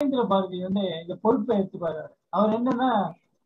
நாகேந்திர 0.00 0.24
பாரதி 0.30 0.58
வந்து 0.64 0.82
இந்த 1.02 1.14
பொறுப்பை 1.22 1.52
எடுத்துப்பாரு 1.58 2.02
அவர் 2.36 2.52
என்னன்னா 2.56 2.90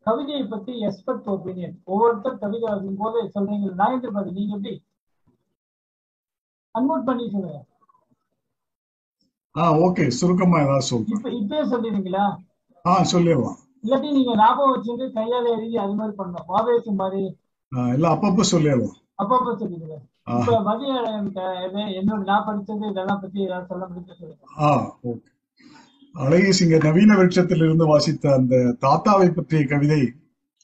கவிதையை 0.05 0.41
பத்தி 0.51 0.73
எக்ஸ்பர்ட் 0.87 1.29
ஒப்பீனியன் 1.33 1.73
ஒவ்வொருத்தர் 1.91 2.41
கவிதை 2.43 2.65
வாசிக்கும் 2.67 2.99
போது 3.03 3.19
சொல்றீங்க 3.35 3.69
நாகேந்திர 3.79 4.11
பாரதி 4.17 4.33
நீங்க 4.37 4.53
எப்படி? 4.57 4.73
அன்மோட் 6.75 7.07
பண்ணி 7.07 7.25
சொல்லுங்க. 7.33 7.57
ஆ 9.55 9.65
ஓகே. 9.85 10.05
சுருக்கமா 10.19 10.61
ஏதாவது 10.65 10.87
சொல்றேன். 10.91 11.11
இப்ப 11.15 11.33
இப்பயே 11.39 11.63
சொல்லிடுங்களா 11.73 12.25
ஆ 12.85 12.99
சொல்லிடலாம். 13.13 13.57
இல்லாட்டி 13.85 14.13
நீங்க 14.19 14.37
ஞாபகம் 14.43 14.73
வச்சுட்டு 14.75 15.07
கையால 15.17 15.51
எழுதி 15.55 15.75
அது 15.85 15.99
மாதிரி 15.99 16.15
பண்ணணும். 16.21 16.47
வாவேசு 16.53 16.97
மாதிரி 17.03 17.23
இல்ல 17.95 18.07
அப்பப்ப 18.15 18.49
சொல்லிடலாம். 18.53 18.95
அப்பப்ப 19.21 19.57
சொல்லிடுங்க. 19.61 19.99
இப்ப 20.39 20.61
மதிய 20.69 20.93
என்னோட 21.99 22.23
நான் 22.31 22.47
படிச்சது 22.49 22.89
இதெல்லாம் 22.93 23.23
பத்தி 23.25 23.39
ஏதாவது 23.49 23.71
சொல்ல 23.73 23.85
முடிஞ்சு 23.91 24.19
சொல்லுங்க. 24.21 24.43
ஆ 24.65 24.71
ஓகே. 25.11 25.29
அழகிய 26.15 26.51
சிங்க 26.57 26.77
நவீன 26.77 27.11
விருட்சத்திலிருந்து 27.17 27.85
வாசித்த 27.91 28.25
அந்த 28.39 28.55
தாத்தாவை 28.85 29.27
பற்றிய 29.29 29.61
கவிதை 29.71 30.01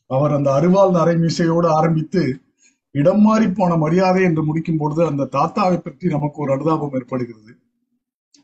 அவர் 0.10 0.36
அந்த 0.36 0.50
அருவாள் 0.58 0.94
நரைமீசையோடு 0.98 1.68
ஆரம்பித்து 1.78 2.22
இடம் 2.96 3.24
மாறி 3.26 3.48
போன 3.50 3.72
மரியாதை 3.84 4.22
என்று 4.28 4.42
முடிக்கும் 4.44 4.78
பொழுது 4.78 5.02
அந்த 5.08 5.28
தாத்தாவை 5.38 5.78
பற்றி 5.80 6.06
நமக்கு 6.16 6.38
ஒரு 6.44 6.52
அனுதாபம் 6.56 6.96
ஏற்படுகிறது. 7.00 7.52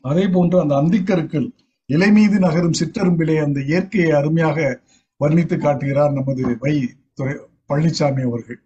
அதே 0.04 0.24
போன்று 0.34 0.56
அந்த 0.62 0.74
அந்திக்கருக்கள் 0.80 1.48
இலை 1.90 2.10
மீது 2.18 2.36
நகரும் 2.46 2.76
சிற்றரும்பிலே 2.80 3.36
அந்த 3.46 3.58
இயற்கையை 3.70 4.10
அருமையாக 4.20 4.58
வர்ணித்து 5.20 5.56
காட்டுகிறார் 5.56 6.16
நமது 6.18 6.44
வை 6.62 6.74
துறை 7.18 7.34
பழனிசாமி 7.70 8.22
அவர்கள். 8.28 8.60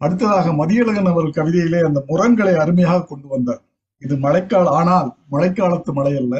அடுத்ததாக 0.00 0.52
மதியழகன் 0.60 1.10
அவர் 1.12 1.36
கவிதையிலே 1.38 1.80
அந்த 1.88 1.98
முரண்களை 2.08 2.54
அருமையாக 2.62 3.04
கொண்டு 3.10 3.28
வந்தார். 3.28 3.62
இது 4.02 4.14
மழைக்கால 4.26 4.70
ஆனால் 4.80 5.10
மழைக்காலத்து 5.32 5.92
மழை 5.98 6.14
அல்ல 6.22 6.36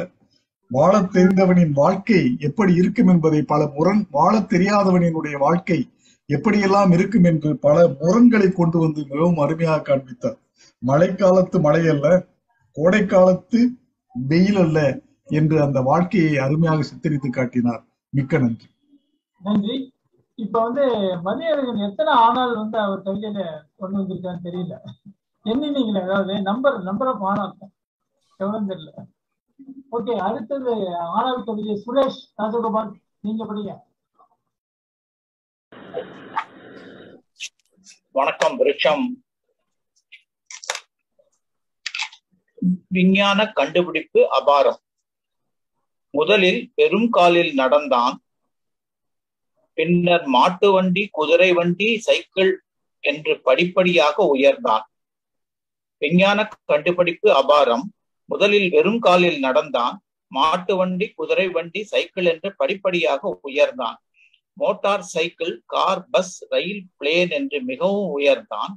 வாழத் 0.75 1.11
தெரிந்தவனின் 1.15 1.73
வாழ்க்கை 1.73 2.21
எப்படி 2.39 2.73
இருக்கும் 2.73 3.07
என்பதை 3.07 3.41
பல 3.43 3.61
முரண் 3.75 4.01
வாழத் 4.11 4.51
தெரியாதவனினுடைய 4.53 5.37
வாழ்க்கை 5.37 5.79
எப்படியெல்லாம் 6.29 6.91
இருக்கும் 6.93 7.23
என்று 7.23 7.49
பல 7.57 7.77
முரண்களை 8.01 8.51
கொண்டு 8.51 8.77
வந்து 8.79 9.01
மிகவும் 9.01 9.37
அருமையாக 9.37 9.81
காண்பித்தார். 9.81 10.37
மழைக்காலத்து 10.81 11.57
மழை 11.61 11.81
அல்ல 11.87 12.07
கோடை 12.77 13.05
காலத்து 13.05 13.59
வெயில் 14.13 14.55
அல்ல 14.55 14.79
என்று 15.31 15.61
அந்த 15.61 15.81
வாழ்க்கையை 15.81 16.37
அருமையாக 16.37 16.81
சித்தரித்து 16.81 17.29
காட்டினார். 17.29 17.83
மிக்க 18.13 18.37
நன்றி. 18.37 18.67
நன்றி. 19.41 19.75
இப்ப 20.39 20.61
வந்து 20.63 20.83
மதியழகன் 21.25 21.81
எத்தனை 21.89 22.13
ஆனால் 22.13 22.55
வந்து 22.55 22.77
அவர் 22.79 23.03
கவிதையில 23.03 23.41
கொண்டு 23.77 23.97
வந்திருக்கான்னு 23.99 24.45
தெரியல. 24.47 24.75
எண்ணினீங்களே 25.45 26.01
அதாவது 26.01 26.41
நம்பர் 26.41 26.77
நம்பர் 26.81 27.07
ஆஃப் 27.07 27.53
எவ்வளவு 28.39 28.69
தெரியல. 28.69 28.93
ஓகே 29.97 30.13
அடுத்தது 30.17 30.97
ஆறாவது 30.97 31.43
கவிதை 31.43 31.83
சுரேஷ் 31.85 32.19
ராஜகோபால் 32.37 32.91
நீங்க 33.21 33.45
படிங்க. 33.45 33.73
வணக்கம் 38.11 38.55
விருட்சம் 38.59 39.03
விஞ்ஞான 42.87 43.47
கண்டுபிடிப்பு 43.51 44.27
அபாரம். 44.39 44.81
முதலில் 46.09 46.71
பெரும் 46.75 47.09
காலில் 47.09 47.53
நடந்தான். 47.53 48.23
பின்னர் 49.73 50.25
மாட்டு 50.25 50.71
வண்டி 50.71 51.07
குதிரை 51.11 51.53
வண்டி 51.53 51.99
சைக்கிள் 51.99 52.63
என்று 52.99 53.41
படிப்படியாக 53.41 54.29
உயர்ந்தான். 54.35 54.87
விஞ்ஞான 55.97 56.47
கண்டுபிடிப்பு 56.65 57.29
அபாரம். 57.41 57.85
முதலில் 58.33 58.69
வெறும் 58.75 59.01
காலில் 59.05 59.39
நடந்தான் 59.39 59.95
மாட்டு 60.31 60.73
வண்டி 60.75 61.07
குதிரை 61.15 61.45
வண்டி 61.55 61.81
சைக்கிள் 61.83 62.27
என்று 62.31 62.49
படிப்படியாக 62.59 63.31
உயர்ந்தான். 63.49 63.97
மோட்டார் 64.57 65.05
சைக்கிள் 65.13 65.53
கார் 65.73 66.01
பஸ் 66.11 66.35
ரயில் 66.53 66.83
பிளேன் 66.99 67.31
என்று 67.39 67.57
மிகவும் 67.63 68.09
உயர்ந்தான். 68.17 68.73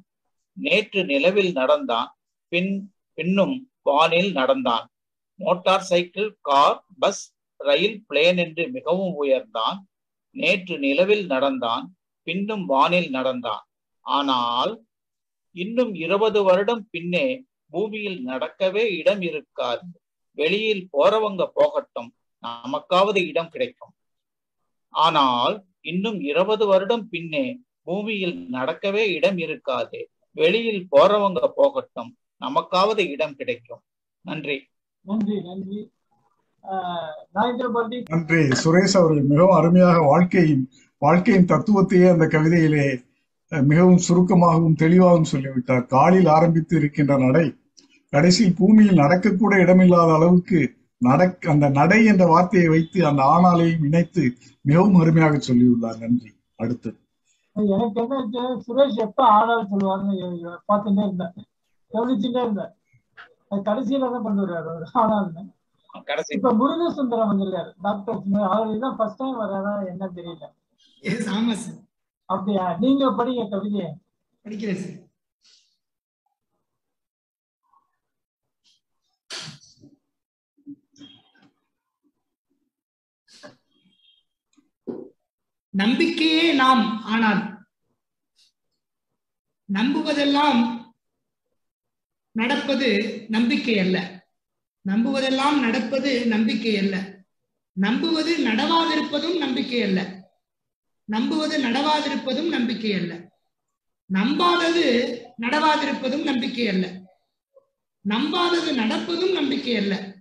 நேற்று 0.57 1.01
நிலவில் 1.05 1.53
நடந்தான் 1.53 2.11
பின் 2.53 2.73
பின்னும் 3.19 3.57
வானில் 3.83 4.31
நடந்தான். 4.33 4.87
மோட்டார் 5.41 5.87
சைக்கிள் 5.91 6.31
கார் 6.41 6.79
பஸ் 6.99 7.25
ரயில் 7.61 7.99
பிளேன் 8.09 8.39
என்று 8.45 8.65
மிகவும் 8.77 9.15
உயர்ந்தான். 9.23 9.79
நேற்று 10.37 10.75
நிலவில் 10.79 11.27
நடந்தான் 11.27 11.85
பின்னும் 12.27 12.65
வானில் 12.67 13.11
நடந்தான். 13.11 13.65
ஆனால் 14.07 14.73
இன்னும் 15.57 15.93
இருபது 16.05 16.41
வருடம் 16.45 16.83
பின்னே 16.91 17.27
பூமியில் 17.71 18.27
நடக்கவே 18.27 18.85
இடம் 18.99 19.21
இருக்காது. 19.21 19.87
வெளியில் 20.33 20.89
போறவங்க 20.93 21.47
போகட்டும் 21.55 22.15
நமக்காவது 22.43 23.27
இடம் 23.27 23.49
கிடைக்கும். 23.49 23.95
ஆனால் 24.89 25.65
இன்னும் 25.81 26.21
இருபது 26.21 26.67
வருடம் 26.67 27.09
பின்னே 27.09 27.61
பூமியில் 27.83 28.49
நடக்கவே 28.53 29.05
இடம் 29.15 29.39
இருக்காது. 29.39 30.11
வெளியில் 30.31 30.87
போறவங்க 30.97 31.49
போகட்டும் 31.55 32.17
நமக்காவது 32.41 33.09
இடம் 33.09 33.35
கிடைக்கும். 33.35 33.83
நன்றி. 34.21 34.69
நன்றி 35.01 35.41
நன்றி. 35.41 35.91
நன்றி. 38.09 38.43
சுரேஷ் 38.65 38.97
அவர்கள் 38.97 39.23
மிகவும் 39.23 39.57
அருமையாக 39.57 39.99
வாழ்க்கையின் 40.01 40.71
வாழ்க்கையின் 40.99 41.45
தத்துவத்தையே 41.45 42.09
அந்த 42.11 42.27
கவிதையிலே 42.27 43.06
மிகவும் 43.49 44.03
சுருக்கமாகவும் 44.07 44.75
தெளிவாகவும் 44.75 45.31
சொல்லிவிட்டார். 45.33 45.87
காலில் 45.87 46.27
ஆரம்பித்து 46.27 46.77
இருக்கின்ற 46.77 47.19
நடை 47.19 47.47
கடைசியில் 48.13 48.59
பூமியில் 48.59 48.99
நடக்கக்கூட 48.99 49.53
இடமில்லாத 49.63 50.11
அளவுக்கு 50.15 50.59
நடக் 50.99 51.47
அந்த 51.53 51.69
நடை 51.69 52.05
என்ற 52.05 52.27
வார்த்தையை 52.27 52.69
வைத்து 52.69 53.07
அந்த 53.07 53.23
ஆணாலையும் 53.35 53.85
இணைத்து 53.85 54.23
மிகவும் 54.61 54.95
அருமையாக 54.95 55.37
சொல்லியுள்ளார். 55.37 55.99
நன்றி. 55.99 56.31
அடுத்து 56.57 56.91
எனக்கு 57.57 58.01
என்ன 58.03 58.63
சுரேஷ் 58.67 58.99
எப்ப 59.07 59.21
ஆனாலும் 59.27 59.71
சொல்லுவாருன்னு 59.71 60.57
பார்த்துட்டே 60.71 61.05
இருந்தேன். 61.07 61.35
கவனிச்சுட்டே 61.93 62.43
இருந்தேன். 62.47 62.73
அது 63.49 63.61
கடைசியில 63.69 64.11
தான் 64.13 64.23
கொண்டு 64.23 64.43
வருவாரு 64.43 64.71
அவர் 64.73 64.91
ஆனால்னு 65.03 65.45
கடைசி. 66.05 66.35
இப்ப 66.35 66.53
முருக 66.53 66.89
சுந்தரம் 66.93 67.31
வந்திருக்காரு. 67.33 67.71
டாக்டர். 67.83 68.21
அவர் 68.55 68.79
தான் 68.79 68.97
ஃபர்ஸ்ட் 68.97 69.17
டைம் 69.17 69.41
வர்றாரா 69.41 69.75
என்ன 69.93 70.11
தெரியல. 70.17 70.45
அப்படியா? 72.27 72.77
நீங்க 72.81 73.07
படிங்க 73.07 73.43
கவிதைய 73.51 73.87
படிக்கிறேன் 74.45 74.75
சார் 74.75 75.05
நம்பிக்கையே 85.71 86.53
நாம் 86.53 87.03
ஆனால் 87.03 87.65
நம்புவதெல்லாம் 89.73 90.85
நடப்பது 92.33 93.25
நம்பிக்கை 93.29 93.79
அல்ல. 93.79 94.25
நம்புவதெல்லாம் 94.89 95.61
நடப்பது 95.61 96.27
நம்பிக்கை 96.27 96.79
அல்ல. 96.79 97.25
நம்புவது 97.73 98.45
நடவாதிருப்பதும் 98.45 99.37
நம்பிக்கை 99.37 99.83
அல்ல. 99.83 100.16
நம்புவது 101.07 101.59
நடவாதிருப்பதும் 101.59 102.49
நம்பிக்கை 102.49 102.93
அல்ல. 102.93 103.31
நம்பாதது 104.13 105.19
நடவாதிருப்பதும் 105.41 106.23
நம்பிக்கை 106.23 106.69
அல்ல. 106.69 107.03
நம்பாதது 108.09 108.75
நடப்பதும் 108.75 109.33
நம்பிக்கை 109.33 109.77
அல்ல. 109.77 110.15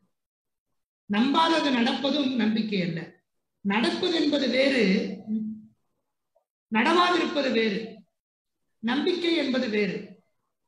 நம்பாதது 1.13 1.72
நடப்பதும் 1.72 2.35
நம்பிக்கை 2.35 2.81
அல்ல. 2.81 3.22
நடப்பது 3.62 4.23
என்பது 4.23 4.50
வேறு 4.50 5.18
நடவாதிருப்பது 6.73 7.52
வேறு. 7.52 7.96
நம்பிக்கை 8.79 9.35
என்பது 9.35 9.69
வேறு. 9.69 10.19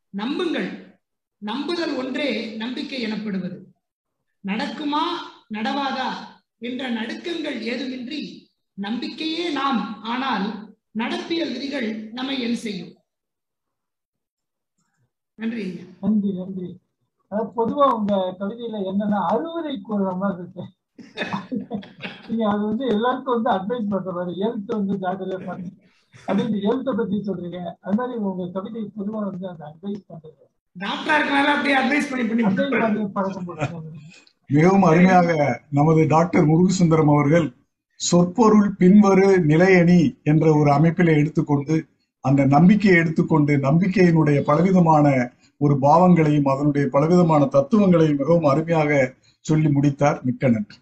நம்புங்கள். 0.09 0.99
நம்புதல் 1.37 1.95
ஒன்றே 1.95 2.55
நம்பிக்கை 2.55 3.01
எனப்படுவது. 3.01 3.67
நடக்குமா 4.47 5.03
நடவாதா? 5.53 6.13
என்ற 6.59 6.89
நடுக்கங்கள் 6.89 7.61
ஏதுமின்றி 7.61 8.46
நம்பிக்கையே 8.77 9.45
நாம் 9.49 9.79
ஆனால் 10.03 10.45
நடப்பியல் 10.99 11.53
விதிகள் 11.55 11.87
நம்மை 12.13 12.35
என் 12.41 12.59
செய்யும்? 12.65 12.93
நன்றி 15.39 15.65
நன்றி 16.01 16.29
நன்றி. 16.33 16.69
அதாவது 17.31 17.49
பொதுவா 17.57 17.87
உங்க 17.97 18.13
கவிதையில 18.39 18.81
என்னன்னா 18.91 19.19
அறுவடை 19.31 19.73
கூறுற 19.87 20.11
மாதிரி 20.17 20.41
இருக்கு. 20.43 20.63
நீங்க 22.27 22.43
அது 22.49 22.63
வந்து 22.65 22.85
எல்லாருக்கும் 22.87 23.35
வந்து 23.35 23.51
அட்வைஸ் 23.55 23.91
பண்ற 23.93 24.11
மாதிரி 24.11 24.33
ஹெல்த் 24.41 24.71
வந்து 24.77 24.95
ஜாக்கிரதையா 25.03 25.39
பண்ணுங்க 25.47 25.75
அப்படின்னு 26.27 26.63
ஹெல்த்தை 26.67 26.93
பத்தி 26.95 27.17
சொல்றீங்க. 27.27 27.59
அது 27.81 27.95
மாதிரி 27.95 28.19
உங்க 28.29 28.47
கவிதை 28.55 28.83
பொதுவா 28.97 29.19
வந்து 29.29 29.47
அந்த 29.47 29.63
அட்வைஸ் 29.71 30.07
பண்றது. 30.09 30.43
பண்ணி 32.11 32.25
பண்ணி. 32.29 32.43
பண்ணி 33.67 33.99
மிகவும் 34.49 34.87
அருமையாக 34.89 35.29
நமது 35.69 36.01
டாக்டர் 36.07 36.49
முருகசுந்தரம் 36.51 37.13
அவர்கள் 37.13 37.47
சொற்பொருள் 37.99 38.69
பின்வரு 38.77 39.27
நிலையணி 39.43 40.01
என்ற 40.23 40.45
ஒரு 40.55 40.69
அமைப்பிலே 40.71 41.13
எடுத்துக்கொண்டு 41.17 41.75
அந்த 42.25 42.45
நம்பிக்கையை 42.45 42.97
எடுத்துக்கொண்டு 42.99 43.53
நம்பிக்கையினுடைய 43.57 44.39
பலவிதமான 44.43 45.05
ஒரு 45.61 45.75
பாவங்களையும் 45.79 46.49
அதனுடைய 46.53 46.85
பலவிதமான 46.89 47.45
தத்துவங்களையும் 47.45 48.19
மிகவும் 48.19 48.49
அருமையாக 48.51 48.91
சொல்லி 49.45 49.69
முடித்தார். 49.69 50.19
மிக்க 50.23 50.47
நன்றி. 50.47 50.77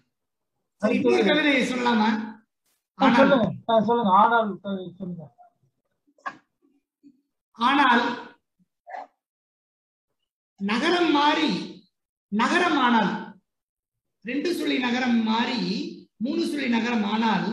ஆனால் 7.58 8.04
நகரம் 10.60 11.10
மாறி 11.12 11.50
நகரம் 12.32 12.78
ஆனால் 12.78 13.12
ரெண்டு 14.24 14.54
சொல்லி 14.54 14.78
நகரம் 14.78 15.18
மாறி 15.24 15.58
மூணு 16.20 16.46
சுழி 16.46 16.68
நகரம் 16.68 17.04
ஆனால் 17.04 17.46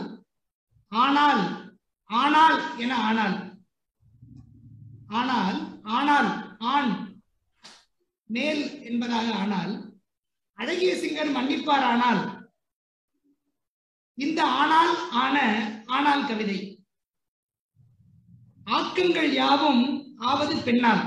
ஆனால் 0.92 1.42
ஆனால் 2.10 2.58
என 2.76 2.96
ஆனால். 2.96 3.36
ஆனால் 5.08 5.58
ஆனால் 5.82 6.28
ஆண். 6.58 6.92
மேல் 8.26 8.82
என்பதாக 8.82 9.26
ஆனால். 9.32 9.72
அழகிய 10.58 10.92
சிங்கர் 10.94 11.32
மன்னிப்பார் 11.32 11.82
ஆனால். 11.82 12.22
இந்த 14.18 14.40
ஆனால் 14.44 14.92
ஆன 15.10 15.36
ஆனால் 15.86 16.26
கவிதை. 16.26 16.58
ஆக்கங்கள் 18.70 19.32
யாவும் 19.32 19.82
ஆவது 20.18 20.54
பெண்ணால் 20.62 21.04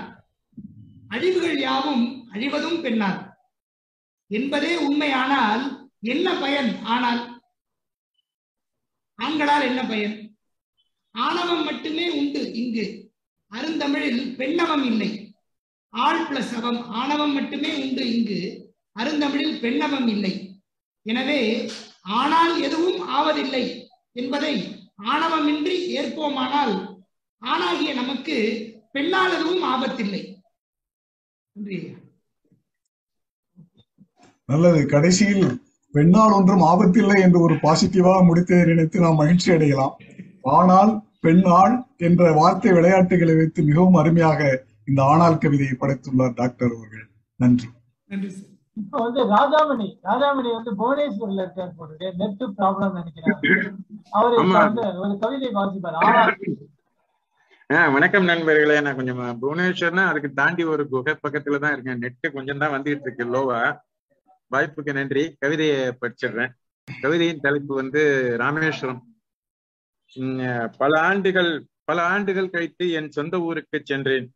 அழிவுகள் 1.10 1.60
யாவும் 1.60 2.04
அழிவதும் 2.32 2.82
பெண்ணால் 2.82 3.20
என்பதே 4.28 4.76
உண்மையானால் 4.76 5.64
என்ன 6.00 6.28
பயன் 6.40 6.84
ஆனால்? 6.86 7.27
ஆண்களால் 9.20 9.68
என்ன 9.70 9.82
பயன் 9.92 10.16
ஆணவம் 11.16 11.64
மட்டுமே 11.64 12.06
உண்டு 12.20 12.42
இங்கு. 12.62 12.86
அருந்தமிழில் 13.52 14.22
பெண்ணவம் 14.40 14.86
இல்லை. 14.92 15.10
ஆள் 15.94 16.24
பிளஸ் 16.28 16.54
அவம் 16.60 16.80
ஆணவம் 17.00 17.34
மட்டுமே 17.34 17.72
உண்டு 17.84 18.04
இங்கு. 18.16 18.40
அருந்தமிழில் 18.96 19.60
பெண்ணவம் 19.64 20.08
இல்லை. 20.16 20.34
எனவே 21.06 21.42
ஆனால் 22.20 22.54
எதுவும் 22.68 23.00
ஆவதில்லை 23.18 23.64
என்பதை 24.22 24.54
ஆணவமின்றி 25.14 25.76
ஏற்போமானால் 26.00 26.76
ஆணாகிய 27.42 27.92
நமக்கு 27.94 28.38
பெண்ணால் 28.92 29.34
எதுவும் 29.38 29.66
ஆபத்தில்லை. 29.74 30.22
நன்றி 31.56 31.78
நல்லது. 34.50 34.82
கடைசியில் 34.86 35.48
பெண்ணால் 35.98 36.36
ஒன்றும் 36.38 36.66
ஆபத்தில்லை 36.72 37.18
என்று 37.26 37.40
ஒரு 37.48 37.58
பாசிட்டிவாக 37.66 38.22
முடித்ததை 38.30 38.64
நினைத்து 38.72 39.06
நாம் 39.06 39.22
மகிழ்ச்சி 39.22 39.50
அடையலாம். 39.56 39.94
ஆனால் 40.58 40.92
பெண்ணாள் 41.26 41.76
என்ற 42.08 42.24
வார்த்தை 42.40 42.72
விளையாட்டுகளை 42.78 43.36
வைத்து 43.38 43.62
மிகவும் 43.70 43.98
அருமையாக 44.02 44.42
இந்த 44.90 45.00
ஆணாள் 45.12 45.42
கவிதையை 45.44 45.76
படைத்துள்ளார் 45.80 46.38
டாக்டர் 46.42 46.76
அவர்கள். 46.76 47.08
நன்றி. 47.40 47.68
நன்றி 48.10 48.30
சார். 48.36 48.54
இப்ப 48.78 49.00
வந்து 49.04 49.22
ராஜாமணி 49.34 49.88
ராஜாமணி 50.10 50.50
வந்து 50.58 50.72
புவனேஸ்வர்ல 50.82 51.44
இருக்கார் 51.46 51.74
போட்டு 51.78 52.12
நெட் 52.20 52.44
ப்ராப்ளம் 52.60 52.98
நினைக்கிறேன் 53.00 53.40
அவரு. 54.18 54.36
வந்து 54.54 54.84
ஒரு 55.06 55.16
கவிதை 55.24 55.50
வாசிப்பார். 55.58 55.98
ஆனால் 57.70 57.94
வணக்கம் 57.96 58.30
நண்பர்களே. 58.32 58.78
நான் 58.86 58.98
கொஞ்சம் 59.00 59.22
புவனேஸ்வர்னா 59.42 60.04
அதுக்கு 60.12 60.30
தாண்டி 60.42 60.66
ஒரு 60.74 60.84
குகை 60.94 61.16
பக்கத்துல 61.24 61.60
தான் 61.64 61.76
இருக்கேன். 61.76 62.02
நெட்டு 62.06 62.28
கொஞ்சம் 62.38 62.62
தான் 62.64 62.76
வந்துகிட்டு 62.76 63.08
இருக்கு. 63.08 63.26
லோவா. 63.36 63.62
வாய்ப்புக்கு 64.52 64.94
நன்றி. 64.94 65.36
கவிதையை 65.40 65.88
படிச்சிடுறேன். 65.88 66.52
கவிதையின் 67.02 67.40
தலைப்பு 67.40 67.76
வந்து 67.76 68.36
ராமேஸ்வரம். 68.38 69.16
உம், 70.14 70.72
பல 70.78 71.00
ஆண்டுகள் 71.00 71.66
பல 71.84 72.06
ஆண்டுகள் 72.06 72.50
கழித்து 72.50 72.92
என் 72.92 73.12
சொந்த 73.12 73.40
ஊருக்கு 73.40 73.82
சென்றேன். 73.84 74.34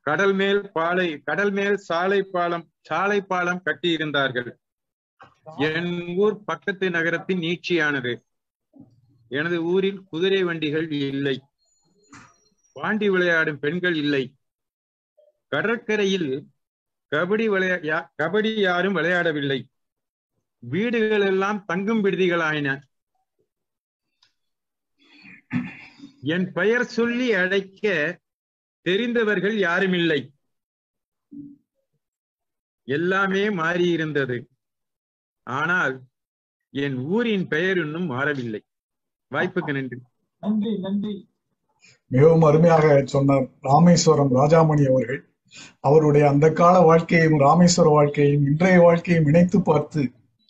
கடல் 0.00 0.32
மேல் 0.32 0.72
பாலை 0.72 1.18
கடல் 1.18 1.50
மேல் 1.50 1.76
சாலை 1.76 2.22
பாலம் 2.22 2.70
சாலை 2.80 3.20
பாலம் 3.20 3.62
கட்டி 3.62 3.90
இருந்தார்கள். 3.90 4.58
என் 5.56 6.16
ஊர் 6.16 6.44
பக்கத்து 6.44 6.90
நகரத்தின் 6.90 7.38
நீட்சியானது. 7.38 8.12
எனது 9.28 9.62
ஊரில் 9.62 10.02
குதிரை 10.02 10.44
வண்டிகள் 10.44 10.90
இல்லை. 10.90 11.42
பாண்டி 12.72 13.08
விளையாடும் 13.10 13.58
பெண்கள் 13.58 13.94
இல்லை. 13.94 14.34
கடற்கரையில் 15.48 16.46
கபடி 17.16 17.44
விளையா 17.52 17.98
கபடி 18.22 18.50
யாரும் 18.60 18.96
விளையாடவில்லை. 18.96 19.58
வீடுகள் 20.58 21.20
எல்லாம் 21.20 21.64
தங்கும் 21.64 22.04
விடுதிகளாயின. 22.04 22.68
என் 26.22 26.52
பெயர் 26.52 26.84
சொல்லி 26.84 27.32
அழைக்க 27.32 28.18
தெரிந்தவர்கள் 28.86 29.56
யாருமில்லை. 29.56 30.20
எல்லாமே 32.88 33.48
மாறியிருந்தது. 33.48 34.36
ஆனால் 35.42 35.94
என் 36.70 36.96
ஊரின் 36.96 37.48
பெயர் 37.48 37.76
இன்னும் 37.76 38.10
மாறவில்லை. 38.10 38.60
வாய்ப்புக்கு 39.30 39.72
நன்றி. 39.72 39.98
நன்றி 40.40 40.78
நன்றி. 40.78 41.28
மிகவும் 42.06 42.42
அருமையாக 42.42 43.02
சொன்னார் 43.04 43.46
ராமேஸ்வரம் 43.60 44.34
ராஜாமணி 44.34 44.84
அவர்கள் 44.88 45.20
அவருடைய 45.80 46.28
அந்த 46.28 46.52
கால 46.52 46.80
வாழ்க்கையையும் 46.80 47.40
ராமேஸ்வர 47.40 47.88
வாழ்க்கையையும் 47.90 48.46
இன்றைய 48.46 48.78
வாழ்க்கையும் 48.80 49.26
இணைத்து 49.26 49.60
பார்த்து 49.60 50.02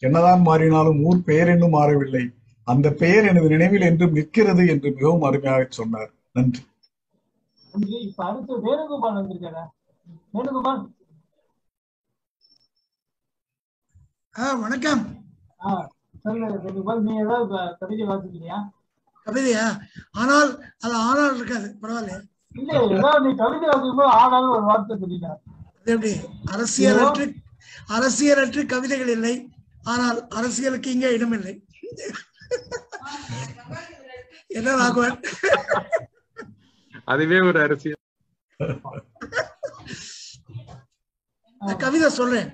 என்னதான் 0.02 0.42
மாறினாலும் 0.46 1.00
ஊர் 1.04 1.24
பெயர் 1.24 1.48
இன்னும் 1.48 1.76
மாறவில்லை. 1.78 2.24
அந்த 2.66 2.90
பெயர் 2.92 3.24
எனது 3.24 3.48
நினைவில் 3.48 3.80
என்றும் 3.80 4.12
நிற்கிறது 4.12 4.66
என்று 4.68 4.88
மிகவும் 4.90 5.22
அருமையாக 5.22 5.66
சொன்னார். 5.70 6.10
நன்றி. 6.32 6.62
இப்ப 8.08 8.24
அடுத்து 8.24 8.54
வேணுகோபால் 8.66 9.16
வந்திருக்காரா? 9.18 9.64
வேணுகோபால். 10.34 10.82
ஆ 14.38 14.54
வணக்கம். 14.54 15.02
கவிதை 17.78 18.04
கவிதையா? 19.26 19.66
ஆனால் 20.10 20.50
அது 20.80 20.94
ஆனால் 20.94 21.36
இருக்காது. 21.36 21.68
பரவாயில்ல 21.82 22.14
இல்ல 22.54 22.70
ஏதாவது 22.94 23.24
நீ 23.26 23.30
கவிதை 23.34 23.66
வாசிக்கும்போது 23.68 24.12
ஆனாலும் 24.20 24.54
ஒரு 24.56 24.64
வார்த்தை 24.70 24.96
சொல்லிட்டா 25.02 25.32
அது 25.78 25.92
எப்படி? 25.94 26.12
அரசியலற்று 26.52 27.24
அரசியலற்று 27.96 28.62
கவிதைகள் 28.66 29.12
இல்லை. 29.16 29.34
ஆனால் 29.84 30.18
அரசியலுக்கு 30.30 30.88
இங்கே 30.90 31.10
இடமில்லை 31.16 31.54
என்ன 34.50 34.74
ராகவன்? 34.80 35.16
அதுவே 37.08 37.38
ஒரு 37.48 37.58
அரசியல். 37.62 37.96
கவிதை 41.80 42.08
சொல்றேன். 42.10 42.48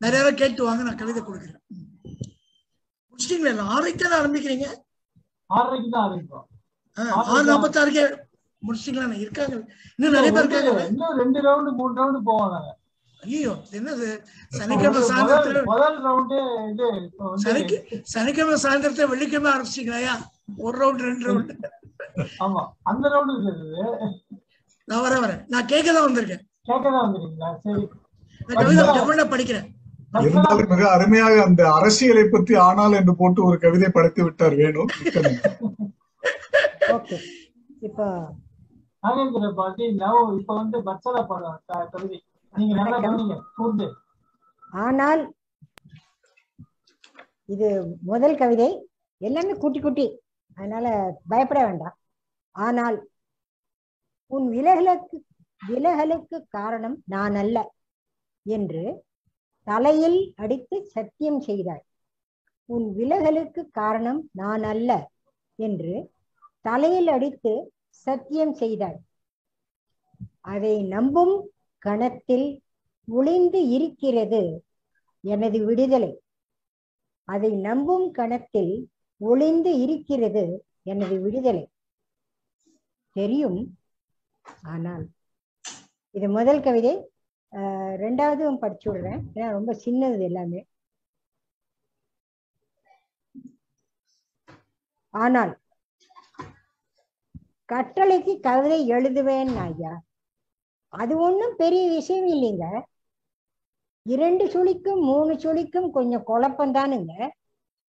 நிறைய 0.00 0.20
பேர் 0.24 0.40
கேட்டு 0.40 0.66
வாங்க 0.66 0.82
நான் 0.82 1.00
கவிதை 1.02 1.20
கொடுக்குறேன். 1.22 1.62
முடிச்சிட்டீங்களா? 3.10 3.66
ஆறரைக்கு 3.72 4.02
தானே 4.02 4.16
ஆரம்பிக்கிறீங்க? 4.20 4.66
ஆறரைக்கு 5.50 5.88
தான் 5.88 6.04
ஆரம்பிப்போம். 6.06 6.46
ஆ, 6.96 7.02
ஆறு 7.32 7.44
நாற்பத்தாறுக்கே 7.50 8.04
முடிச்சிட்டீங்களா? 8.66 9.18
இருக்காங்க. 9.24 9.56
இன்னும் 9.96 10.16
நிறைய 10.16 10.30
பேர் 10.32 10.44
இருக்காங்க. 10.46 10.84
இன்னும் 10.92 11.16
ரெண்டு 11.22 11.38
ரவுண்டு 11.46 11.72
மூணு 11.80 11.94
ரவுண்டு 12.00 12.20
போவோம் 12.28 12.52
நாங்க 12.54 12.72
ஐயோ 13.22 13.52
என்னது 13.76 14.06
சனிக்கிழமை 14.52 15.00
சாயந்தரத்துல 15.08 15.60
சனிக்கிழமை 18.14 18.56
சாயந்தரத்தை 18.64 19.06
வெள்ளிக்கிழமை 19.12 19.50
ஆரம்பிச்சிங்களா 19.54 20.14
ஒரு 20.66 20.76
ரவுண்ட் 20.82 21.06
ரெண்டு 21.08 21.26
ரவுண்ட் 21.28 21.52
ஆமா 22.44 22.62
அந்த 22.90 23.06
ரவுண்டு 23.14 23.54
நான் 24.88 25.02
வரேன் 25.04 25.22
வரேன். 25.24 25.40
நான் 25.52 25.70
கேட்க 25.70 25.88
தான் 25.94 26.04
வந்திருக்கேன். 26.06 26.42
கேட்க 26.68 26.84
தான் 26.86 27.04
வந்துருக்கீங்களா? 27.04 27.48
சரி. 27.64 27.82
நான் 28.40 28.58
கவிதை 28.60 28.82
தமிழ்ல 28.98 29.24
படிக்கிறேன். 29.32 29.66
இருந்தாலும் 30.20 30.70
மிக 30.72 30.84
அருமையாக 30.96 31.40
அந்த 31.46 31.62
அரசியலை 31.78 32.24
பற்றி 32.26 32.54
ஆனால் 32.66 32.96
என்று 32.98 33.14
போட்டு 33.20 33.40
ஒரு 33.48 33.56
கவிதை 33.64 33.88
படைத்து 33.96 34.20
விட்டார் 34.26 34.56
வேணு. 34.60 34.82
மிக்க 35.00 35.20
நன்றி. 35.24 35.50
ஓகே. 36.96 37.16
இப்போ 37.88 38.06
நாகேந்திர 39.06 39.48
பாட்டி 39.58 39.84
நவ் 40.00 40.20
இப்ப 40.38 40.52
வந்து 40.60 40.78
பச்சலா 40.86 41.20
படம் 41.28 41.58
கவிதை 41.92 42.18
நீங்க 42.54 42.72
நல்லா 42.78 42.96
கவனிங்க. 43.04 43.34
கூர்ந்து 43.56 43.86
ஆனால் 44.82 45.22
இது 47.48 47.68
முதல் 48.02 48.38
கவிதை. 48.40 48.68
எல்லாமே 49.20 49.54
குட்டி 49.62 49.80
குட்டி. 49.80 50.06
அதனால 50.58 50.86
பயப்பட 51.28 51.60
வேண்டாம். 51.66 51.96
ஆனால் 52.54 52.96
உன் 54.30 54.46
விலகலுக்கு 54.54 55.16
விலகலுக்கு 55.62 56.38
காரணம் 56.56 56.96
நான் 57.14 57.36
அல்ல 57.42 57.58
என்று 58.46 58.82
தலையில் 59.66 60.18
அடித்து 60.36 60.76
சத்தியம் 60.94 61.40
செய்தாய். 61.40 61.84
உன் 62.68 62.86
விலகலுக்கு 62.98 63.62
காரணம் 63.80 64.20
நான் 64.32 64.66
அல்ல 64.72 64.90
என்று 65.58 65.94
தலையில் 66.64 67.10
அடித்து 67.16 67.52
சத்தியம் 68.04 68.54
செய்தாள். 68.54 68.98
அதை 70.52 70.74
நம்பும் 70.94 71.34
கணத்தில் 71.86 72.46
ஒளிந்து 73.08 73.60
இருக்கிறது 73.68 74.40
எனது 75.24 75.58
விடுதலை. 75.64 76.12
அதை 77.28 77.50
நம்பும் 77.68 78.06
கணத்தில் 78.10 78.74
ஒளிந்து 79.20 79.72
இருக்கிறது 79.84 80.44
எனது 80.82 81.16
விடுதலை. 81.20 81.64
தெரியும்? 83.16 83.60
ஆனால். 84.72 85.04
இது 86.10 86.28
முதல் 86.38 86.62
கவிதை. 86.66 86.94
ரெண்டாவது 88.04 88.58
படிச்சு 88.58 88.86
விடுறேன். 88.92 89.22
ஏன்னா 89.34 89.48
ரொம்ப 89.50 89.72
சின்னது 89.84 90.20
எல்லாமே. 90.20 90.60
ஆனால் 95.14 95.52
கட்டளைக்கு 97.72 98.40
கவிதை 98.40 98.90
எழுதுவேன் 98.90 99.56
ஐயா. 99.56 100.00
அது 100.88 101.18
ஒன்றும் 101.18 101.54
பெரிய 101.56 101.90
விஷயம் 101.90 102.26
இல்லைங்க. 102.26 102.82
இரண்டு 104.02 104.46
சுழிக்கும் 104.46 105.00
மூணு 105.00 105.34
சுழிக்கும் 105.34 105.90
கொஞ்சம் 105.90 106.22
குழப்பம் 106.22 106.74
தானுங்க. 106.74 107.30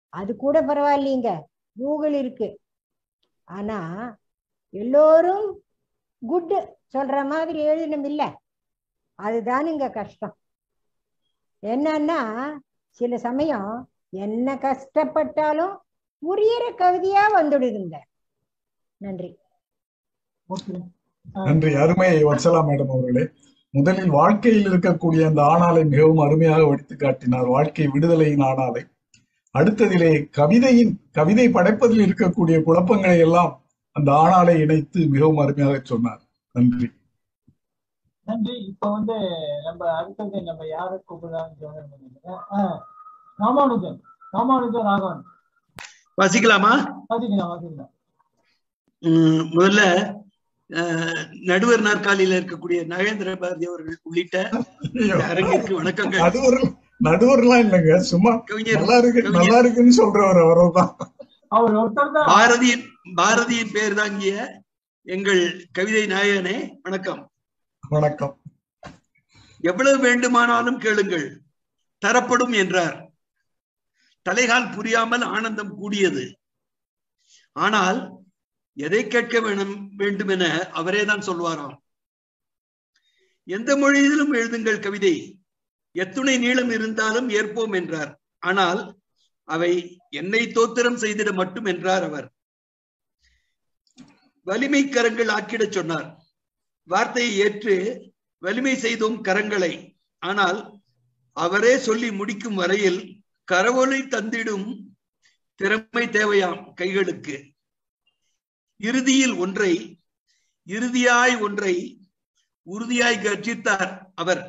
அது 0.10 0.36
கூட 0.36 0.62
பரவாயில்லைங்க. 0.62 1.42
கூகுள் 1.78 2.14
இருக்கு. 2.14 2.60
ஆனா 3.44 3.80
எல்லோரும் 4.70 5.64
குட் 6.28 6.76
சொல்ற 6.94 7.30
மாதிரி 7.30 7.68
எழுதணும் 7.68 8.06
இல்ல. 8.06 8.40
அதுதானுங்க 9.18 9.92
கஷ்டம். 9.92 10.38
என்னன்னா 11.62 12.58
சில 12.90 13.18
சமயம் 13.18 13.90
என்ன 14.10 14.56
கஷ்டப்பட்டாலும் 14.56 15.78
புரியிற 16.28 16.72
கவிதையா 16.78 17.22
வந்துடுதுங்க. 17.36 17.96
நன்றி. 18.98 19.38
நன்றி. 21.34 21.74
அருமை 21.74 22.26
வத்சலா 22.26 22.64
மேடம் 22.64 22.90
அவர்களே. 22.90 23.30
முதலில் 23.70 24.10
வாழ்க்கையில் 24.10 24.68
இருக்கக்கூடிய 24.68 25.28
அந்த 25.28 25.42
ஆணாலை 25.42 25.88
மிகவும் 25.88 26.18
அருமையாக 26.18 26.66
வடித்து 26.66 26.96
காட்டினார். 26.96 27.46
வாழ்க்கை 27.46 27.88
விடுதலையின் 27.88 28.44
ஆணாலை. 28.44 28.92
அடுத்ததிலே 29.60 30.30
கவிதையின் 30.30 31.00
கவிதை 31.12 31.50
படைப்பதில் 31.50 32.14
இருக்கக்கூடிய 32.14 32.64
குழப்பங்களை 32.64 33.20
எல்லாம் 33.20 33.62
அந்த 33.92 34.12
ஆணாலை 34.12 34.60
இணைத்து 34.60 35.08
மிகவும் 35.08 35.38
அருமையாக 35.38 35.82
சொன்னார். 35.84 36.22
நன்றி. 36.52 36.92
நன்றி. 38.22 38.66
இப்ப 38.66 38.92
வந்து 38.92 39.14
நம்ம 39.64 39.92
அடுத்தது 39.92 40.42
நம்ம 40.42 40.68
யாரை 40.68 41.00
கூப்பிடலாம்னு 41.10 42.80
ராமானுஜன். 43.38 44.02
ராமானுஜன் 44.32 44.82
ராகவன். 44.82 45.24
வாசிக்கலாமா? 46.22 46.94
வாசிக்கலாம் 47.10 47.58
வாசிக்கலாம். 47.58 47.92
முதல்ல 49.50 50.14
நடுவர் 51.50 51.84
நாற்காலியில 51.88 52.38
இருக்கக்கூடிய 52.40 52.80
நகேந்திர 52.94 53.36
பாரதி 53.42 53.66
அவர்கள் 53.66 53.98
உள்ளிட்ட 54.04 54.38
அரங்கிற்கு 55.30 55.74
வணக்கங்கள். 55.80 56.24
நடுவர் 56.26 56.60
நடுவர்லாம் 57.08 57.64
இல்லைங்க. 57.66 57.96
சும்மா 58.12 58.32
கவிஞர் 58.50 58.80
நல்லா 58.80 58.98
இருக்கு 58.98 59.36
நல்லா 59.38 59.58
இருக்குன்னு 59.64 59.94
சொல்றவர் 60.00 60.40
அவர்தான் 60.44 60.92
பாரதியின் 62.32 62.86
பாரதியின் 63.20 63.74
பெயர் 63.76 63.94
தாங்கிய 63.94 64.36
எங்கள் 65.08 65.42
கவிதை 65.72 66.04
நாயகனே 66.08 66.58
வணக்கம். 66.82 67.22
வணக்கம். 67.90 68.36
எவ்வளவு 69.64 69.98
வேண்டுமானாலும் 70.00 70.80
கேளுங்கள். 70.86 71.28
தரப்படும் 72.02 72.56
என்றார். 72.62 72.98
தலைகால் 74.26 74.74
புரியாமல் 74.76 75.26
ஆனந்தம் 75.36 75.74
கூடியது. 75.82 76.26
ஆனால் 77.56 78.00
எதை 78.78 79.08
கேட்க 79.08 79.40
வேணும் 79.40 79.96
வேண்டும் 79.96 80.28
என 80.28 80.70
அவரே 80.70 81.06
தான் 81.06 81.26
சொல்வாராம் 81.28 81.78
எந்த 83.48 83.78
மொழியிலும் 83.78 84.34
எழுதுங்கள் 84.34 84.80
கவிதை. 84.80 85.42
எத்துணை 85.92 86.38
நீளம் 86.38 86.70
இருந்தாலும் 86.70 87.30
ஏற்போம் 87.30 87.76
என்றார். 87.76 88.22
ஆனால் 88.40 88.82
அவை 89.44 90.00
என்னை 90.10 90.42
தோத்திரம் 90.48 91.02
செய்திட 91.04 91.34
மட்டும் 91.34 91.66
என்றார் 91.66 92.04
அவர். 92.04 92.28
வலிமை 94.44 94.90
கரங்கள் 94.90 95.28
ஆக்கிடச் 95.28 95.72
சொன்னார். 95.72 96.08
வார்த்தையை 96.84 97.38
ஏற்று 97.38 97.76
வலிமை 98.38 98.76
செய்தோம் 98.76 99.24
கரங்களை. 99.24 99.74
ஆனால் 100.18 100.82
அவரே 101.32 101.78
சொல்லி 101.78 102.12
முடிக்கும் 102.12 102.56
வரையில் 102.56 103.02
கரவொலி 103.52 104.02
தந்திடும் 104.08 104.68
திறமை 105.56 106.06
தேவையாம் 106.08 106.74
கைகளுக்கு. 106.74 107.53
இறுதியில் 108.88 109.36
ஒன்றை 109.44 109.74
இறுதியாய் 110.68 111.36
ஒன்றை 111.46 111.76
உறுதியாய் 112.68 113.24
கர்ஜித்தார் 113.24 113.92
அவர். 114.22 114.44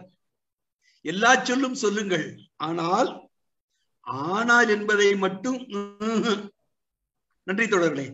எல்லா 1.05 1.31
சொல்லும் 1.49 1.79
சொல்லுங்கள். 1.83 2.27
ஆனால் 2.69 3.11
ஆனால் 4.27 4.69
என்பதை 4.75 5.09
மட்டும். 5.25 5.59
நன்றி 7.47 7.67
தொடர்களே 7.69 8.07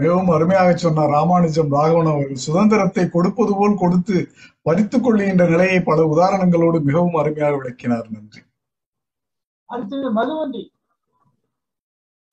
மிகவும் 0.00 0.28
அருமையாக 0.34 0.74
சொன்னார் 0.76 1.14
ராமானுஜம். 1.14 1.72
ராகவன் 1.76 2.10
அவர்கள் 2.10 2.44
சுதந்திரத்தை 2.44 3.04
கொடுப்பது 3.14 3.52
போல் 3.58 3.80
கொடுத்து 3.80 4.16
பறித்துக் 4.66 5.04
கொள்ளுகின்ற 5.04 5.44
நிலையை 5.52 5.78
பல 5.88 6.04
உதாரணங்களோடு 6.14 6.78
மிகவும் 6.88 7.18
அருமையாக 7.22 7.56
விளக்கினார். 7.56 8.06
நன்றி. 8.16 8.42
அடுத்தது 9.70 10.08
மதுவண்டி 10.18 10.62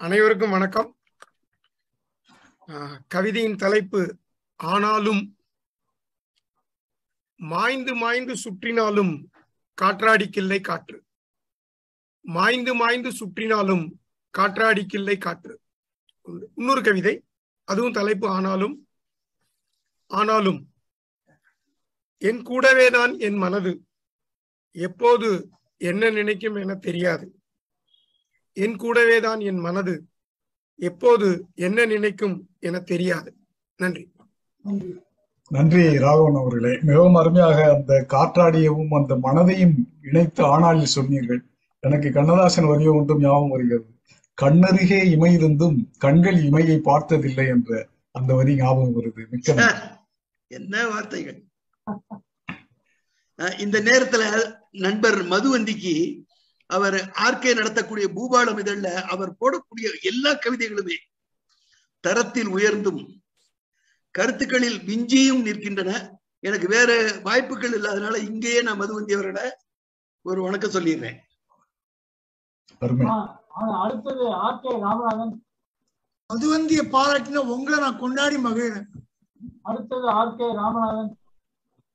அனைவருக்கும் 0.01 0.55
வணக்கம். 0.57 0.89
கவிதையின் 3.13 3.55
தலைப்பு 3.55 4.01
ஆனாலும் 4.59 5.21
மாய்ந்து 7.39 7.93
மாய்ந்து 7.95 8.33
சுற்றினாலும் 8.43 9.13
காற்றாடிக்கில்லை 9.81 10.59
காற்று. 10.61 10.97
மாய்ந்து 12.25 12.71
மாய்ந்து 12.75 13.09
சுற்றினாலும் 13.09 13.85
காற்றாடிக்கில்லை 14.37 15.17
காற்று. 15.17 15.53
இன்னொரு 16.55 16.81
கவிதை 16.81 17.15
அதுவும் 17.67 17.91
தலைப்பு 17.91 18.27
ஆனாலும் 18.29 18.75
ஆனாலும் 20.11 20.59
என் 22.17 22.41
கூடவே 22.41 22.89
தான் 22.89 23.13
என் 23.19 23.37
மனது. 23.37 23.73
எப்போது 24.75 25.29
என்ன 25.81 26.09
நினைக்கும் 26.09 26.55
என 26.55 26.75
தெரியாது. 26.75 27.25
என் 28.57 28.75
கூடவே 28.75 29.17
தான் 29.19 29.39
என் 29.39 29.59
மனது. 29.59 29.95
எப்போது 30.77 31.45
என்ன 31.55 31.85
நினைக்கும் 31.85 32.49
என 32.59 32.79
தெரியாது. 32.79 33.33
நன்றி. 33.77 34.11
நன்றி 35.49 35.97
ராகவன் 35.97 36.35
அவர்களே. 36.35 36.79
மிகவும் 36.81 37.15
அருமையாக 37.15 37.73
அந்த 37.73 38.05
காற்றாடியவும் 38.09 38.87
அந்த 38.87 39.15
மனதையும் 39.15 39.73
இணைத்து 40.03 40.43
ஆனாளில் 40.43 40.85
சொன்னீர்கள். 40.85 41.45
எனக்கு 41.79 42.11
கண்ணதாசன் 42.11 42.65
வரிய 42.65 42.93
ஒன்றும் 42.93 43.19
ஞாபகம் 43.19 43.49
வருகிறது. 43.49 43.85
கண்ணருகே 44.41 45.03
இமை 45.03 45.33
இருந்தும் 45.33 45.91
கண்கள் 45.97 46.35
இமையை 46.35 46.77
பார்த்ததில்லை 46.77 47.47
என்ற 47.47 47.87
அந்த 48.11 48.33
வரி 48.33 48.55
ஞாபகம் 48.55 49.01
வருது. 49.01 49.29
மிக்க. 49.29 49.53
என்ன 50.47 50.87
வார்த்தைகள்? 50.87 51.43
அஹ் 53.37 53.59
இந்த 53.59 53.81
நேரத்துல 53.81 54.53
நண்பர் 54.71 55.23
மதுவந்திக்கு 55.23 56.23
அவர் 56.67 56.93
ஆர்கே 56.93 57.53
நடத்தக்கூடிய 57.53 58.07
பூபாலம் 58.15 58.59
இதழ்ல 58.59 58.93
அவர் 58.93 59.31
போடக்கூடிய 59.31 60.01
எல்லா 60.01 60.31
கவிதைகளுமே 60.31 60.95
தரத்தில் 61.99 62.47
உயர்ந்தும் 62.47 63.21
கருத்துக்களில் 64.11 64.79
விஞ்சியும் 64.79 65.45
நிற்கின்றன. 65.45 66.09
எனக்கு 66.39 66.67
வேற 66.67 67.19
வாய்ப்புகள் 67.23 67.71
இல்லாதனால 67.71 68.17
இங்கேயே 68.17 68.61
நான் 68.61 68.79
மதுவந்தி 68.79 69.13
அவரோட 69.13 69.39
ஒரு 70.21 70.41
வணக்கம் 70.41 70.71
சொல்லிடுறேன். 70.71 71.15
அருமை 72.79 73.07
ஆ, 73.07 73.43
ஆ, 73.57 73.81
அடுத்தது 73.81 74.33
ஆர் 74.33 74.59
கே 74.59 74.69
ராமநாதன். 74.69 75.45
மதுவந்திய 76.33 76.87
பாராட்டின 76.91 77.35
உங்களை 77.35 77.79
நான் 77.79 77.99
கொண்டாடி 77.99 78.35
மகிழ்றேன் 78.35 78.85
அடுத்தது 79.61 80.07
ஆர் 80.07 80.35
கே 80.35 80.53
ராமநாதன். 80.53 81.17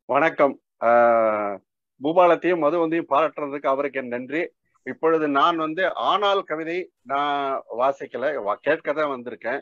வணக்கம். 0.04 0.60
ஆஹ் 0.80 1.58
பூபாலத்தையும் 2.02 2.58
மதுவந்தையும் 2.58 3.06
பாராட்டுறதுக்கு 3.08 3.66
அவருக்கு 3.66 4.00
என் 4.00 4.08
நன்றி. 4.08 4.48
இப்பொழுது 4.86 5.26
நான் 5.38 5.58
வந்து 5.64 5.82
ஆனால் 6.10 6.40
கவிதை 6.50 6.78
நான் 7.12 7.36
வாசிக்கல. 7.80 8.30
கேட்க 8.66 8.92
தான் 8.92 9.12
வந்திருக்கேன். 9.14 9.60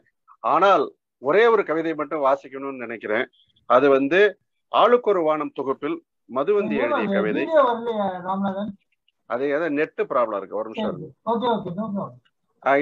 ஆனால் 0.52 0.84
ஒரே 1.22 1.42
ஒரு 1.54 1.62
கவிதை 1.70 1.92
மட்டும் 1.94 2.24
வாசிக்கணும்னு 2.26 2.84
நினைக்கிறேன். 2.86 3.26
அது 3.70 3.86
வந்து 3.96 4.20
ஆளுக்கொரு 4.72 5.22
வானம் 5.28 5.56
தொகுப்பில் 5.58 5.98
மதுவந்தி 6.30 6.76
எழுதிய 6.84 7.06
கவிதை. 7.16 7.44
அது 9.30 9.44
ஏதோ 9.56 9.66
நெட் 9.78 10.02
ப்ராப்ளம் 10.12 10.38
இருக்கு. 10.40 10.60
ஒரு 10.60 10.68
நிமிஷம் 10.70 10.90
இருக்கு 10.90 11.10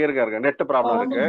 இருக்க 0.02 0.20
இருக்க 0.22 0.38
நெட் 0.44 0.62
ப்ராப்ளம். 0.68 0.98
இருக்கு. 1.00 1.24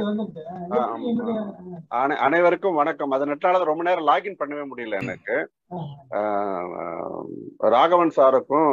அனைவருக்கும் 2.27 2.79
வணக்கம். 2.81 3.11
அது 3.15 3.27
நெட்டால 3.31 3.63
ரொம்ப 3.71 3.83
நேரம் 3.87 4.07
லாகின் 4.07 4.39
பண்ணவே 4.39 4.63
முடியல 4.71 5.01
எனக்கு. 5.03 5.37
ராகவன் 7.75 8.15
சாருக்கும் 8.17 8.71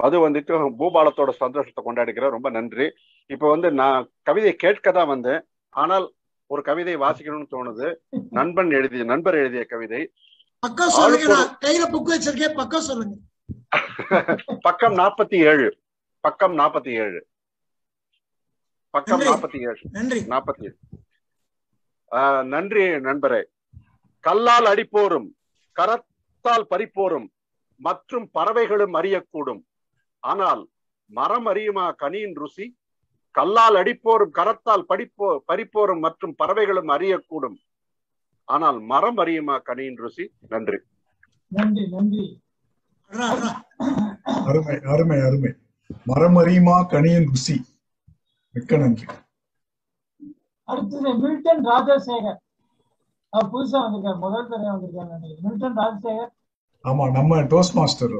மது 0.00 0.16
வந்துட்டு 0.28 0.54
பூபாலத்தோட 0.78 1.30
சந்தோஷத்தை 1.42 1.80
கொண்டாடிக்கிறேன் 1.84 2.34
ரொம்ப 2.36 2.50
நன்றி. 2.50 2.86
இப்போ 3.34 3.46
வந்து 3.48 3.68
நான் 3.82 4.10
கவிதை 4.22 4.52
கேட்க 4.64 4.92
தான் 4.92 5.12
வந்தேன். 5.14 5.42
ஆனால் 5.82 6.06
ஒரு 6.52 6.62
கவிதை 6.62 6.94
வாசிக்கணும்னு 6.96 7.52
தோணுது. 7.54 7.88
நண்பன் 8.38 8.70
எழுதிய 8.78 9.04
நண்பர் 9.04 9.34
எழுதிய 9.34 9.64
கவிதை. 9.64 10.00
பக்கம் 10.58 10.96
சொல்லுங்க 10.96 11.36
கையில 11.64 11.84
புக் 11.94 12.10
வச்சிருக்கேன் 12.12 12.54
பக்கம் 12.54 12.88
சொல்லுங்க. 12.88 13.14
பக்கம் 14.60 14.94
நாற்பத்தி 14.98 15.36
ஏழு. 15.50 15.68
பக்கம் 16.20 16.58
நாற்பத்தி 16.58 16.92
ஏழு. 17.04 17.20
பக்கம். 18.90 19.20
நாற்பத்தி 19.20 19.58
ஏழு. 19.68 19.78
நன்றி. 19.90 20.20
நாற்பத்தி 20.34 20.64
ஏழு. 20.68 20.76
நன்றி 22.54 22.84
நண்பரே. 23.08 23.42
கல்லால் 24.24 24.68
அடிப்போரும் 24.72 25.28
கரத்தால் 25.76 26.66
பறிப்போரும் 26.70 27.28
மற்றும் 27.86 28.26
பறவைகளும் 28.30 28.94
அறியக்கூடும். 29.00 29.62
ஆனால் 30.30 30.62
மரம் 31.10 31.46
அறியுமா 31.50 31.86
கனியின் 32.02 32.36
ருசி? 32.42 32.66
கல்லால் 33.34 33.76
அடிப்போரும் 33.80 34.34
கரத்தால் 34.38 34.88
படிப்போ 34.90 35.28
பறிப்போரும் 35.48 36.02
மற்றும் 36.04 36.34
பறவைகளும் 36.40 36.92
அறியக்கூடும். 36.96 37.56
ஆனால் 38.48 38.78
மரம் 38.92 39.18
அறியுமா 39.22 39.56
கனியின் 39.68 39.98
ருசி? 40.04 40.24
நன்றி. 40.52 40.78
நன்றி 41.56 41.84
நன்றி. 41.94 42.24
அருமை 44.50 44.76
அருமை. 44.92 45.18
அருமை 45.28 45.52
மரம் 46.10 46.38
அறியுமா 46.42 46.76
கனியின் 46.92 47.28
ருசி? 47.32 47.56
மிக்க 48.54 48.76
நன்றி. 48.82 49.06
அடுத்தது 50.68 51.10
மில்டன் 51.22 51.62
ராஜசேகர். 51.70 52.40
புதுசா 53.52 53.78
வந்திருக்காரு 53.84 54.18
முதல் 54.24 54.48
தடவை 54.50 54.70
வந்திருக்காரு 54.74 55.34
மில்டன் 55.46 55.76
ராஜசேகர். 55.82 56.32
ஆமா 56.84 57.04
நம்ம 57.18 57.40
டோஸ்ட் 57.52 57.76
மாஸ்டர் 57.80 58.16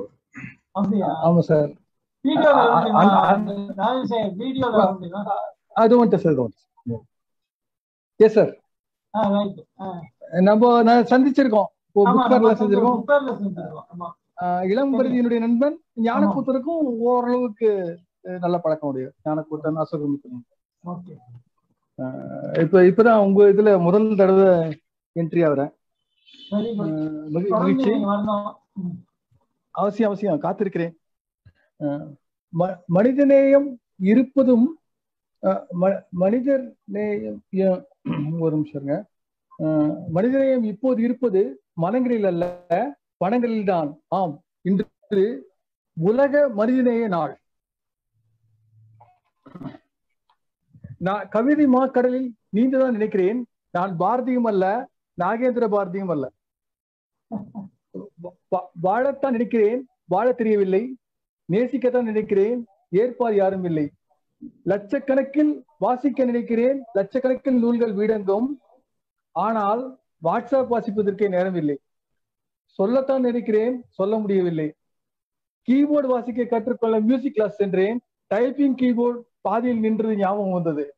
அப்படியா? 0.78 1.08
ஆமா 1.26 1.42
சார். 1.50 1.72
அது 5.74 5.94
வந்துட்டு 5.98 6.16
சார் 6.16 6.34
வந்துட்டு 6.34 6.62
எஸ் 8.20 8.32
சார் 8.32 8.52
நம்ம 10.40 10.82
நான் 10.82 11.04
சந்திச்சிருக்கோம். 11.04 11.68
செஞ்சிருக்கோம் 12.60 13.02
ஆஹ் 14.40 14.62
இளம்பருதியினுடைய 14.64 15.38
நண்பன் 15.38 15.76
ஞானக்கூத்தருக்கும் 16.02 16.80
ஓரளவுக்கு 17.04 17.68
நல்ல 18.40 18.58
பழக்கம் 18.58 18.90
உடைய 18.90 19.12
ஞானக்கூத்தன் 19.24 19.80
அசோகமித்தன் 19.82 20.42
இப்ப 22.62 22.80
இப்பதான் 22.82 23.18
உங்க 23.18 23.44
இதுல 23.44 23.80
முதல் 23.80 24.16
தடவை 24.16 24.46
என்ட்ரி 25.16 25.40
ஆகுறேன். 25.46 25.72
மகிழ்ச்சி. 27.54 27.90
அவசியம் 29.74 30.10
அவசியம். 30.10 30.40
காத்திருக்கிறேன். 30.40 30.94
மனிதநேயம் 32.94 33.76
இருப்பதும் 33.96 34.78
மனிதர் 36.10 36.76
நேயம் 36.84 37.44
ஒரு 38.40 38.56
நிமிஷம் 38.56 39.06
ஆஹ் 39.58 40.02
மனிதநேயம் 40.14 40.64
இப்போது 40.64 41.02
இருப்பது 41.02 41.62
மனங்களில் 41.72 42.24
அல்ல 42.24 42.64
பணங்களில் 43.16 43.64
தான். 43.64 44.00
ஆம் 44.08 44.42
இன்று 44.60 45.52
உலக 46.00 46.48
மனிதநேய 46.48 47.08
நாள். 47.08 47.40
நான் 50.98 51.28
கவிதை 51.28 51.66
மாக்கடலில் 51.66 52.32
நீந்ததான் 52.56 52.90
நினைக்கிறேன். 52.90 53.46
நான் 53.70 53.96
பாரதியும் 53.98 54.46
அல்ல 54.46 54.88
நாகேந்திர 55.22 55.68
பாரதியும் 55.68 56.10
அல்ல. 56.10 56.32
வா- 58.50 58.70
வாழத்தான் 58.82 59.30
நினைக்கிறேன். 59.30 59.86
வாழ 60.04 60.32
தெரியவில்லை. 60.32 60.96
நேசிக்கத்தான் 61.52 62.02
நினைக்கிறேன். 62.02 62.66
ஏற்பார் 62.90 63.34
யாரும் 63.34 63.64
இல்லை. 63.64 63.90
லட்சக்கணக்கில் 64.64 65.62
வாசிக்க 65.78 66.24
நினைக்கிறேன். 66.24 66.82
லட்சக்கணக்கில் 66.94 67.58
நூல்கள் 67.58 67.94
வீடங்கும். 67.94 68.46
ஆனால் 69.30 69.98
வாட்ஸ்அப் 70.24 70.70
வாசிப்பதற்கே 70.70 71.28
நேரம் 71.28 71.54
இல்லை 71.54 71.78
சொல்லத்தான் 72.64 73.20
நினைக்கிறேன். 73.20 73.84
சொல்ல 73.88 74.18
முடியவில்லை. 74.18 74.72
கீபோர்டு 75.68 76.06
வாசிக்க 76.06 76.44
கற்றுக்கொள்ள 76.44 77.00
மியூசிக் 77.00 77.34
கிளாஸ் 77.34 77.56
சென்றேன். 77.56 78.00
டைப்பிங் 78.34 78.74
கீபோர்டு 78.74 79.20
பாதியில் 79.40 79.80
நின்றது 79.80 80.16
ஞாபகம் 80.16 80.52
வந்தது. 80.52 80.94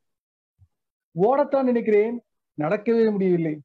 ஓடத்தான் 1.21 1.63
நினைக்கிறேன். 1.63 2.21
நடக்கவே 2.61 3.11
முடியவில்லை. 3.11 3.59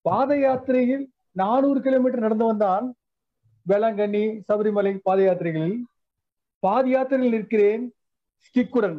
பாத 0.00 0.38
யாத்திரையில் 0.38 1.10
நானூறு 1.32 1.80
கிலோமீட்டர் 1.80 2.20
நடந்து 2.20 2.44
வந்தான். 2.44 2.94
வேளாங்கண்ணி 3.68 4.40
சபரிமலை 4.52 4.98
பாத 5.02 5.22
யாத்திரைகளில். 5.22 5.80
பாத 6.62 6.84
யாத்திரையில் 6.88 7.34
நிற்கிறேன் 7.36 7.84
ஸ்டிக்குடன். 8.46 8.98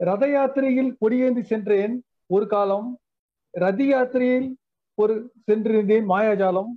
ரத 0.00 0.24
யாத்திரையில் 0.28 0.90
கொடியேந்தி 1.00 1.42
சென்றேன் 1.42 1.94
ஒரு 2.34 2.46
காலம். 2.46 2.88
ரதி 3.54 3.86
யாத்திரையில் 3.92 4.48
ஒரு 4.98 5.14
சென்றிருந்தேன் 5.46 6.06
மாயாஜாலம். 6.12 6.70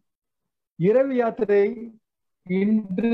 இரவு 0.80 1.14
யாத்திரை 1.16 1.64
இன்று 2.48 3.12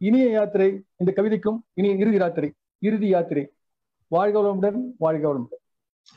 இனிய 0.00 0.26
யாத்திரை 0.30 0.68
இந்த 1.00 1.10
கவிதைக்கும் 1.16 1.58
இனி 1.78 1.88
இறுதி 2.02 2.18
யாத்திரை 2.20 2.50
இறுதி 2.82 3.08
யாத்திரை. 3.08 3.44
வாழ்க 4.10 4.36
வளமுடன் 4.42 4.78
வாழ்க 4.98 5.24
வளமுடன். 5.30 5.62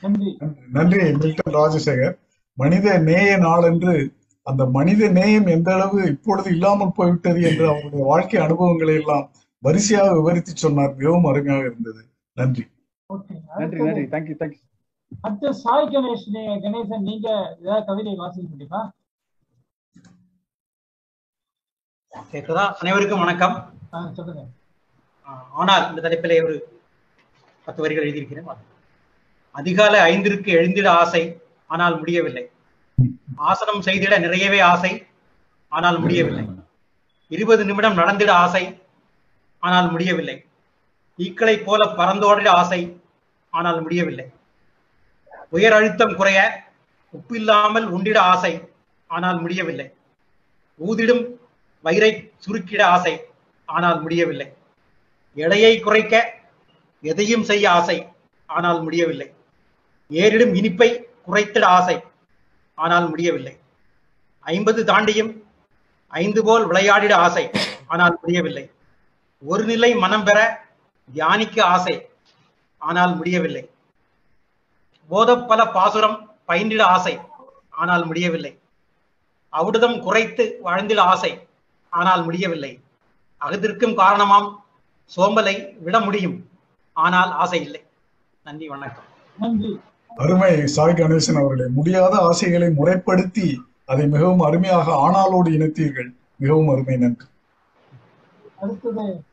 நன்றி 0.04 0.30
நன்றி. 0.76 1.00
மில்டன் 1.22 1.56
ராஜசேகர். 1.60 2.16
மனித 2.58 2.88
நேய 3.10 3.30
நாள் 3.38 3.66
என்று 3.72 3.96
அந்த 4.48 4.64
மனித 4.76 5.10
நேயம் 5.18 5.48
எந்த 5.56 5.70
அளவு 5.74 6.00
இப்பொழுது 6.14 6.50
இல்லாமல் 6.56 6.96
போய்விட்டது 6.96 7.42
என்று 7.50 7.66
அவருடைய 7.70 8.04
வாழ்க்கை 8.06 8.40
அனுபவங்களை 8.46 8.96
எல்லாம் 9.02 9.26
வரிசையாக 9.66 10.16
விவரித்து 10.18 10.52
சொன்னார். 10.64 10.96
மிகவும் 11.00 11.28
அருமையாக 11.32 11.66
இருந்தது. 11.66 12.02
நன்றி. 12.40 12.64
ஓகே 13.14 13.36
நன்றி 13.58 13.80
நன்றி. 13.86 14.04
தேங்க்யூ 14.14 14.36
தேங்க்யூ 14.42 14.62
அடுத்து 15.22 15.48
சாய் 15.64 15.90
கணேஷ் 15.94 16.28
கணேசன் 16.66 17.08
நீங்க 17.10 17.30
ஏதாவது 17.62 17.86
கவிதை 17.86 18.14
வாசிக்க 18.22 18.48
முடியுமா? 18.50 18.82
கேக்குதா? 22.32 22.64
அனைவருக்கும் 22.82 23.24
வணக்கம். 23.24 23.56
சொல்லுங்க. 24.14 24.44
ஆஹ் 25.28 25.48
ஆனால் 25.62 25.84
இந்த 25.90 26.02
தலைப்பிலே 26.06 26.38
ஒரு 26.46 26.56
பத்து 27.66 27.82
வரிகள் 27.82 28.06
எழுதியிருக்கிறேன். 28.06 28.50
அதிகாலை 29.60 30.00
ஐந்திற்கு 30.12 30.50
எழுந்திட 30.60 30.88
ஆசை 31.02 31.24
ஆனால் 31.74 31.98
முடியவில்லை. 31.98 32.44
ஆசனம் 33.50 33.86
செய்திட 33.88 34.20
நிறையவே 34.26 34.60
ஆசை 34.74 34.92
ஆனால் 35.78 36.00
முடியவில்லை. 36.04 36.46
இருபது 37.28 37.64
நிமிடம் 37.66 38.00
நடந்திட 38.02 38.32
ஆசை 38.46 38.64
ஆனால் 39.64 39.88
முடியவில்லை. 39.94 40.38
ஈக்களை 41.20 41.56
போல 41.66 41.82
பறந்தோடிட 42.00 42.50
ஆசை 42.62 42.82
ஆனால் 43.54 43.80
முடியவில்லை. 43.86 44.26
உயர் 45.56 45.76
அழுத்தம் 45.78 46.16
குறைய 46.20 46.40
உப்பில்லாமல் 47.18 47.88
உண்டிட 47.96 48.18
ஆசை 48.34 48.54
ஆனால் 49.10 49.40
முடியவில்லை. 49.44 49.88
ஊதிடும் 50.80 51.24
வயிறை 51.86 52.12
சுருக்கிட 52.44 52.82
ஆசை 52.96 53.14
ஆனால் 53.70 54.00
முடியவில்லை. 54.04 54.48
எடையை 55.44 55.74
குறைக்க 55.86 56.16
எதையும் 57.04 57.46
செய்ய 57.50 57.66
ஆசை 57.78 57.98
ஆனால் 58.50 58.80
முடியவில்லை. 58.86 59.30
ஏறிடும் 60.12 60.54
இனிப்பை 60.60 60.90
குறைத்திட 61.28 61.66
ஆசை 61.78 61.96
ஆனால் 62.78 63.08
முடியவில்லை. 63.12 63.54
ஐம்பது 64.46 64.82
தாண்டியும் 64.90 65.32
ஐந்து 66.14 66.42
போல் 66.48 66.66
விளையாடிட 66.70 67.14
ஆசை 67.26 67.44
ஆனால் 67.94 68.16
முடியவில்லை. 68.22 68.66
ஒரு 69.44 69.64
நிலை 69.66 69.96
மனம் 69.96 70.24
பெற 70.24 70.40
தியானிக்க 71.14 71.66
ஆசை. 71.66 72.10
ஆனால் 72.78 73.16
முடியவில்லை. 73.16 73.70
போதப்பல 75.10 75.74
பாசுரம் 75.74 76.18
பயின்றிட 76.48 76.82
ஆசை. 76.82 77.18
ஆனால் 77.70 78.06
முடியவில்லை. 78.06 78.60
அவுடுதம் 79.54 79.98
குறைத்து 80.00 80.60
வாழ்ந்திட 80.64 81.00
ஆசை. 81.00 81.48
ஆனால் 81.90 82.24
முடியவில்லை. 82.24 82.80
அகத்திற்கும் 83.42 83.96
காரணமாம். 83.96 84.50
சோம்பலை 85.16 85.56
விட 85.80 86.00
முடியும். 86.00 86.50
ஆனால் 86.94 87.32
ஆசை 87.32 87.62
இல்லை. 87.62 87.82
நன்றி 88.44 88.68
வணக்கம். 88.68 89.10
நன்றி. 89.40 89.80
அருமை 90.16 90.54
சாய் 90.68 90.98
கணேசன் 90.98 91.40
அவர்களே 91.42 91.68
முடியாத 91.68 92.16
ஆசைகளை 92.22 92.70
முறைப்படுத்தி 92.70 93.48
அதை 93.86 94.08
மிகவும் 94.08 94.40
அருமையாக 94.40 94.96
ஆணாலோடு 94.96 95.50
இணைத்தீர்கள். 95.50 96.10
மிகவும் 96.38 96.70
அருமை 96.70 96.98
நன்றி. 96.98 97.28
அடுத்தது 98.60 99.24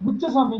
முச்சசாமி 0.00 0.58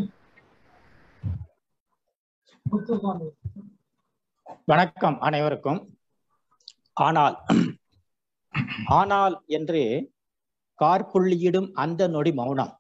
வணக்கம் 4.71 5.19
அனைவருக்கும். 5.27 5.79
ஆனால் 7.05 7.37
ஆனால் 9.01 9.37
என்று 9.57 9.83
கார்புள்ளியிடும் 10.79 11.69
அந்த 11.85 12.09
நொடி 12.17 12.33
மௌனம். 12.41 12.73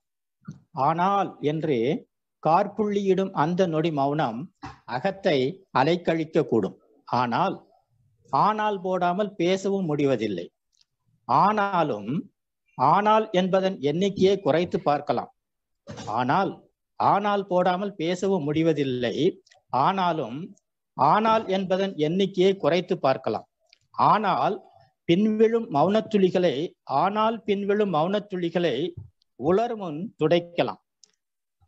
ஆனால் 0.88 1.30
என்று 1.52 1.78
கார்புள்ளியிடும் 2.42 3.32
அந்த 3.44 3.60
நொடி 3.74 3.92
மௌனம் 4.00 4.40
அகத்தை 4.96 5.38
அலைக்கழிக்க 5.80 6.46
கூடும் 6.48 6.76
ஆனால் 7.08 7.56
ஆனால் 8.32 8.78
போடாமல் 8.80 9.34
பேசவும் 9.42 9.88
முடிவதில்லை. 9.92 10.48
ஆனாலும் 11.28 12.12
ஆனால் 12.78 13.26
என்பதன் 13.40 13.76
எண்ணிக்கையை 13.90 14.36
குறைத்து 14.40 14.78
பார்க்கலாம். 14.80 15.32
ஆனால் 16.18 16.50
ஆனால் 17.00 17.42
போடாமல் 17.46 17.92
பேசவும் 17.94 18.46
முடிவதில்லை. 18.48 19.16
ஆனாலும் 19.72 20.38
ஆனால் 20.96 21.44
என்பதன் 21.56 21.94
எண்ணிக்கையை 22.06 22.52
குறைத்து 22.56 22.94
பார்க்கலாம். 22.98 23.46
ஆனால் 24.12 24.56
பின்விழும் 25.08 25.68
மௌனத்துளிகளை 25.76 26.54
ஆனால் 27.02 27.36
பின்விழும் 27.46 27.92
மௌனத்துளிகளை 27.96 28.76
உலர் 29.40 29.76
முன் 29.76 30.00
துடைக்கலாம். 30.20 30.80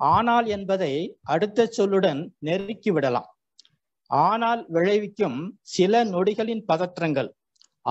ஆனால் 0.00 0.46
என்பதை 0.56 0.92
அடுத்த 1.32 1.68
சொல்லுடன் 1.78 2.20
நெருக்கி 2.38 2.90
விடலாம். 2.90 3.28
ஆனால் 4.10 4.60
விளைவிக்கும் 4.68 5.38
சில 5.74 6.02
நொடிகளின் 6.04 6.64
பதற்றங்கள். 6.70 7.30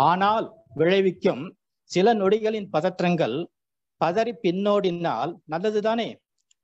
ஆனால் 0.08 0.48
விளைவிக்கும் 0.80 1.44
சில 1.92 2.14
நொடிகளின் 2.14 2.70
பதற்றங்கள் 2.76 3.38
பதறி 4.02 4.34
பின்னோடினால் 4.44 5.32
நல்லதுதானே? 5.54 6.10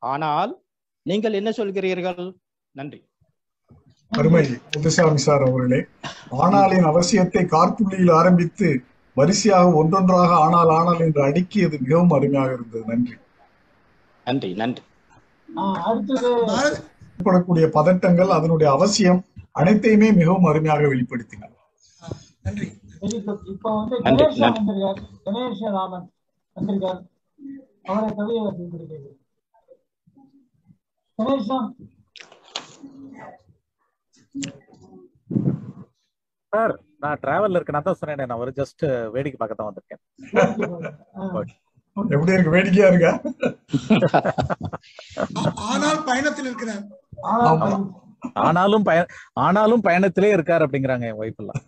ஆனால் 0.02 0.52
நீங்கள் 1.06 1.38
என்ன 1.40 1.50
சொல்கிறீர்கள்? 1.60 2.24
நன்றி. 2.76 3.00
அருமை. 4.12 4.44
முத்துசாமி 4.74 5.22
சார் 5.26 5.46
அவர்களே 5.48 5.80
ஆனாலின் 6.44 6.88
அவசியத்தை 6.92 7.44
கார்புள்ளியில் 7.54 8.14
ஆரம்பித்து 8.20 8.68
வரிசையாக 9.18 9.68
ஒன்றொன்றாக 9.82 10.32
ஆனால் 10.46 10.72
ஆனால் 10.78 11.02
என்று 11.06 11.22
அடுக்கியது 11.28 11.76
மிகவும் 11.86 12.14
அருமையாக 12.18 12.50
இருந்தது. 12.58 12.84
நன்றி. 12.92 13.16
நன்றி 14.28 14.50
நன்றி. 14.62 14.84
ஏற்படக்கூடிய 17.12 17.66
பதட்டங்கள் 17.78 18.36
அதனுடைய 18.38 18.70
அவசியம் 18.78 19.22
அனைத்தையுமே 19.62 20.08
மிகவும் 20.22 20.48
அருமையாக 20.52 20.88
வெளிப்படுத்தினார் 20.94 21.54
குட் 23.02 23.46
இப்போ 23.54 23.70
வந்து 23.78 23.96
நன்றி, 24.06 24.26
நன்றி. 24.44 25.04
கணேஷ 25.26 25.70
ராமன். 25.78 26.06
வந்திருக்கார் 26.58 27.02
அவரை 27.86 28.10
கவிதை 28.12 28.40
வாசித்திருக்கிறது 28.40 29.12
கணேஷா 31.20 31.58
சார் 36.54 36.74
நான் 37.04 37.20
டிராவல்ல 37.24 37.58
இருக்கேன் 37.58 37.78
நான் 37.78 37.88
தான் 37.88 38.00
சொன்னேன் 38.00 38.22
நான் 38.24 38.42
ஒரு 38.44 38.52
ஜஸ்ட் 38.60 38.84
வேடிக்கை 39.14 39.38
பார்க்க 39.40 39.60
தான் 39.60 39.70
வந்திருக்கேன் 39.70 40.02
எப்படி 42.08 42.34
இருக்கு 42.34 42.54
வேடிக்கையா 42.54 42.88
இருக்கா? 42.92 43.12
ஆனால் 45.66 46.00
பயணத்தில் 46.08 46.48
இருக்கிறார். 46.50 46.82
ஆமா. 47.46 47.70
ஆனாலும் 48.42 48.86
பய 48.88 49.00
ஆனாலும் 49.42 49.84
பயணத்திலே 49.86 50.30
இருக்காரு 50.36 50.66
அப்படிங்கிறாங்க 50.66 51.06
என் 51.10 51.22
ஒய்ஃப் 51.22 51.40
எல்லாம். 51.42 51.62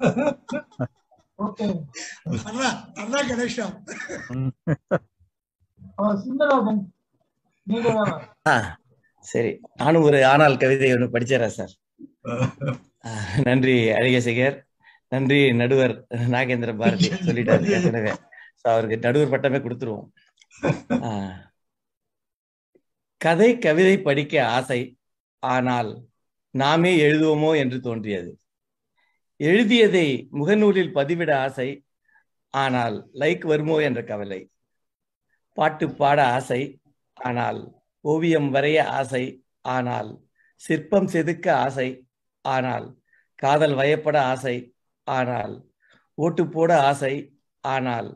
கணேஷா 1.40 2.70
சுந்தரராஜன் 2.98 3.40
நீங்க 3.40 3.40
தான் 3.40 3.54
ஆ 3.54 3.72
சரி. 9.20 9.60
நானும் 9.76 10.02
ஒரு 10.02 10.26
ஆனால் 10.26 10.58
கவிதை 10.58 10.94
ஒன்று 10.94 11.08
படிச்சிடறேன் 11.08 11.58
சார். 11.58 11.74
நன்றி 13.44 13.90
அழகேசகர் 13.90 14.58
நன்றி 15.10 15.54
நடுவர் 15.54 16.08
நாகேந்திர 16.10 16.78
பாரதி 16.78 17.08
சொல்லிட்டாரு 17.28 17.66
ஏற்கனவே. 17.66 18.12
So, 18.56 18.72
அவருக்கு 18.72 18.98
நடுவர் 18.98 19.32
பட்டமே 19.32 19.58
கொடுத்துருவோம். 19.58 20.08
கதை 23.22 23.58
கவிதை 23.58 24.02
படிக்க 24.02 24.48
ஆசை 24.48 24.98
ஆனால் 25.40 25.92
நாமே 26.54 26.92
எழுதுவோமோ 27.02 27.56
என்று 27.56 27.80
தோன்றியது. 27.80 28.32
எழுதியதை 29.40 30.30
முகநூலில் 30.34 30.94
பதிவிட 30.94 31.32
ஆசை 31.36 31.70
ஆனால் 32.54 33.10
லைக் 33.14 33.46
வருமோ 33.46 33.78
என்ற 33.80 34.04
கவலை. 34.04 34.52
பாட்டு 35.58 35.86
பாட 36.00 36.20
ஆசை 36.38 36.62
ஆனால் 37.18 37.60
ஓவியம் 38.06 38.50
வரைய 38.54 38.80
ஆசை 39.00 39.24
ஆனால் 39.68 40.10
சிற்பம் 40.62 41.10
செதுக்க 41.14 41.48
ஆசை 41.66 41.88
ஆனால் 42.46 42.86
காதல் 43.40 43.76
வயப்பட 43.76 44.18
ஆசை 44.26 44.56
ஆனால் 45.08 45.56
ஓட்டு 46.18 46.44
போட 46.48 46.72
ஆசை 46.82 47.14
ஆனால் 47.64 48.10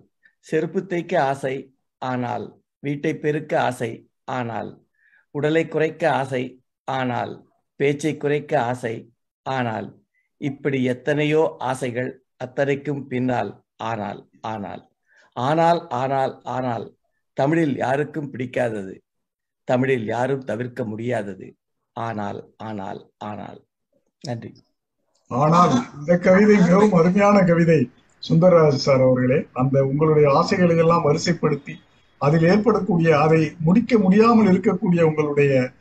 செருப்பு 0.45 0.81
தைக்க 0.83 1.13
ஆசை 1.23 1.55
ஆனால் 2.01 2.45
வீட்டை 2.83 3.13
பெருக்க 3.15 3.53
ஆசை 3.61 3.91
ஆனால் 4.29 4.69
உடலை 5.35 5.63
குறைக்க 5.67 6.03
ஆசை 6.11 6.43
ஆனால் 6.87 7.33
பேச்சை 7.79 8.13
குறைக்க 8.17 8.53
ஆசை 8.61 8.95
ஆனால் 9.45 9.87
இப்படி 10.41 10.79
எத்தனையோ 10.83 11.41
ஆசைகள் 11.63 12.09
அத்தனைக்கும் 12.37 13.03
பின்னால் 13.07 13.51
ஆனால் 13.81 14.19
ஆனால் 14.43 14.81
ஆனால் 15.35 15.81
ஆனால் 15.91 16.33
ஆனால் 16.45 16.85
தமிழில் 17.33 17.75
யாருக்கும் 17.75 18.31
பிடிக்காதது. 18.33 18.93
தமிழில் 19.63 20.05
யாரும் 20.05 20.43
தவிர்க்க 20.43 20.83
முடியாதது. 20.83 21.47
ஆனால் 21.95 22.53
ஆனால் 22.57 23.11
ஆனால். 23.17 23.59
நன்றி. 24.19 24.51
ஆனால் 25.27 25.73
இந்த 25.99 26.17
கவிதை 26.17 26.55
மிகவும் 26.57 26.93
அருமையான 26.93 27.43
கவிதை 27.43 27.89
சுந்தரராஜ் 28.29 28.83
சார் 28.85 29.01
அவர்களே. 29.01 29.47
அந்த 29.53 29.85
உங்களுடைய 29.85 30.33
ஆசைகளை 30.33 30.77
எல்லாம் 30.77 31.05
வரிசைப்படுத்தி 31.05 31.75
அதில் 32.17 32.43
ஏற்படக்கூடிய 32.43 33.19
அதை 33.19 33.51
முடிக்க 33.59 33.97
முடியாமல் 33.97 34.47
இருக்கக்கூடிய 34.47 35.01
உங்களுடைய 35.01 35.71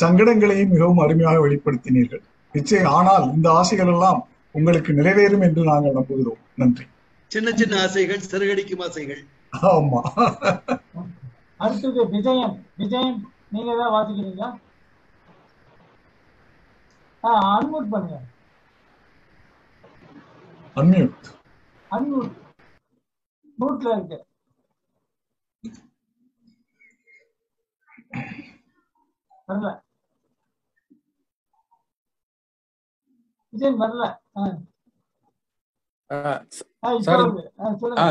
சங்கடங்களையும் 0.00 0.68
மிகவும் 0.68 0.98
அருமையாக 0.98 1.48
வெளிப்படுத்தினீர்கள். 1.48 2.22
நிச்சயம் 2.52 2.92
ஆனால் 2.92 3.34
இந்த 3.34 3.48
ஆசைகள் 3.50 3.86
எல்லாம் 3.86 4.28
உங்களுக்கு 4.54 4.92
நிறைவேறும் 4.92 5.42
என்று 5.42 5.62
நாங்கள் 5.64 5.92
நம்புகிறோம். 5.92 6.40
நன்றி. 6.56 6.86
சின்ன 7.26 7.52
சின்ன 7.52 7.80
ஆசைகள் 7.80 8.22
சிறகடிக்கும் 8.30 8.80
ஆசைகள். 8.80 9.22
ஆமா. 9.52 10.00
அடுத்தது 11.60 12.00
விஜயன் 12.06 12.56
விஜயன் 12.76 13.18
நீங்க 13.48 13.70
தான் 13.76 13.94
வாசிக்கிறீங்களா? 13.94 14.48
ஆ 17.24 17.30
அன்மியூட் 17.54 17.90
பண்ணுங்க. 17.90 18.18
அன்மியூட் 20.76 21.28
அன்மியூட் 21.90 22.34
மியூட்ல 23.58 23.88
இருக்கு. 23.96 24.18
வரல. 29.48 29.70
விஜயன் 33.52 33.80
வரல. 33.80 34.04
ஆ. 34.36 34.42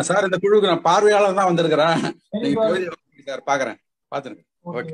சார் 0.07 0.25
இந்த 0.27 0.38
குழுவுக்கு 0.43 0.71
நான் 0.71 0.88
பார்வையாளர் 0.89 1.38
தான் 1.39 1.49
வந்திருக்கிறேன். 1.49 1.99
சார் 3.27 3.47
பாக்குறேன். 3.49 3.79
பாத்துருங்க. 4.12 4.43
ஓகே. 4.79 4.93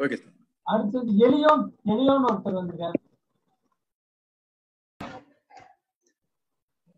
Okay 0.00 0.16
sir. 0.22 0.34
அடுத்தது 0.66 1.12
எலியோன் 1.26 1.64
எலியோன் 1.92 2.26
ஒருத்தர் 2.30 2.58
வந்திருக்காரு. 2.60 2.98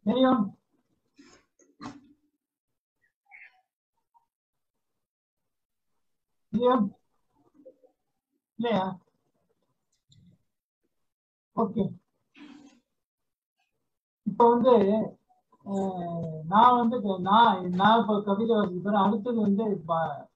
எலியோன். 0.07 0.43
எலியோன். 6.53 6.87
இல்லையா? 8.59 8.85
ஓகே. 11.57 11.85
இப்ப 14.27 14.43
வந்து 14.53 14.75
நான் 16.47 16.77
வந்து 16.77 16.97
நான் 17.21 17.71
நான் 17.73 18.01
இப்ப 18.01 18.23
கவிதை 18.23 18.57
வாசிக்கிறேன் 18.57 19.05
அடுத்தது 19.05 19.41
வந்து 19.41 19.65
ப- 19.87 20.29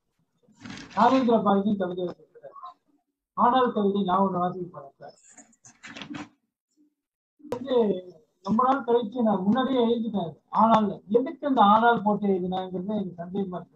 நாகேந்திர 0.97 1.37
கவிதை 1.79 2.05
வாசிக்கிறேன். 2.05 2.57
ஆனால் 3.37 3.73
கவிதை 3.73 4.03
நான் 4.03 4.19
ஒண்ணு 4.19 4.39
வாசிக்க 4.39 4.93
சார். 4.93 5.17
வந்து 7.45 7.75
ரொம்ப 8.45 8.65
நாள் 8.65 8.85
கழிச்சு 8.85 9.23
நான் 9.23 9.43
முன்னாடியே 9.43 9.81
எழுதினேன் 9.81 10.33
ஆனால் 10.49 10.87
எதுக்கு 11.09 11.47
அந்த 11.47 11.63
ஆனால் 11.63 12.03
போட்டு 12.03 12.27
எழுதினாங்கிறது 12.27 12.89
எனக்கு 12.89 13.23
சந்தேகமா 13.23 13.57
இருக்கு. 13.57 13.75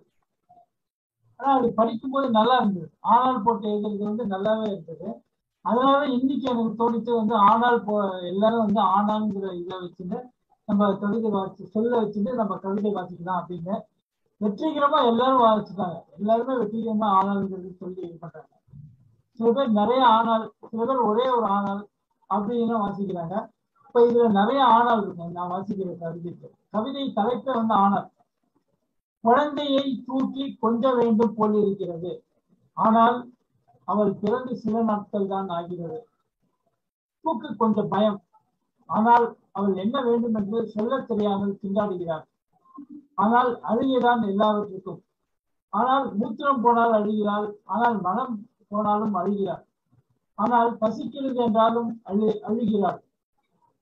ஆனா 1.40 1.58
அது 1.58 1.72
படிக்கும்போது 1.72 2.30
நல்லா 2.30 2.56
இருந்தது. 2.56 2.90
ஆனால் 3.00 3.42
போட்டு 3.42 3.68
எழுதுறது 3.68 4.04
வந்து 4.04 4.26
நல்லாவே 4.26 4.66
இருந்தது. 4.66 5.08
அதனால 5.64 6.06
இன்னைக்கு 6.06 6.50
எனக்கு 6.50 6.82
தோணிச்சு 6.82 7.16
வந்து 7.16 7.34
ஆனால் 7.34 7.84
போ 7.84 7.94
எல்லாரும் 8.22 8.64
வந்து 8.64 8.80
ஆனாங்கிற 8.80 9.52
இதை 9.52 9.78
வச்சுட்டு 9.78 10.18
நம்ம 10.70 10.88
கவிதை 11.02 11.30
வாசி 11.30 11.62
சொல்ல 11.74 11.92
வச்சுட்டு 12.02 12.32
நம்ம 12.40 12.56
கவிதை 12.64 12.90
வாசிக்கலாம் 12.96 13.40
அப்படின்னு. 13.40 13.76
வெற்றிகரமா 14.40 14.98
எல்லாரும் 15.10 15.44
வாசிச்சுட்டாங்க. 15.46 15.96
எல்லாருமே 16.18 16.54
வெற்றிகரமா 16.60 17.08
ஆனால்ங்கிறது 17.18 17.70
சொல்லி 17.80 18.00
இது 18.08 18.18
பண்றாங்க. 18.18 18.52
சில 19.38 19.50
பேர் 19.56 19.78
நிறைய 19.80 20.02
ஆனால் 20.16 20.44
சில 20.70 20.80
பேர் 20.84 21.08
ஒரே 21.10 21.26
ஒரு 21.36 21.46
ஆனால் 21.56 21.82
அப்படின்னு 22.30 22.76
வாசிக்கிறாங்க. 22.84 23.36
இப்ப 23.86 24.02
இதுல 24.08 24.26
நிறைய 24.40 24.60
ஆனால் 24.76 25.02
இருக்கு 25.02 25.36
நான் 25.38 25.52
வாசிக்கிற 25.54 25.90
கவிதைக்கு. 26.02 26.48
கவிதை 26.70 27.04
தலைப்பே 27.18 27.52
வந்து 27.58 27.74
ஆனால் 27.84 28.08
குழந்தையை 29.24 29.84
தூக்கி 30.06 30.44
கொஞ்ச 30.64 30.92
வேண்டும் 30.94 31.34
போல் 31.34 31.56
இருக்கிறது. 31.62 32.12
ஆனால் 32.76 33.18
அவள் 33.88 34.12
பிறந்து 34.22 34.52
சில 34.56 34.82
நாட்கள் 34.82 35.26
தான் 35.26 35.48
ஆகிறது. 35.48 36.00
தூக்கு 37.24 37.48
கொஞ்சம் 37.56 37.88
பயம். 37.88 38.20
ஆனால் 38.90 39.26
அவள் 39.54 39.80
என்ன 39.84 39.96
வேண்டும் 40.02 40.36
என்று 40.40 40.58
சொல்ல 40.74 40.98
தெரியாமல் 41.02 41.58
திண்டாடுகிறார் 41.62 42.26
ஆனால் 43.14 43.50
அழுகைதான் 43.70 44.22
எல்லாவற்றுக்கும். 44.28 45.00
ஆனால் 45.72 46.06
மூத்திரம் 46.18 46.62
போனால் 46.64 46.94
அழுகிறாள் 46.98 47.48
ஆனால் 47.74 47.96
மனம் 48.00 48.36
போனாலும் 48.68 49.16
அழுகிறாள். 49.20 49.64
ஆனால் 50.38 50.70
பசிக்கிறது 50.82 51.40
என்றாலும் 51.46 51.90
அழு 52.02 52.28
அழுகிறாள். 52.48 53.00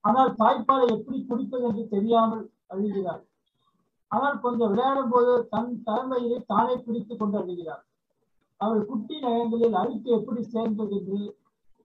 ஆனால் 0.05 0.33
தாய்ப்பாலை 0.41 0.87
எப்படி 0.97 1.19
குடிப்பது 1.23 1.67
என்று 1.69 1.85
தெரியாமல் 1.89 2.45
அழுகிறாள். 2.75 3.23
ஆனால் 4.11 4.37
கொஞ்சம் 4.41 4.71
விளையாடும் 4.73 5.13
போது 5.15 5.33
தன் 5.53 5.71
தலைமையிலே 5.87 6.39
தானே 6.53 6.75
பிடித்துக் 6.87 7.21
கொண்டு 7.21 7.37
அழுகிறாள். 7.43 7.83
அவள் 8.61 8.83
குட்டி 8.85 9.17
நகங்களில் 9.25 9.79
அழுக்கு 9.81 10.11
எப்படி 10.19 10.43
சேர்ந்தது 10.55 10.97
என்று 11.01 11.21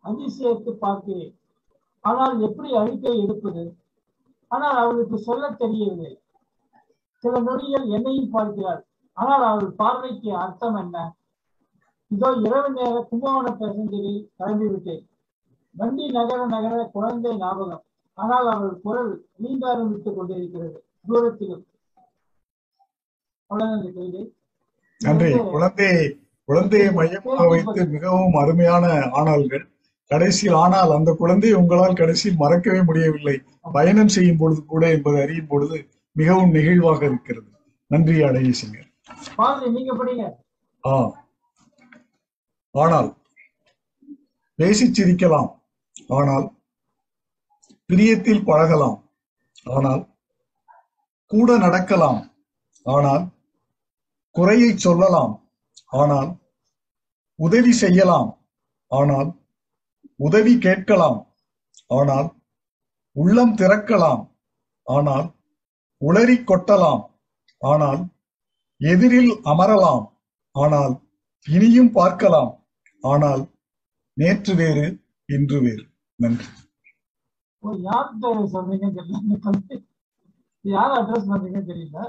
அதிசயத்து 0.05 0.71
பார்க்கிறேன். 0.83 1.33
ஆனால் 2.05 2.41
எப்படி 2.41 2.69
அறிக்கை 2.75 3.13
எடுப்பது? 3.23 3.63
ஆனால் 4.47 4.75
அவளுக்கு 4.75 5.17
சொல்ல 5.17 5.49
தெரியவில்லை. 5.51 6.11
சில 7.23 7.39
நொடிகள் 7.39 7.85
என்னையும் 7.87 8.31
பார்க்கிறாள். 8.31 8.81
ஆனால் 9.13 9.43
அவள் 9.43 9.69
பார்வைக்கு 9.71 10.35
அர்த்தம் 10.35 10.75
என்ன? 10.75 10.97
இதோ 12.11 12.29
இரவு 12.45 12.69
நேர 12.71 12.95
கும்பகோண 13.09 13.47
பேசஞ்சரில் 13.59 14.21
கிளம்பிவிட்டேன். 14.39 15.03
வண்டி 15.75 16.05
நகர 16.11 16.45
நகர 16.45 16.89
குழந்தை 16.93 17.31
ஞாபகம். 17.37 17.83
ஆனால் 18.17 18.47
அவள் 18.47 18.73
குரல் 18.81 19.13
நீண்டாரம் 19.43 19.91
விட்டுக் 19.91 20.17
கொண்டிருக்கிறது. 20.17 20.77
தூரத்திலும். 21.07 21.65
நன்றி. 25.01 25.29
குழந்தையை 25.53 26.03
குழந்தையை 26.49 26.87
மையமாக 26.91 27.47
வைத்து 27.47 27.81
மிகவும் 27.85 28.33
அருமையான 28.33 28.85
ஆனால்கள் 29.11 29.65
கடைசியில் 30.13 30.55
ஆனால் 30.55 30.91
அந்த 30.91 31.11
குழந்தையை 31.13 31.59
உங்களால் 31.59 31.95
கடைசியில் 31.95 32.37
மறக்கவே 32.37 32.81
முடியவில்லை. 32.83 33.41
பயணம் 33.61 34.07
செய்யும் 34.07 34.37
பொழுது 34.37 34.65
கூட 34.65 34.89
என்பதை 34.89 35.21
அறியும் 35.21 35.47
பொழுது 35.47 35.89
மிகவும் 36.11 36.53
நெகிழ்வாக 36.53 37.03
இருக்கிறது. 37.03 37.49
நன்றி 37.87 38.17
நீங்க 39.71 39.93
படிங்க. 39.95 40.23
ஆ. 40.87 41.25
ஆனால் 42.71 43.17
பேசிச் 44.55 45.01
சிரிக்கலாம் 45.01 45.49
ஆனால் 46.07 46.55
பிரியத்தில் 47.89 48.43
பழகலாம். 48.43 49.09
ஆனால் 49.63 50.07
கூட 51.27 51.57
நடக்கலாம். 51.57 52.33
ஆனால் 52.83 53.27
குறையை 54.31 54.77
சொல்லலாம். 54.77 55.33
ஆனால் 55.85 56.37
உதவி 57.35 57.71
செய்யலாம். 57.71 58.37
ஆனால் 58.87 59.42
உதவி 60.19 60.57
கேட்கலாம். 60.57 61.19
ஆனால் 61.87 62.27
உள்ளம் 63.15 63.55
திறக்கலாம். 63.55 64.21
ஆனால் 64.87 65.27
உளறி 66.01 66.37
கொட்டலாம். 66.43 67.03
ஆனால் 67.61 68.01
எதிரில் 68.81 69.33
அமரலாம். 69.45 70.05
ஆனால் 70.55 70.93
இனியும் 71.47 71.91
பார்க்கலாம். 71.91 72.51
ஆனால் 73.03 73.43
நேற்று 74.17 74.55
வேறு 74.55 74.85
இன்று 75.29 75.61
வேறு. 75.61 75.83
நன்றி. 76.19 76.47
தெரியல. 78.97 79.37
யார் 80.65 80.93
அட்ரஸ் 80.99 81.29
தெரியல. 81.67 81.99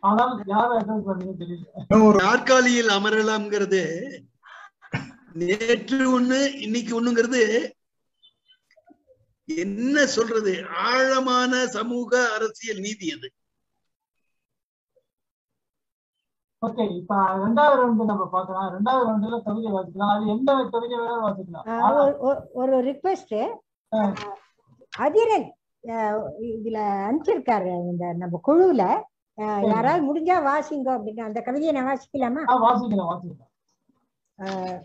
ஆனால் 0.00 0.44
யார் 0.46 0.72
அட்ரஸ் 0.78 1.06
தெரியல. 1.42 2.12
நாற்காலியில் 2.16 2.88
அமரலாம்ங்கிறது 2.88 3.82
நேற்று 5.36 6.20
ஒண்ணு 6.20 6.54
இன்னைக்கு 6.54 7.02
ஒண்ணுங்கிறது 7.02 7.70
என்ன 9.44 10.06
சொல்றது? 10.06 10.66
ஆழமான 10.68 11.66
சமூக 11.66 12.32
அரசியல் 12.34 12.78
நீதி 12.78 13.10
அது. 13.10 13.32
ஓகே 16.66 16.96
இப்ப 16.96 17.16
ரெண்டாவது 17.16 17.76
ரவுண்டு 17.76 18.04
நம்ம 18.04 18.28
பார்க்கலாம். 18.28 18.72
ரெண்டாவது 18.72 19.08
ரவுண்டுல 19.08 19.42
கவிதை 19.42 19.72
வாசிக்கலாம். 19.72 20.16
அது 20.16 20.26
எந்த 20.26 20.68
கவிதை 20.70 20.98
வேணாலும் 20.98 21.24
வாசிக்கலாம். 21.24 21.68
ஒரு- 22.14 22.44
ரிக்வெஸ்ட் 22.58 23.54
அதிரன் 24.98 25.54
ஆஹ் 25.82 26.28
இதுல 26.40 27.08
அனுப்பிச்சிருக்காரு 27.08 27.90
இந்த 27.90 28.12
நம்ம 28.12 28.40
சரி. 29.34 29.68
யாராவது 29.68 30.14
முடிஞ்சா 30.14 30.36
வாசிங்க 30.44 30.90
அப்படின்னு 30.90 31.20
அந்த 31.20 31.40
கவிதையை 31.40 31.82
நான் 31.82 31.96
வாசிக்கலாமா? 31.96 32.40
வாசிக்கலாம் 32.48 33.18
வாசிக்கலாம். 33.18 33.52
ஆஹ் 34.38 34.80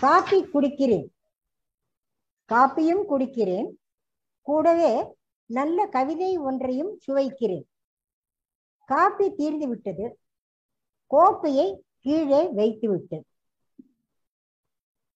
காப்பி 0.00 0.38
குடிக்கிறேன். 0.44 1.06
காப்பியும் 2.48 3.02
குடிக்கிறேன். 3.10 3.68
கூடவே 4.42 4.92
நல்ல 5.46 5.86
கவிதை 5.86 6.38
ஒன்றையும் 6.38 6.98
சுவைக்கிறேன். 7.06 7.66
காப்பி 8.84 9.34
தீர்ந்து 9.34 9.68
விட்டது. 9.68 10.06
கோப்பையை 11.06 11.84
கீழே 11.98 12.48
வைத்து 12.48 12.88
விட்டது 12.90 13.24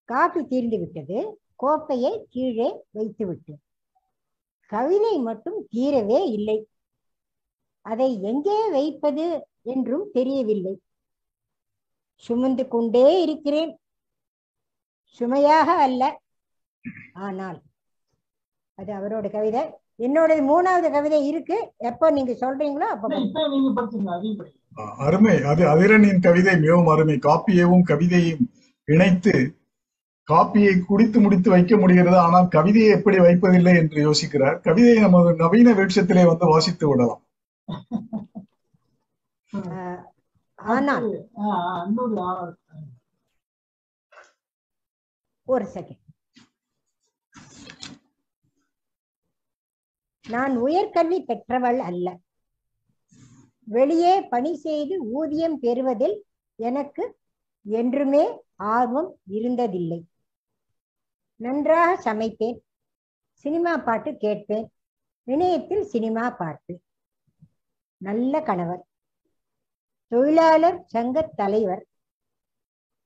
காப்பி 0.05 0.41
தீர்ந்து 0.45 0.79
விட்டது. 0.79 1.19
கோப்பையை 1.57 2.27
கீழே 2.31 2.69
வைத்து 2.91 3.27
விட்டது 3.27 3.59
கவிதை 4.67 5.19
மட்டும் 5.19 5.69
தீரவே 5.73 6.21
இல்லை. 6.31 6.59
அதை 7.81 8.23
எங்கே 8.23 8.71
வைப்பது 8.71 9.25
என்றும் 9.63 10.11
தெரியவில்லை. 10.13 10.75
சுமந்து 12.15 12.69
கொண்டே 12.69 13.23
இருக்கிறேன். 13.23 13.73
சுமையாக 15.19 15.69
அல்ல. 15.87 16.03
ஆனால் 17.27 17.59
அது 18.79 18.91
அவரோட 18.99 19.27
கவிதை. 19.35 19.63
என்னோட 20.05 20.31
மூணாவது 20.51 20.89
கவிதை 20.95 21.21
இருக்கு. 21.31 21.57
எப்போ 21.91 22.07
நீங்க 22.17 22.33
சொல்றீங்களோ 22.41 22.87
அப்ப 22.95 23.11
அருமை. 25.07 25.35
அது 25.51 25.63
அதிரனின் 25.73 26.25
கவிதை 26.25 26.55
மிகவும் 26.63 26.91
அருமை. 26.95 27.17
காப்பியவும் 27.27 27.85
கவிதையும் 27.91 28.43
இணைத்து 28.89 29.35
காப்பியை 30.29 30.73
குடித்து 30.89 31.19
முடித்து 31.21 31.49
வைக்க 31.55 31.75
முடிகிறது. 31.77 32.19
ஆனால் 32.27 32.49
கவிதையை 32.57 32.91
எப்படி 32.97 33.19
வைப்பதில்லை 33.19 33.75
என்று 33.83 33.99
யோசிக்கிறார். 34.07 34.57
கவிதையை 34.67 34.99
நமது 35.05 35.33
நவீன 35.43 35.75
வேட்சத்திலே 35.81 36.25
வந்து 36.31 36.47
வாசித்து 36.53 36.89
விடலாம். 36.89 37.23
ஆனால் 40.59 41.09
ஒரு 45.47 45.65
செகண்ட் 45.65 46.03
நான் 50.29 50.55
உயர்கல்வி 50.59 51.19
பெற்றவள் 51.25 51.79
அல்ல. 51.79 52.07
வெளியே 53.67 54.15
பணி 54.23 54.57
செய்து 54.57 54.95
ஊதியம் 55.13 55.59
பெறுவதில் 55.59 56.17
எனக்கு 56.59 57.05
என்றுமே 57.67 58.25
ஆர்வம் 58.57 59.11
இருந்ததில்லை. 59.31 60.01
நன்றாக 61.41 61.93
சமைப்பேன். 62.05 62.59
சினிமா 63.45 63.77
பாட்டு 63.77 64.17
கேட்பேன். 64.17 64.67
இணையத்தில் 65.27 65.85
சினிமா 65.85 66.31
பார்ப்பேன் 66.31 66.83
நல்ல 68.01 68.41
கணவர். 68.41 68.83
தொழிலாளர் 70.13 70.83
சங்க 70.87 71.23
தலைவர். 71.37 71.87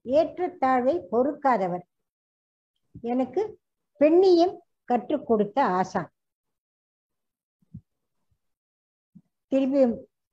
ஏற்றத்தாழ்வை 0.05 0.97
பொறுக்காதவர். 1.13 1.87
எனக்கு 3.01 3.59
பெண்ணியம் 4.01 4.59
கற்றுக் 4.85 5.27
கொடுத்த 5.27 5.65
ஆசான் 5.65 6.11
திருப்பி 9.47 9.83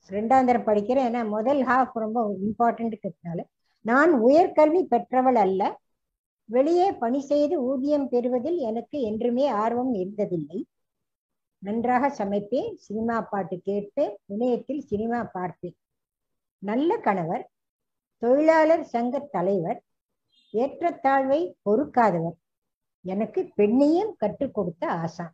ரெண்டாம் 0.10 0.46
தரம் 0.46 0.68
படிக்கிறேன். 0.68 1.08
ஏன்னா 1.10 1.28
முதல் 1.30 1.62
ஹாஃப் 1.62 1.92
ரொம்ப 1.94 2.38
இம்பார்ட்டன்ட்னால 2.42 3.44
நான் 3.82 4.12
உயர்கல்வி 4.26 4.82
பெற்றவள் 4.84 5.36
அல்ல. 5.36 5.80
வெளியே 6.46 6.92
பணி 6.92 7.20
செய்து 7.20 7.64
ஊதியம் 7.64 8.08
பெறுவதில் 8.08 8.58
எனக்கு 8.58 9.02
என்றுமே 9.02 9.48
ஆர்வம் 9.48 9.94
இருந்ததில்லை. 9.94 10.64
நன்றாக 11.60 12.26
சமைப்பேன். 12.26 12.74
சினிமா 12.76 13.22
பாட்டு 13.22 13.60
கேட்பேன். 13.60 14.18
இணையத்தில் 14.26 14.82
சினிமா 14.82 15.24
பார்ப்பேன். 15.24 15.78
நல்ல 16.60 16.98
கணவர் 16.98 17.50
தொழிலாளர் 18.18 18.84
சங்க 18.84 19.20
தலைவர் 19.20 19.84
ஏற்றத்தாழ்வை 20.54 21.54
பொறுக்காதவர். 21.70 22.38
எனக்கு 23.06 23.52
பெண்ணையும் 23.58 24.12
கற்றுக் 24.18 24.54
கொடுத்த 24.54 24.92
ஆசான் 24.92 25.34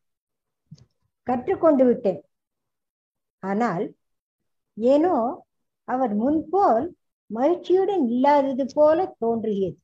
கற்றுக்கொண்டு 1.27 1.86
விட்டேன். 1.86 2.21
ஆனால் 3.39 3.95
ஏனோ 4.73 5.45
அவர் 5.84 6.13
முன்போல் 6.13 6.95
மகிழ்ச்சியுடன் 7.25 8.07
இல்லாதது 8.07 8.65
போல 8.73 9.15
தோன்றுகிறது 9.19 9.79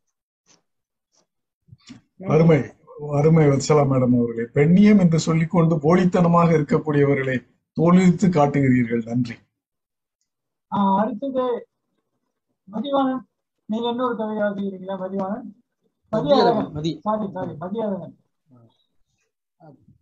அருமை 2.27 2.59
அருமை 3.11 3.45
வத்சலா 3.45 3.83
மேடம் 3.85 4.15
அவர்களே. 4.17 4.45
பெண்ணியம் 4.53 4.99
என்று 4.99 5.19
சொல்லிக்கொண்டு 5.19 5.75
போலித்தனமாக 5.75 6.49
இருக்கக்கூடியவர்களை 6.57 7.35
தோலுரித்து 7.77 8.27
காட்டுகிறீர்கள். 8.29 9.03
நன்றி. 9.03 9.35
ஆ, 10.71 10.99
அடுத்தது 10.99 11.67
மதிவாணன். 12.71 13.21
நீங்க 13.65 13.89
இன்னொரு 13.89 14.15
கவிதை 14.15 14.43
வாசிக்கிறீங்களா 14.43 14.97
மதிவாணன்? 14.99 15.47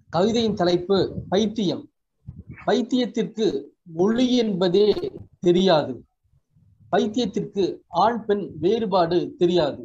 கவிதையின் 0.10 0.54
தலைப்பு 0.54 0.98
பைத்தியம். 1.30 1.84
பைத்தியத்திற்கு 2.66 3.48
மொழி 3.84 4.26
என்பதே 4.38 4.86
தெரியாது. 5.40 5.94
பைத்தியத்திற்கு 6.92 7.64
ஆண் 8.04 8.22
பெண் 8.26 8.46
வேறுபாடு 8.60 9.20
தெரியாது. 9.38 9.84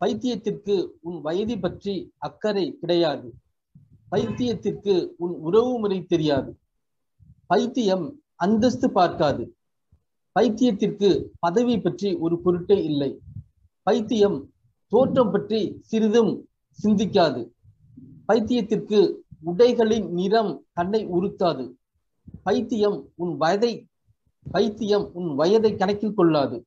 பைத்தியத்திற்கு 0.00 0.76
உன் 1.00 1.20
வயது 1.20 1.56
பற்றி 1.58 1.94
அக்கறை 2.18 2.66
கிடையாது. 2.80 3.28
பைத்தியத்திற்கு 4.12 4.94
உன் 5.16 5.34
உறவு 5.46 5.72
முறை 5.78 5.98
தெரியாது. 6.04 6.50
பைத்தியம் 7.46 8.06
அந்தஸ்து 8.36 8.88
பார்க்காது. 8.90 9.44
பைத்தியத்திற்கு 10.36 11.10
பதவி 11.38 11.76
பற்றி 11.80 12.10
ஒரு 12.14 12.38
பொருட்டே 12.38 12.78
இல்லை. 12.84 13.10
பைத்தியம் 13.82 14.38
தோற்றம் 14.88 15.30
பற்றி 15.30 15.80
சிறிதும் 15.80 16.48
சிந்திக்காது. 16.82 17.52
பைத்தியத்திற்கு 18.28 19.14
உடைகளின் 19.46 20.08
நிறம் 20.08 20.64
கண்ணை 20.72 21.06
உறுத்தாது. 21.06 21.74
பைத்தியம் 22.42 23.08
உன் 23.14 23.36
வயதை 23.36 23.86
பைத்தியம் 24.50 25.10
உன் 25.12 25.34
வயதை 25.34 25.76
கணக்கில் 25.76 26.14
கொள்ளாது. 26.14 26.66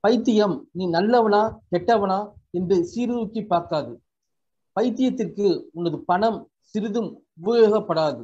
பைத்தியம் 0.00 0.68
நீ 0.72 0.86
நல்லவனா 0.86 1.60
கெட்டவனா 1.72 2.32
என்று 2.50 2.84
சீர்தூக்கி 2.84 3.42
பார்க்காது. 3.44 4.02
பைத்தியத்திற்கு 4.80 5.64
உனது 5.72 5.98
பணம் 5.98 6.50
சிறிதும் 6.60 7.22
உபயோகப்படாது. 7.42 8.22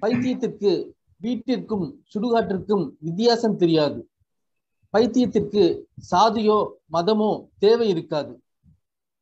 பைத்தியத்திற்கு 0.00 0.90
வீட்டிற்கும் 1.16 2.04
சுடுகாட்டிற்கும் 2.14 2.90
வித்தியாசம் 2.98 3.56
தெரியாது. 3.56 4.09
பைத்தியத்திற்கு 4.92 5.82
சாதியோ 6.10 6.58
மதமோ 6.92 7.48
தேவை 7.58 7.88
இருக்காது. 7.88 8.42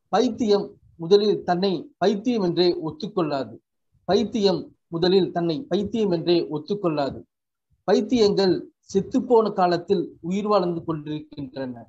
பைத்தியம் 0.09 0.67
முதலில் 0.97 1.43
தன்னை 1.43 1.93
பைத்தியம் 1.99 2.43
என்றே 2.43 2.77
ஒத்துக்கொள்ளாது. 2.87 3.55
பைத்தியம் 4.05 4.61
முதலில் 4.89 5.31
தன்னை 5.31 5.63
பைத்தியம் 5.63 6.11
என்றே 6.11 6.47
ஒத்துக்கொள்ளாது. 6.51 7.19
பைத்தியங்கள் 7.85 8.55
செத்துப்போன 8.95 9.53
காலத்தில் 9.53 10.19
உயிர் 10.21 10.47
வாழ்ந்து 10.47 10.85
கொண்டிருக்கின்றன. 10.85 11.85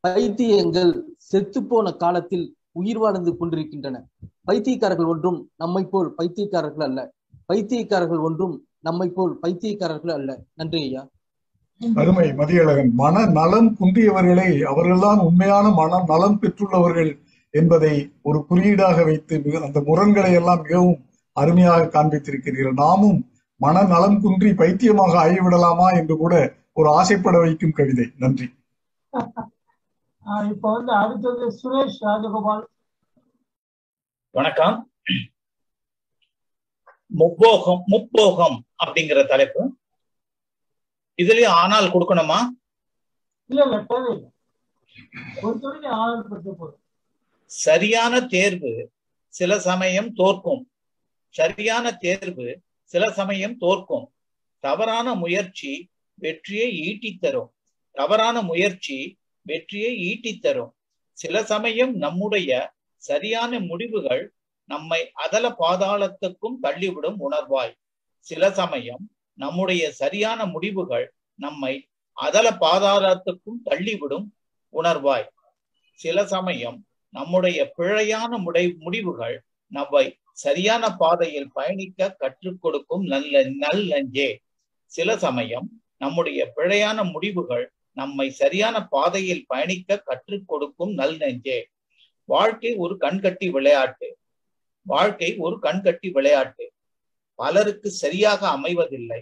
பைத்தியங்கள் 0.00 0.92
செத்துப்போன 1.32 1.96
காலத்தில் 1.96 2.56
உயிர் 2.72 2.98
வாழ்ந்து 2.98 3.36
கொண்டிருக்கின்றன. 3.36 4.06
பைத்தியக்காரர்கள் 4.46 5.06
ஒன்றும் 5.06 5.50
நம்மை 5.56 5.84
போல் 5.84 6.14
பைத்தியக்காரர்கள் 6.18 6.82
அல்ல. 6.82 7.00
பைத்தியக்காரர்கள் 7.48 8.22
ஒன்றும் 8.22 8.54
நம்மை 8.80 9.08
போல் 9.08 9.38
பைத்தியக்காரர்கள் 9.42 10.12
அல்ல. 10.12 10.42
நன்றி 10.54 10.82
ஐயா. 10.82 11.02
அருமை 11.94 12.30
மதியழகன். 12.30 12.90
மன 12.90 13.26
நலம் 13.26 13.76
குன்றியவர்களை 13.80 14.62
அவர்கள்தான் 14.62 15.18
உண்மையான 15.18 15.68
மன 15.68 16.04
நலம் 16.06 16.38
பெற்றுள்ளவர்கள் 16.40 17.18
என்பதை 17.50 18.12
ஒரு 18.22 18.46
குறியீடாக 18.46 19.04
வைத்து 19.04 19.40
மிக- 19.40 19.60
அந்த 19.60 19.80
முரண்களை 19.80 20.32
எல்லாம் 20.32 20.60
மிகவும் 20.60 21.04
அருமையாக 21.32 21.84
காண்பித்திருக்கிறீர்கள். 21.84 22.72
நாமும் 22.72 23.30
மன 23.56 23.82
நலம் 23.82 24.20
குன்றி 24.20 24.54
பைத்தியமாக 24.54 25.26
ஆகிவிடலாமா 25.26 25.96
என்று 25.96 26.16
கூட 26.16 26.54
ஒரு 26.72 26.90
ஆசைப்பட 26.90 27.38
வைக்கும் 27.38 27.72
கவிதை. 27.72 28.12
நன்றி. 28.18 28.54
இப்ப 30.48 30.72
வந்து 30.72 30.92
அடுத்தது 30.92 31.58
சுரேஷ் 31.62 32.00
ராஜகோபால். 32.00 32.64
வணக்கம். 34.30 34.90
முப்போகம் 37.06 37.82
முப்போகம் 37.86 38.64
அப்படிங்கிற 38.84 39.26
தலைப்பு. 39.26 39.78
இதுலயும் 41.20 41.56
ஆனால் 41.62 41.86
கொடுக்கணுமா? 41.86 42.38
சரியான 47.46 48.20
தேர்வு 48.26 48.72
சில 49.28 49.60
சமயம் 49.60 50.12
தோற்கும். 50.12 50.62
சரியான 51.28 51.92
தேர்வு 51.92 52.60
சில 52.84 53.10
சமயம் 53.10 53.56
தோற்கும். 53.56 54.06
தவறான 54.58 55.14
முயற்சி 55.14 55.72
வெற்றியை 56.14 56.68
ஈட்டித் 56.72 57.20
தரும் 57.20 57.52
தவறான 57.90 58.42
முயற்சி 58.42 59.18
வெற்றியை 59.42 59.96
ஈட்டித் 59.96 60.42
தரும் 60.42 60.74
சில 61.12 61.44
சமயம் 61.44 61.94
நம்முடைய 61.96 62.50
சரியான 62.96 63.58
முடிவுகள் 63.60 64.34
நம்மை 64.64 65.10
அதல 65.12 65.48
பாதாளத்துக்கும் 65.58 66.56
தள்ளிவிடும் 66.62 67.18
உணர்வாய். 67.30 67.78
சில 68.20 68.50
சமயம் 68.52 69.04
நம்முடைய 69.40 69.92
சரியான 69.92 70.46
முடிவுகள் 70.46 71.06
நம்மை 71.34 71.88
அதல 72.12 72.50
பாதாளத்துக்கும் 72.50 73.58
தள்ளிவிடும் 73.64 74.26
உணர்வாய். 74.72 75.28
சில 75.94 76.26
சமயம் 76.26 76.78
நம்முடைய 77.08 77.72
பிழையான 77.78 78.38
முடை 78.38 78.76
முடிவுகள் 78.78 79.36
நம்மை 79.66 80.04
சரியான 80.32 80.96
பாதையில் 80.96 81.52
பயணிக்க 81.52 82.10
கற்றுக் 82.10 82.62
கொடுக்கும் 82.62 83.04
நல்ல 83.04 83.44
நல்லஞ்சே 83.44 84.28
சில 84.86 85.18
சமயம் 85.18 85.68
நம்முடைய 85.96 86.52
பிழையான 86.56 87.10
முடிவுகள் 87.12 87.72
நம்மை 87.92 88.30
சரியான 88.30 88.86
பாதையில் 88.86 89.46
பயணிக்க 89.46 89.98
கற்றுக் 89.98 90.48
கொடுக்கும் 90.48 90.92
நல் 90.92 91.16
நெஞ்சே. 91.16 91.68
வாழ்க்கை 92.24 92.74
ஒரு 92.74 92.96
கண்கட்டி 93.00 93.50
விளையாட்டு. 93.50 94.18
வாழ்க்கை 94.82 95.36
ஒரு 95.36 95.58
கண்கட்டி 95.62 96.10
விளையாட்டு. 96.10 96.72
பலருக்கு 97.34 97.90
சரியாக 97.90 98.48
அமைவதில்லை. 98.48 99.20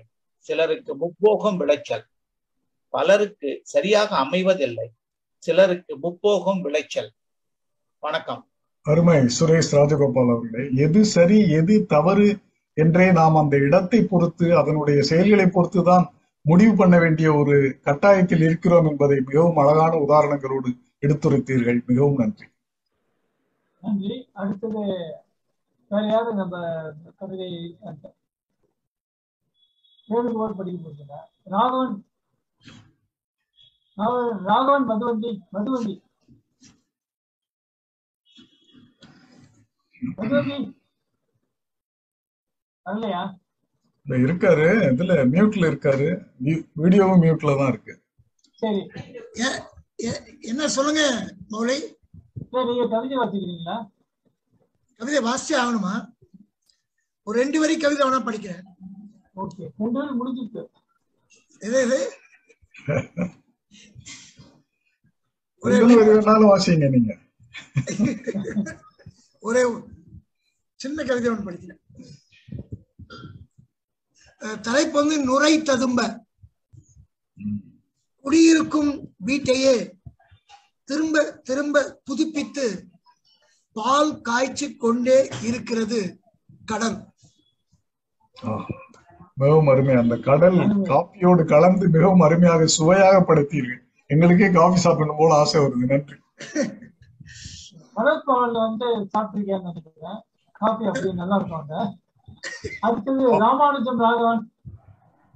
சிலருக்கு 0.48 0.96
முப்போகம் 0.96 1.56
விளைச்சல். 1.56 2.04
பலருக்கு 2.88 3.60
சரியாக 3.62 4.10
அமைவதில்லை. 4.18 4.86
சிலருக்கு 5.38 5.98
முப்போகம் 5.98 6.60
விளைச்சல். 6.60 7.10
வணக்கம். 7.98 8.42
அருமை 8.82 9.18
சுரேஷ் 9.18 9.72
ராஜகோபால் 9.72 10.30
அவர்களே 10.34 10.70
எது 10.74 11.04
சரி 11.04 11.38
எது 11.50 11.86
தவறு 11.86 12.28
என்றே 12.74 13.12
நாம் 13.12 13.36
அந்த 13.36 13.56
இடத்தை 13.56 14.00
பொறுத்து 14.02 14.56
அதனுடைய 14.56 15.02
செயல்களை 15.02 15.46
பொறுத்து 15.46 15.82
தான் 15.82 16.06
முடிவு 16.42 16.74
பண்ண 16.76 16.98
வேண்டிய 16.98 17.34
ஒரு 17.34 17.56
கட்டாயத்தில் 17.84 18.42
இருக்கிறோம் 18.42 18.88
என்பதை 18.88 19.20
மிகவும் 19.20 19.56
அழகான 19.56 19.92
உதாரணங்களோடு 19.96 20.70
எடுத்துரைத்தீர்கள். 21.00 21.78
மிகவும் 21.84 22.16
நன்றி. 22.16 22.46
நன்றி. 23.80 24.16
அடுத்தது 24.32 24.80
வேற 25.88 26.06
யாரு 26.06 26.34
நம்ம 26.34 26.56
கவிதை 27.18 27.50
வேணுகோபால் 30.08 30.58
படிக்க 30.58 30.78
போறீங்க 30.84 31.16
ராகவன் 31.54 31.94
ராகவன் 33.98 34.38
ராகவன் 34.48 34.88
மதுவந்தி 34.90 35.30
மதுவந்தி. 35.54 35.94
மதுவந்தி. 40.18 40.58
வரலையா? 42.86 43.22
இருக்காரு. 44.06 44.66
இதுல 44.92 45.14
மியூட்ல 45.32 45.68
இருக்காரு. 45.70 46.06
வீடியோவும் 46.82 47.22
மியூட்ல 47.24 47.56
தான் 47.60 47.72
இருக்கு. 47.72 47.94
சரி. 48.62 48.80
என்ன 50.50 50.68
சொல்லுங்க 50.76 51.02
மௌலை? 51.52 51.78
சரி 52.52 52.66
நீங்க 52.68 52.84
கவிதை 52.94 53.16
வாசிக்கிறீங்களா? 53.18 53.76
கவிதை 55.00 55.20
வாசிச்சே 55.28 55.56
ஆகணுமா? 55.62 55.94
ஒரு 57.26 57.36
ரெண்டு 57.42 57.58
வரி 57.60 57.74
கவிதை 57.78 58.02
வேணா 58.06 58.20
படிக்கிறேன். 58.26 58.64
ஓகே 59.38 59.64
ரெண்டு 59.78 59.96
பேரும் 59.96 60.18
முடிஞ்சிருக்கு. 60.18 60.62
இது 61.62 61.98
வாசிங்க 66.48 66.88
நீங்க. 66.88 67.12
ஒரே 69.42 69.62
சின்ன 70.80 71.04
கவிதை 71.04 71.28
ஒன்று 71.30 71.46
படிக்கிறேன். 71.46 71.80
தலைப்பு 74.62 74.96
வந்து 74.98 75.16
நுரை 75.24 75.52
ததும்ப. 75.62 76.00
குடியிருக்கும் 78.24 78.92
வீட்டையே 79.20 79.74
திரும்ப 80.88 81.16
திரும்ப 81.40 81.76
புதுப்பித்து 82.04 82.66
பால் 83.76 84.12
காய்ச்சி 84.20 84.66
கொண்டே 84.76 85.18
இருக்கிறது 85.42 86.00
ஆஹா. 88.36 88.76
மிகவும் 89.40 89.70
அருமை 89.72 89.94
அந்த 90.02 90.16
கடல் 90.28 90.58
காப்பியோடு 90.90 91.42
கலந்து 91.52 91.84
மிகவும் 91.96 92.24
அருமையாக 92.26 92.66
சுவையாக 92.76 93.18
படைத்தீர்கள். 93.28 93.80
எங்களுக்கே 94.12 94.48
காஃபி 94.56 94.78
சாப்பிடணும் 94.84 95.20
போல 95.20 95.36
ஆசை 95.40 95.60
வருது. 95.62 95.88
நன்றி. 95.92 96.16
மலர்கோவல்ல 97.96 98.58
வந்து 98.66 98.88
சாப்பிட்டிருக்கேன்னு 99.12 99.68
நினைக்கிறேன். 99.68 100.18
காஃபி 100.60 100.84
அப்படியே 100.90 101.14
நல்லா 101.20 101.36
இருக்கும் 101.40 101.94
அடுத்தது 102.86 103.24
ராமானுஜம் 103.44 104.02
ராகவன். 104.04 104.42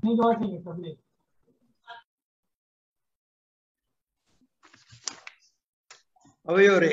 நீங்க 0.05 0.21
வாசிங்க 0.27 0.59
கவிதை 0.67 0.93
அவையோரே 6.51 6.93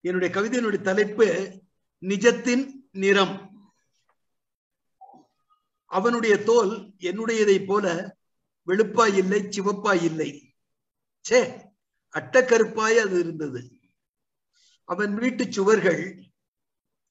என்னுடைய 0.00 0.30
கவிதையினுடைய 0.36 0.82
தலைப்பு 0.90 1.26
நிஜத்தின் 2.10 2.64
நிறம். 3.02 3.34
அவனுடைய 5.98 6.34
தோல் 6.48 6.72
என்னுடையதைப் 7.08 7.66
போல 7.66 7.86
வெளுப்பாய் 8.68 9.16
இல்லை 9.22 9.40
சிவப்பாய் 9.54 10.02
இல்லை. 10.08 10.30
சே 11.24 11.40
அட்டக்கருப்பாய் 12.14 12.96
அது 13.04 13.16
இருந்தது. 13.18 13.60
அவன் 14.88 15.12
வீட்டு 15.14 15.44
சுவர்கள் 15.56 16.02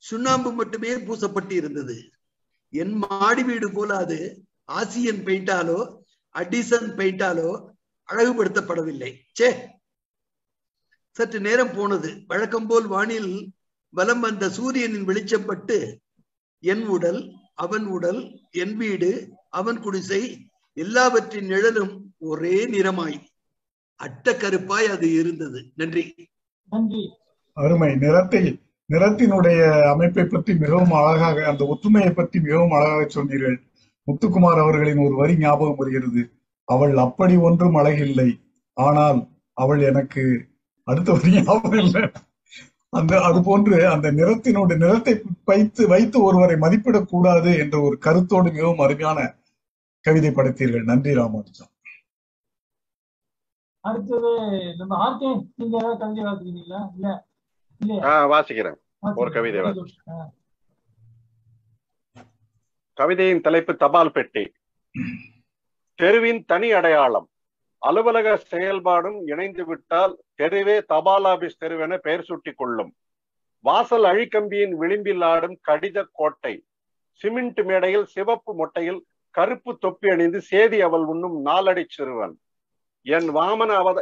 சுண்ணாம்பு 0.03 0.49
மட்டுமே 0.51 0.91
பூசப்பட்டு 1.07 1.51
இருந்தது. 1.51 1.97
என் 2.73 2.95
மாடி 3.03 3.43
வீடு 3.43 3.67
போல 3.73 3.89
அது 4.03 4.19
ஆசியன் 4.77 5.21
பெயிண்டாலோ 5.27 5.79
அடிசன் 6.36 6.89
பெயிண்டாலோ 6.99 7.49
அழகுபடுத்தப்படவில்லை. 8.09 9.11
சே 9.39 9.49
சற்று 11.15 11.39
நேரம் 11.47 11.73
போனது. 11.75 12.09
வழக்கம் 12.27 12.67
போல் 12.67 12.88
வானில் 12.88 13.32
வலம் 13.93 14.21
வந்த 14.25 14.45
சூரியனின் 14.57 15.07
வெளிச்சப்பட்டு 15.07 15.77
என் 16.63 16.86
உடல் 16.95 17.21
அவன் 17.62 17.86
உடல் 17.86 18.22
என் 18.51 18.76
வீடு 18.76 19.09
அவன் 19.49 19.80
குடிசை 19.80 20.22
எல்லாவற்றின் 20.78 21.47
நிழலும் 21.47 21.93
ஒரே 22.30 22.57
நிறமாய். 22.66 23.18
அட்டக்கருப்பாய் 23.99 24.88
அது 24.88 25.07
இருந்தது. 25.14 25.59
நன்றி. 25.76 26.03
நன்றி. 26.70 27.01
அருமை. 27.57 27.89
நிறத்தை 27.95 28.41
நிறத்தினுடைய 28.89 29.59
அமைப்பை 29.89 30.24
பற்றி 30.26 30.53
மிகவும் 30.55 30.91
அழகாக 30.91 31.43
அந்த 31.47 31.62
ஒற்றுமையை 31.66 32.12
பற்றி 32.12 32.38
மிகவும் 32.39 32.72
அழகாக 32.72 33.03
சொன்னீர்கள். 33.07 33.57
முத்துக்குமார் 34.07 34.62
அவர்களின் 34.64 35.03
ஒரு 35.05 35.16
வரி 35.16 35.36
ஞாபகம் 35.38 35.76
வருகிறது. 35.76 36.22
அவள் 36.68 36.93
அப்படி 36.97 37.36
ஒன்றும் 37.38 37.78
அழகில்லை. 37.78 38.30
ஆனால் 38.78 39.20
அவள் 39.57 39.82
எனக்கு 39.82 40.24
அடுத்த 40.88 41.12
வரி 41.14 41.32
ஞாபகம் 41.41 41.84
இல்லை. 41.86 42.03
அந்த 42.93 43.21
அது 43.21 43.43
போன்று 43.43 43.87
அந்த 43.87 44.11
நிறத்தினோட 44.11 44.77
நிறத்தை 44.77 45.21
வைத்து 45.45 45.87
வைத்து 45.87 46.23
ஒருவரை 46.23 46.55
மதிப்பிடக் 46.55 47.07
கூடாது 47.07 47.57
என்ற 47.57 47.81
ஒரு 47.81 47.97
கருத்தோடு 47.97 48.51
மிகவும் 48.51 48.79
அருமையான 48.79 49.35
கவிதை 50.01 50.29
படைத்தீர்கள். 50.29 50.83
நன்றி 50.83 51.13
ராமானுஜம் 51.13 51.69
அடுத்தது 53.79 54.39
நம்ம 54.75 55.09
ஆர்கே 55.09 55.47
நீங்க 55.55 55.77
ஏதாவது 55.77 55.99
கவிதை 55.99 56.23
வாசிக்கிறீங்களா? 56.23 56.91
இல்ல 56.93 57.27
இல்லையா? 57.79 58.03
ஆஹ் 58.03 58.31
வாசிக்கிறேன். 58.31 58.75
ஒரு 59.15 59.31
கவிதை. 59.31 59.83
கவிதையின் 62.93 63.41
தலைப்பு 63.41 63.75
தபால் 63.75 64.11
பெட்டி. 64.11 64.51
தெருவின் 65.95 66.45
தனி 66.45 66.71
அடையாளம். 66.71 67.30
அலுவலக 67.88 68.34
செயல்பாடும் 68.51 69.19
இணைந்து 69.25 69.63
விட்டால் 69.65 70.13
தெருவே 70.39 70.75
தபால் 70.91 71.27
ஆபீஸ் 71.34 71.61
தெருவென 71.63 71.97
பெயர் 71.97 72.27
சூட்டிக் 72.27 72.57
கொள்ளும். 72.57 72.91
வாசல் 73.65 74.05
அழிக்கம்பியின் 74.11 74.73
விளிம்பில் 74.82 75.23
ஆடும் 75.32 75.57
கடித 75.69 75.99
கோட்டை 76.11 76.53
சிமெண்ட் 77.21 77.61
மேடையில் 77.69 78.05
சிவப்பு 78.13 78.51
மொட்டையில் 78.59 79.01
கருப்பு 79.36 79.71
தொப்பி 79.77 80.07
அணிந்து 80.09 80.39
சேதி 80.51 80.77
அவள் 80.82 81.05
உண்ணும் 81.11 81.38
நாலடி 81.41 81.86
சிறுவன். 81.89 82.36
என் 83.05 83.29
வாமன 83.38 83.71
அவத 83.82 83.99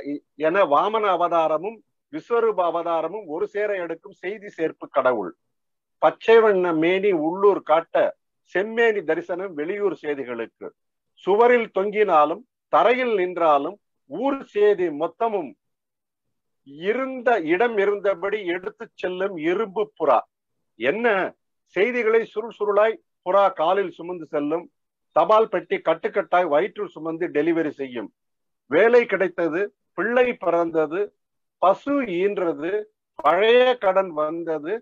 என 0.47 0.63
வாமன 0.73 1.05
அவதாரமும் 1.15 1.77
விஸ்வரூப 2.13 2.59
அவதாரமும் 2.69 3.25
ஒரு 3.33 3.45
சேர 3.47 3.69
எடுக்கும் 3.83 4.19
செய்தி 4.23 4.49
சேர்ப்பு 4.57 4.85
கடவுள். 4.89 5.31
பச்சை 6.01 6.37
வண்ண 6.39 6.73
மேனி 6.83 7.11
உள்ளூர் 7.27 7.61
காட்ட 7.61 7.95
செம்மேனி 8.53 9.01
தரிசனம் 9.09 9.53
வெளியூர் 9.53 9.97
செய்திகளுக்கு. 10.03 10.67
சுவரில் 11.23 11.69
தொங்கினாலும் 11.77 12.43
தரையில் 12.73 13.13
நின்றாலும் 13.13 13.77
ஊர் 14.09 14.43
சேதி 14.45 14.87
மொத்தமும் 15.01 15.51
இருந்த 16.67 17.29
இடம் 17.53 17.77
இருந்தபடி 17.77 18.39
எடுத்து 18.45 18.85
செல்லும் 18.93 19.35
இரும்பு 19.37 19.83
புறா. 19.97 20.19
என்ன? 20.79 21.05
செய்திகளை 21.75 22.21
சுருள் 22.25 22.55
சுருளாய் 22.59 22.95
புறா 23.25 23.45
காலில் 23.53 23.91
சுமந்து 23.91 24.25
செல்லும் 24.25 24.65
தபால் 25.15 25.49
பெட்டி 25.49 25.77
கட்டுக்கட்டாய் 25.77 26.47
வயிற்றில் 26.47 26.93
சுமந்து 26.95 27.25
டெலிவரி 27.27 27.71
செய்யும். 27.71 28.09
வேலை 28.71 29.01
கிடைத்தது 29.05 29.61
பிள்ளை 29.93 30.27
பிறந்தது 30.33 30.99
பசு 31.61 31.93
ஈன்றது 32.19 32.71
பழைய 33.19 33.63
கடன் 33.77 34.11
வந்தது 34.13 34.73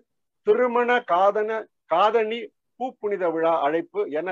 திருமண 0.46 0.90
காதன 1.12 1.50
காதணி 1.86 2.38
பூப்புனித 2.80 3.24
விழா 3.32 3.54
அழைப்பு 3.60 4.00
என 4.10 4.28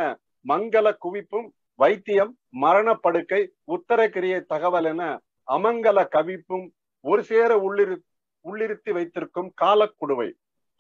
மங்கள 0.47 0.87
குவிப்பும் 1.05 1.49
வைத்தியம் 1.79 2.33
மரணப்படுக்கை 2.63 3.41
உத்தரக்கிரியை 3.67 4.41
தகவல் 4.47 4.89
என 4.93 5.03
அமங்கல 5.49 5.99
கவிப்பும் 6.17 6.67
ஒரு 7.05 7.23
சேர 7.25 7.51
உள்ளிரு 7.67 7.97
உள்ளிருத்தி 8.45 8.91
வைத்திருக்கும் 8.93 9.51
காலக்குடுவை 9.63 10.29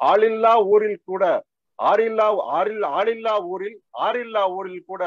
ஆளில்லா 0.00 0.54
ஊரில் 0.72 1.00
கூட 1.04 1.24
ஆறில்லா 1.78 2.26
ஆறில் 2.58 2.84
ஆளில்லா 2.98 3.34
ஊரில் 3.44 3.78
ஆறில்லா 4.06 4.42
ஊரில் 4.56 4.84
கூட 4.84 5.02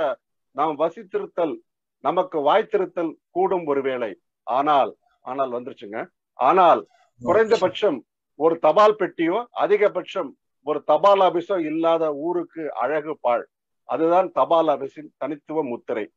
நாம் 0.55 0.75
வசித்திருத்தல் 0.75 1.55
நமக்கு 2.03 2.37
வாய்த்திருத்தல் 2.41 3.13
கூடும் 3.29 3.65
ஒருவேளை 3.65 4.11
ஆனால் 4.47 4.91
ஆனால் 5.25 5.51
வந்துருச்சுங்க. 5.51 5.99
ஆனால் 6.39 6.81
குறைந்தபட்சம் 7.21 7.97
ஒரு 8.39 8.55
தபால் 8.59 8.99
பெட்டியோ 8.99 9.37
அதிகபட்சம் 9.63 10.29
ஒரு 10.67 10.79
தபால் 10.83 11.19
ஆபீஸோ 11.19 11.55
இல்லாத 11.61 12.03
ஊருக்கு 12.27 12.63
அழகு 12.73 13.13
பாழ். 13.21 13.43
அதுதான் 13.89 14.31
தபால் 14.31 14.67
ஆபீஸின் 14.67 15.13
தனித்துவ 15.17 15.63
முத்திரை. 15.63 16.09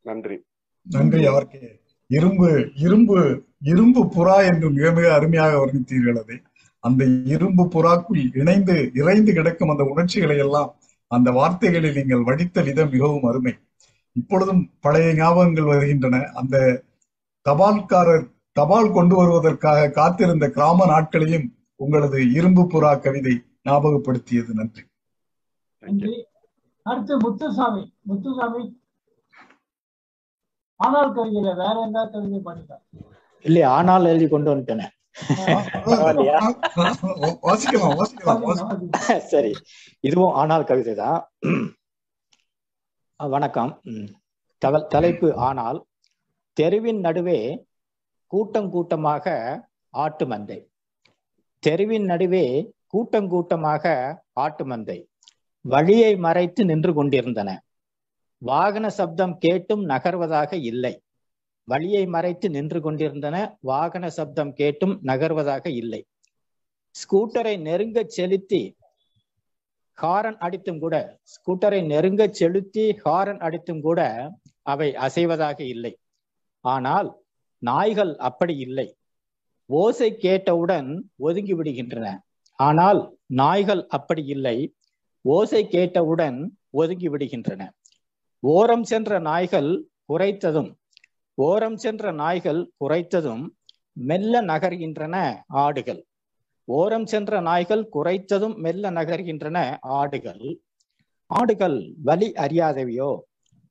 நன்றி. 0.00 0.36
நன்றி 0.82 1.26
அவருக்கு. 1.26 1.80
இரும்பு 2.06 2.70
இரும்பு 2.74 3.42
இரும்பு 3.60 4.04
புறா 4.04 4.36
என்று 4.44 4.70
மிக 4.70 4.92
மிக 4.92 5.14
அருமையாக 5.14 5.56
வர்ணித்தீர்கள் 5.56 6.18
அதை. 6.18 6.42
அந்த 6.80 7.04
இரும்பு 7.04 7.64
புறாக்குள் 7.64 8.38
இணைந்து 8.38 8.90
இறைந்து 8.94 9.32
கிடக்கும் 9.32 9.68
அந்த 9.68 9.84
உணர்ச்சிகளை 9.84 10.36
எல்லாம் 10.38 10.76
அந்த 11.06 11.30
வார்த்தைகளில் 11.30 11.94
நீங்கள் 11.94 12.22
வடித்த 12.22 12.62
விதம் 12.62 12.90
மிகவும் 12.90 13.22
அருமை. 13.22 13.54
இப்பொழுதும் 14.12 14.70
பழைய 14.80 15.12
ஞாபகங்கள் 15.12 15.66
வருகின்றன. 15.66 16.22
அந்த 16.34 16.82
தபால்காரர் 17.44 18.26
தபால் 18.52 18.92
கொண்டு 18.92 19.16
வருவதற்காக 19.16 19.90
காத்திருந்த 19.90 20.50
கிராம 20.50 20.86
நாட்களையும் 20.86 21.56
உங்களது 21.76 22.32
இரும்பு 22.32 22.62
புறா 22.62 23.00
கவிதை 23.00 23.42
ஞாபகப்படுத்தியது. 23.64 24.52
நன்றி. 24.52 24.82
நன்றி. 25.78 26.26
அடுத்து 26.90 27.14
முத்துசாமி. 27.24 27.82
முத்துசாமி. 28.08 28.62
ஆனால் 30.80 31.10
கவிதையில 31.16 31.52
வேற 31.62 31.74
எந்த 31.86 32.00
கவிதை 32.14 32.38
பாடிட்டா 32.46 32.76
இல்லையா 33.44 33.68
ஆனால் 33.78 34.10
எழுதி 34.10 34.26
கொண்டு 34.28 34.50
வந்துட்டேனே. 34.52 34.86
சரி. 39.32 39.52
இதுவும் 40.08 40.36
ஆனால் 40.40 40.68
கவிதை 40.70 40.94
தான். 41.02 41.18
வணக்கம். 43.20 43.72
தலைப்பு 44.94 45.28
ஆனால் 45.48 45.78
தெருவின் 46.56 47.00
நடுவே 47.06 47.38
கூட்டம் 48.32 48.70
கூட்டமாக 48.74 49.26
ஆட்டு 50.04 50.24
மந்தை. 50.32 50.58
தெருவின் 51.62 52.08
நடுவே 52.12 52.46
கூட்டம் 52.94 53.28
கூட்டமாக 53.34 53.84
ஆட்டு 54.44 54.64
மந்தை. 54.70 54.98
வழியை 55.72 56.12
மறைத்து 56.16 56.62
நின்று 56.64 56.92
கொண்டிருந்தன. 56.94 57.50
வாகன 58.42 58.86
சப்தம் 58.88 59.34
கேட்டும் 59.38 59.82
நகர்வதாக 59.88 60.52
இல்லை. 60.70 60.94
வழியை 61.68 62.02
மறைத்து 62.06 62.46
நின்று 62.50 62.80
கொண்டிருந்தன 62.80 63.36
வாகன 63.60 64.06
சப்தம் 64.08 64.52
கேட்டும் 64.52 64.94
நகர்வதாக 65.04 65.66
இல்லை. 65.66 66.00
ஸ்கூட்டரை 66.94 67.54
நெருங்க 67.60 68.04
செலுத்தி 68.16 68.62
ஹாரன் 69.98 70.38
அடித்தும் 70.38 70.78
கூட 70.78 70.94
ஸ்கூட்டரை 71.34 71.80
நெருங்க 71.86 72.22
செலுத்தி 72.30 72.84
ஹாரன் 73.04 73.38
அடித்தும் 73.38 73.80
கூட 73.80 74.00
அவை 74.62 74.88
அசைவதாக 75.06 75.60
இல்லை. 75.74 75.92
ஆனால் 76.64 77.08
நாய்கள் 77.62 78.12
அப்படி 78.28 78.54
இல்லை. 78.58 78.88
ஓசை 79.70 80.08
கேட்டவுடன் 80.16 80.88
ஒதுங்கி 81.16 81.54
விடுகின்றன. 81.54 82.06
ஆனால் 82.58 83.00
நாய்கள் 83.26 83.82
அப்படி 83.86 84.24
இல்லை. 84.26 84.56
ஓசை 85.26 85.68
கேட்டவுடன் 85.68 86.58
ஒதுங்கி 86.70 87.08
விடுகின்றன. 87.08 87.70
ஓரம் 88.38 88.84
சென்ற 88.84 89.18
நாய்கள் 89.18 89.84
குறைத்ததும் 90.08 90.74
ஓரம் 91.34 91.76
சென்ற 91.76 92.12
நாய்கள் 92.12 92.70
குறைத்ததும் 92.84 93.46
மெல்ல 93.92 94.42
நகர்கின்றன 94.42 95.42
ஆடுகள். 95.46 96.06
ஓரம் 96.64 97.06
சென்ற 97.06 97.40
நாய்கள் 97.40 97.88
குறைத்ததும் 97.92 98.56
மெல்ல 98.56 98.90
நகர்கின்றன 98.90 99.76
ஆடுகள். 99.80 100.60
ஆடுகள் 101.26 101.94
வலி 102.02 102.32
அறியாதவையோ? 102.32 103.10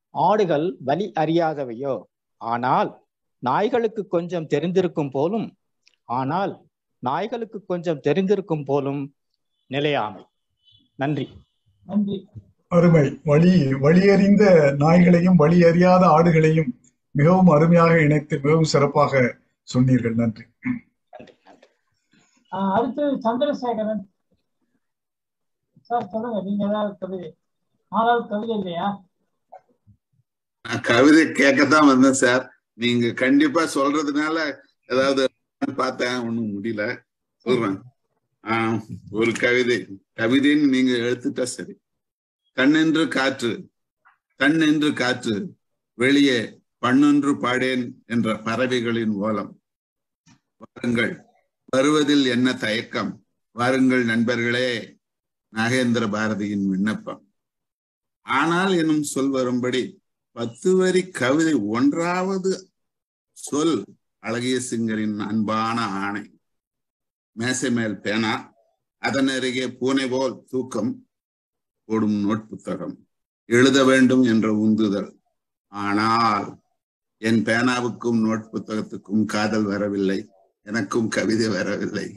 ஆடுகள் 0.09 0.75
வலி 0.79 1.11
அறியாதவையோ? 1.19 2.03
ஆனால் 2.37 3.03
நாய்களுக்கு 3.39 4.07
கொஞ்சம் 4.07 4.47
தெரிந்திருக்கும் 4.47 5.09
போலும் 5.09 5.57
ஆனால் 6.03 6.53
நாய்களுக்கு 6.99 7.65
கொஞ்சம் 7.65 8.01
தெரிந்திருக்கும் 8.03 8.65
போலும் 8.65 9.15
நிலையாமை. 9.67 10.23
நன்றி 10.95 11.27
நன்றி. 11.27 11.44
அருமை. 12.71 13.03
வழி 13.23 13.51
வழியறிந்த 13.83 14.43
நாய்களையும் 14.83 15.39
வழி 15.41 15.57
அறியாத 15.63 16.03
ஆடுகளையும் 16.15 16.71
மிகவும் 17.15 17.49
அருமையாக 17.55 17.93
இணைத்து 18.01 18.36
மிகவும் 18.43 18.71
சிறப்பாக 18.73 19.21
சொன்னீர்கள். 19.67 20.15
நன்றி. 20.21 20.45
அடுத்து 22.73 23.03
சந்திரசேகரன். 23.25 24.03
சார் 25.88 26.11
சொல்லுங்க 26.11 26.38
நீங்க 26.41 26.63
ஏதாவது 26.67 26.93
கவிதை 26.99 27.29
ஆனால் 27.91 28.27
கவிதை 28.27 28.53
இல்லையா? 28.57 28.88
கவிதை 30.89 31.23
கேட்கத்தான் 31.39 31.89
வந்தேன் 31.91 32.21
சார். 32.23 32.43
நீங்க 32.83 33.11
கண்டிப்பா 33.23 33.63
சொல்றதுனால 33.75 34.38
ஏதாவது 34.89 35.23
பார்த்தேன் 35.75 36.17
ஒண்ணும் 36.27 36.53
முடியல. 36.55 36.83
சொல்றேன். 37.45 37.77
ஆஹ் 38.45 38.81
ஒரு 39.09 39.31
கவிதை. 39.31 39.87
கவிதைன்னு 40.15 40.69
நீங்க 40.69 40.91
எடுத்துட்டா 40.91 41.43
சரி. 41.43 41.77
கண்ணென்று 42.55 43.07
காற்று 43.07 43.69
கண்ணென்று 44.39 44.93
காற்று 44.93 45.57
வெளியே 45.93 46.59
பண்ணொன்று 46.81 47.39
பாடேன் 47.39 48.03
என்ற 48.05 48.39
பறவைகளின் 48.39 49.09
ஓலம். 49.09 49.61
வாருங்கள் 50.57 51.21
வருவதில் 51.65 52.25
என்ன 52.25 52.53
தயக்கம்? 52.53 53.25
வாருங்கள் 53.51 54.05
நண்பர்களே 54.05 54.97
நாகேந்திர 55.53 56.09
பாரதியின் 56.09 56.67
விண்ணப்பம். 56.67 57.33
ஆனால் 58.21 58.73
எனும் 58.73 59.03
சொல் 59.03 59.29
வரும்படி 59.29 60.01
பத்து 60.31 60.75
வரி 60.75 61.09
கவிதை 61.09 61.53
ஒன்றாவது 61.53 62.69
சொல் 63.31 63.85
அழகிய 64.19 64.59
சிங்கரின் 64.59 65.19
அன்பான 65.19 65.81
ஆணை. 65.81 66.34
மேசை 67.38 67.69
மேல் 67.71 67.97
பேனா 67.99 68.33
அதன் 69.01 69.27
அருகே 69.27 69.65
பூனை 69.79 70.05
போல் 70.07 70.36
தூக்கம் 70.49 70.91
போடும் 71.89 72.15
நோட் 72.25 72.45
புத்தகம். 72.47 72.95
எழுத 73.49 73.79
வேண்டும் 73.83 74.23
என்ற 74.23 74.47
உந்துதல். 74.53 75.09
ஆனால் 75.67 76.47
என் 77.21 77.41
பேனாவுக்கும் 77.43 78.19
நோட் 78.25 78.45
புத்தகத்துக்கும் 78.53 79.25
காதல் 79.25 79.63
வரவில்லை. 79.63 80.17
எனக்கும் 80.67 81.07
கவிதை 81.07 81.47
வரவில்லை. 81.47 82.07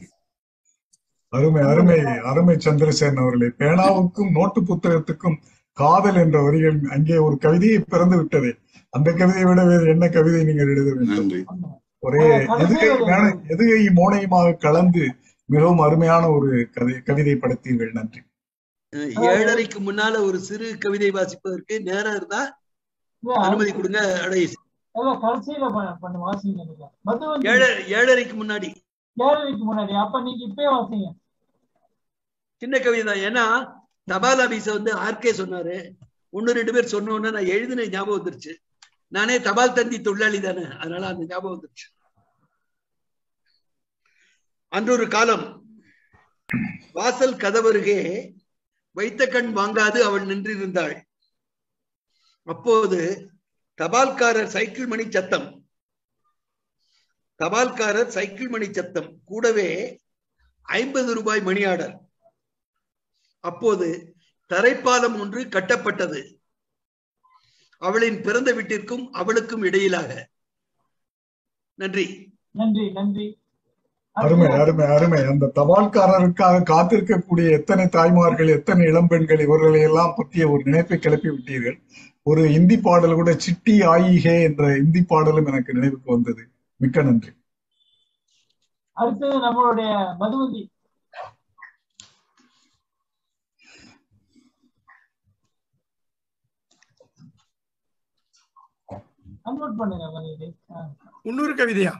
அருமை 1.33 1.61
அருமை 1.61 1.99
அருமை 2.29 2.55
சந்திரசேகரன் 2.55 3.23
அவர்களே. 3.23 3.49
பேனாவுக்கும் 3.61 4.31
நோட்டு 4.31 4.61
புத்தகத்துக்கும் 4.61 5.37
காதல் 5.77 6.15
என்ற 6.15 6.37
வரிகள் 6.41 6.79
அங்கே 6.89 7.17
ஒரு 7.17 7.37
கவிதையை 7.37 7.79
பிறந்து 7.79 8.17
விட்டதே. 8.17 8.51
அந்த 8.89 9.09
கவிதையை 9.11 9.47
விட 9.49 9.61
வேறு 9.65 9.85
என்ன 9.87 10.05
கவிதை 10.09 10.43
நீங்கள் 10.43 10.67
எழுத 10.67 10.89
வேண்டும்? 10.93 11.17
நன்றி. 11.17 11.41
ஒரே 12.09 12.25
எதுகை 12.63 12.89
எதுகை 13.53 13.79
மோனையுமாக 13.99 14.57
கலந்து 14.65 15.05
மிகவும் 15.53 15.83
அருமையான 15.85 16.23
ஒரு 16.37 16.49
கதை 16.75 16.95
கவிதை 17.07 17.35
படைத்தீர்கள். 17.35 17.95
நன்றி. 17.97 18.21
ஏழரைக்கு 19.31 19.79
முன்னால 19.87 20.15
ஒரு 20.27 20.37
சிறு 20.47 20.67
கவிதை 20.83 21.09
வாசிப்பதற்கு 21.17 21.75
நேரம் 21.89 22.15
இருந்தா 22.19 22.41
அனுமதி 23.47 23.71
கொடுங்க 23.71 23.99
ஏழரைக்கு 27.97 28.35
முன்னாடி. 28.41 28.69
ஏழரைக்கு 29.27 29.65
முன்னாடி. 29.69 29.93
அப்ப 30.03 30.21
நீங்க 30.27 30.41
இப்பயே 30.49 30.69
வாசிங்க. 30.75 31.09
சின்ன 32.61 32.75
கவிதை 32.85 33.03
தான். 33.09 33.23
ஏன்னா 33.27 33.45
தபால் 34.11 34.41
ஆபீஸ 34.45 34.67
வந்து 34.77 34.91
ஆர்கே 35.07 35.31
சொன்னாரு. 35.41 35.77
ஒன்னு 36.37 36.57
ரெண்டு 36.57 36.73
பேர் 36.73 36.93
சொன்னோன்னு 36.95 37.31
நான் 37.35 37.51
எழுதின 37.55 37.85
ஞாபகம் 37.95 38.19
வந்துருச்சு. 38.19 38.53
நானே 39.17 39.35
தபால் 39.47 39.77
தந்தி 39.77 39.97
தொழிலாளி 40.07 40.39
தானே. 40.47 40.65
அதனால 40.81 41.03
அந்த 41.11 41.23
ஞாபகம் 41.29 41.55
வந்துருச்சு. 41.55 41.87
அன்றொரு 44.69 45.07
காலம் 45.07 45.65
வாசல் 46.91 47.35
கதவருகே 47.35 48.31
வைத்த 48.91 49.27
கண் 49.27 49.57
வாங்காது 49.57 49.97
அவள் 49.99 50.25
நின்றிருந்தாள். 50.25 51.01
அப்போது 52.43 53.29
தபால்காரர் 53.81 54.45
சைக்கிள் 54.45 54.85
மணி 54.85 55.11
சத்தம். 55.11 55.69
தபால்காரர் 57.39 58.07
சைக்கிள் 58.07 58.47
மணி 58.47 58.73
சத்தம். 58.73 59.19
கூடவே 59.25 59.99
ஐம்பது 60.61 61.13
ரூபாய் 61.13 61.41
மணி 61.41 61.63
ஆர்டர். 61.63 61.99
அப்போது 63.39 64.15
தரைப்பாலம் 64.49 65.19
ஒன்று 65.19 65.43
கட்டப்பட்டது. 65.43 66.35
அவளின் 67.77 68.21
பிறந்த 68.21 68.53
வீட்டிற்கும் 68.53 69.11
அவளுக்கும் 69.11 69.63
இடையிலாக. 69.63 70.29
நன்றி. 71.73 72.37
நன்றி 72.51 72.91
நன்றி. 72.91 73.41
அருமை 74.23 74.47
அருமை 74.61 74.85
அருமை. 74.95 75.19
அந்த 75.31 75.51
தபால்காரருக்காக 75.59 76.63
காத்திருக்கக்கூடிய 76.71 77.47
எத்தனை 77.57 77.85
தாய்மார்கள் 77.95 78.55
எத்தனை 78.57 78.83
இளம்பெண்கள் 78.91 79.43
இவர்களை 79.45 79.81
எல்லாம் 79.89 80.13
பற்றிய 80.17 80.47
ஒரு 80.53 80.61
நினைப்பை 80.67 80.97
கிளப்பி 80.97 81.29
விட்டீர்கள். 81.29 81.77
ஒரு 82.29 82.41
இந்தி 82.57 82.77
பாடல் 82.87 83.17
கூட 83.19 83.31
சிட்டி 83.45 83.75
ஆயிஹே 83.93 84.35
என்ற 84.47 84.63
இந்தி 84.83 85.03
பாடலும் 85.11 85.49
எனக்கு 85.51 85.77
நினைவுக்கு 85.77 86.11
வந்தது. 86.15 86.43
மிக்க 86.81 87.01
நன்றி. 87.01 87.31
அடுத்தது 89.01 89.37
நம்மளுடைய 89.45 89.91
மதுவந்தி. 90.21 90.63
அன்மியூட் 99.49 99.79
பண்ணுங்க 99.79 100.07
மணிக்கு 100.15 100.47
முன்னூறு 101.27 101.53
கவிதையா? 101.59 101.93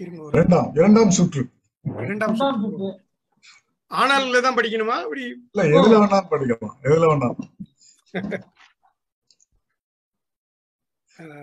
இரண்டாம் 0.00 0.68
இரண்டாம் 0.74 1.10
சுற்று. 1.10 1.42
இரண்டாம் 1.84 2.34
ரெண்டாம் 2.34 2.60
சுற்று. 2.62 2.88
ஆனால்ல 3.90 4.40
தான் 4.40 4.56
படிக்கணுமா? 4.56 4.96
அப்படி 5.04 5.22
இல்ல 5.26 5.62
எதுல 5.76 5.94
வேணாலும் 6.02 6.30
படிக்கலாம். 6.32 6.76
எதுல 6.82 7.08
வேணாலும். 7.10 7.50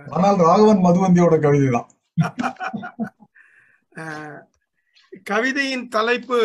ஆனால் 0.09 0.37
ராகவன் 0.37 0.85
மதுவந்தியோட 0.85 1.35
கவிதை 1.39 1.67
தான் 1.71 1.89
கவிதையின் 5.25 5.87
தலைப்பு 5.87 6.39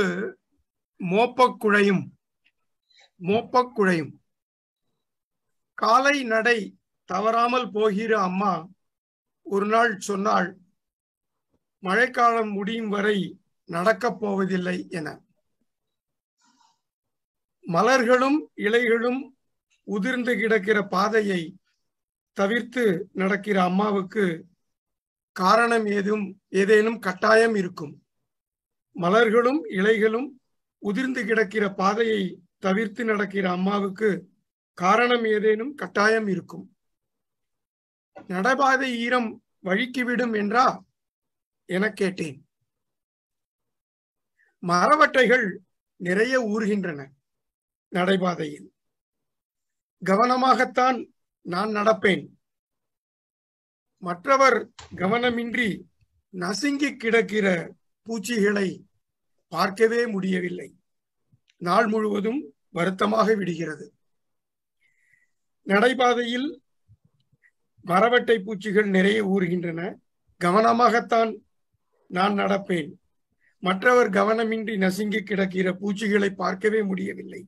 மோப்பக்குழையும் 1.00 2.02
மோப்பக்குழையும். 3.20 4.12
காலை 5.78 6.16
நடை 6.22 6.58
தவறாமல் 7.08 7.70
போகிற 7.70 8.12
அம்மா 8.20 8.52
ஒரு 9.46 9.66
நாள் 9.66 9.92
சொன்னாள் 9.98 10.48
மழைக்காலம் 11.82 12.50
முடியும் 12.50 12.88
வரை 12.88 13.36
நடக்கப் 13.64 14.20
போவதில்லை 14.20 14.86
என. 14.90 15.08
மலர்களும் 17.66 18.38
இலைகளும் 18.56 19.20
உதிர்ந்து 19.84 20.36
கிடக்கிற 20.36 20.82
பாதையை 20.82 21.56
தவிர்த்து 22.32 22.84
நடக்கிற 23.12 23.62
அம்மாவுக்கு 23.62 24.24
காரணம் 25.32 25.86
ஏதும் 25.86 26.24
ஏதேனும் 26.48 26.98
கட்டாயம் 26.98 27.54
இருக்கும். 27.54 27.94
மலர்களும் 28.96 29.60
இலைகளும் 29.70 30.28
உதிர்ந்து 30.78 31.24
கிடக்கிற 31.24 31.68
பாதையை 31.68 32.22
தவிர்த்து 32.58 33.04
நடக்கிற 33.04 33.50
அம்மாவுக்கு 33.50 34.10
காரணம் 34.78 35.24
ஏதேனும் 35.24 35.74
கட்டாயம் 35.74 36.26
இருக்கும். 36.26 36.76
நடபாதை 38.26 38.88
ஈரம் 38.98 39.42
வழுக்கிவிடும் 39.64 40.36
என்றா 40.36 40.66
என 41.64 41.90
கேட்டேன். 41.90 42.48
மரவட்டைகள் 44.62 45.56
நிறைய 45.96 46.40
ஊறுகின்றன 46.40 47.08
நடைபாதையில். 47.90 48.68
கவனமாகத்தான் 50.04 51.06
நான் 51.40 51.68
நடப்பேன். 51.68 52.28
மற்றவர் 53.96 54.70
கவனமின்றி 54.94 55.80
நசுங்கி 56.30 56.96
கிடக்கிற 56.96 57.74
பூச்சிகளை 58.02 58.84
பார்க்கவே 59.48 60.06
முடியவில்லை. 60.06 60.76
நாள் 61.56 61.86
முழுவதும் 61.86 62.54
வருத்தமாக 62.68 63.34
விடுகிறது. 63.34 63.94
நடைபாதையில் 65.66 66.62
மரவட்டை 67.84 68.42
பூச்சிகள் 68.42 68.88
நிறைய 68.88 69.26
ஊறுகின்றன. 69.26 69.94
கவனமாகத்தான் 70.44 71.36
நான் 72.12 72.38
நடப்பேன். 72.38 72.92
மற்றவர் 73.58 74.10
கவனமின்றி 74.10 74.76
நசுங்கி 74.76 75.22
கிடக்கிற 75.22 75.72
பூச்சிகளை 75.72 76.30
பார்க்கவே 76.30 76.82
முடியவில்லை. 76.82 77.46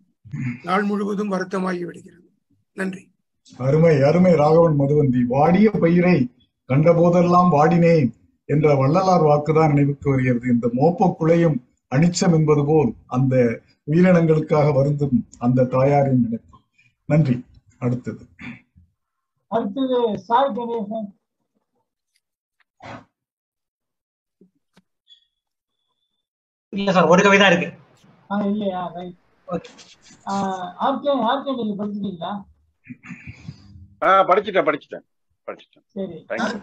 நாள் 0.62 0.82
முழுவதும் 0.82 1.32
வருத்தமாகி 1.32 1.84
விடுகிறது. 1.84 2.30
நன்றி. 2.72 3.10
அருமை 3.56 4.02
அருமை 4.02 4.34
ராகவன் 4.34 4.78
மதுவந்தி. 4.78 5.20
வாடிய 5.20 5.70
பயிரை 5.70 6.30
கண்ட 6.64 6.92
போதெல்லாம் 6.92 7.52
வாடினேன் 7.52 8.10
என்ற 8.44 8.74
வள்ளலார் 8.74 9.22
வாக்குதான் 9.22 9.66
நினைவுக்கு 9.66 10.10
வருகிறது. 10.10 10.48
இந்த 10.48 10.70
மோப்ப 10.74 11.14
குழையும் 11.18 11.56
அனிச்சம் 11.94 12.34
என்பது 12.34 12.64
போல் 12.66 12.92
அந்த 13.06 13.60
உயிரினங்களுக்காக 13.86 14.74
வருந்தும் 14.74 15.26
அந்த 15.38 15.64
தாயாரின் 15.64 16.22
நினைப்பு. 16.22 16.58
நன்றி. 17.04 17.44
அடுத்தது. 17.78 18.26
அடுத்தது 19.46 20.18
சாய் 20.18 20.52
கணேசன். 20.56 21.12
இல்ல 26.74 26.92
சார் 26.92 27.06
ஒரு 27.06 27.22
கவிதை 27.22 27.46
இருக்கு. 27.46 27.68
ஆ 28.30 28.36
இல்லையா? 28.44 28.82
ரைட் 28.94 29.18
ஆர்கே 30.84 31.10
ஆர்கே 31.28 31.52
நீங்க 31.58 31.74
படிச்சிட்டீங்களா? 31.80 32.32
ஆஹ் 34.02 34.24
படிச்சுட்டேன் 34.28 34.68
படிச்சுட்டேன் 34.68 35.04
படிச்சுட்டேன். 35.48 35.84
சரி. 35.94 36.16
தேங்க்யூ 36.30 36.60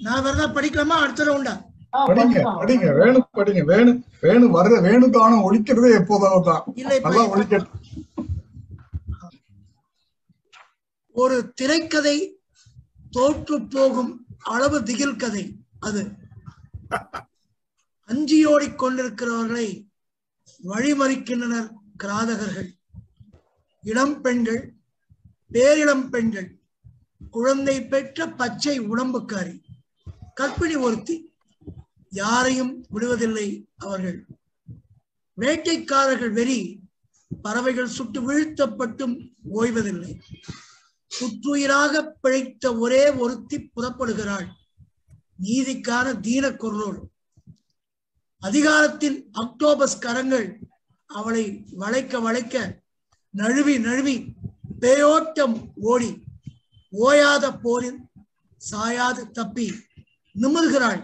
நான் 0.00 0.24
வரதா 0.24 0.46
படிக்கலாமா? 0.50 0.96
அடுத்த 1.00 1.24
ரவுண்டா 1.24 1.54
ஆ? 1.94 2.00
படிங்க 2.08 2.40
படிங்க. 2.58 2.88
வேணு 2.98 3.20
படிங்க. 3.38 3.62
வேணு 3.64 3.92
வேணு 4.20 4.46
வர்ற 4.56 4.74
வேணு 4.82 5.10
காணம் 5.10 5.46
ஒழிக்கிறதே 5.46 5.90
எப்போதாவது 5.94 6.46
தான். 6.48 6.62
நல்லா 7.06 7.24
ஒழிக்கட்டும் 7.32 7.78
ஒரு 11.16 11.52
திரைக்கதை 11.54 12.16
தோற்று 13.10 13.56
போகும் 13.66 14.12
அளவு 14.48 14.78
திகில் 14.82 15.16
கதை 15.16 15.44
அது. 15.80 16.02
அஞ்சியோடிக் 18.10 18.78
கொண்டிருக்கிறவர்களை 18.82 19.68
வழிமறிக்கின்றனர் 20.64 21.68
கிராதகர்கள். 22.02 22.70
இளம் 23.82 24.20
பெண்கள் 24.20 24.62
பேரிளம் 25.52 26.08
பெண்கள் 26.08 26.48
குழந்தை 27.30 27.76
பெற்ற 27.86 28.26
பச்சை 28.28 28.80
உடம்புக்காரி 28.80 29.56
கற்பிணி 30.40 30.76
ஒருத்தி 30.80 31.16
யாரையும் 32.10 32.86
விடுவதில்லை 32.92 33.48
அவர்கள். 33.76 34.26
வேட்டைக்காரர்கள் 35.40 36.32
வெறி 36.32 36.80
பறவைகள் 37.42 37.94
சுட்டு 37.96 38.20
வீழ்த்தப்பட்டும் 38.20 39.14
ஓய்வதில்லை. 39.54 40.12
புத்துயிராக 41.12 42.02
பிழைத்த 42.22 42.76
ஒரே 42.76 43.10
ஒருத்தி 43.10 43.70
புறப்படுகிறாள். 43.76 44.48
நீதிக்கான 45.42 46.20
தீன 46.20 46.48
குரலோடு 46.48 47.00
அதிகாரத்தின் 48.46 49.18
அக்டோபஸ் 49.32 49.98
கரங்கள் 49.98 50.46
அவளை 51.10 51.44
வளைக்க 51.82 52.20
வளைக்க 52.20 52.54
நழுவி 53.34 53.74
நழுவி 53.78 54.16
பேயோட்டம் 54.80 55.56
ஓடி. 55.90 56.10
ஓயாத 56.92 57.44
போரில் 57.62 58.00
சாயாது 58.70 59.22
தப்பி 59.30 59.66
நிமிர்கிறாள் 60.34 61.02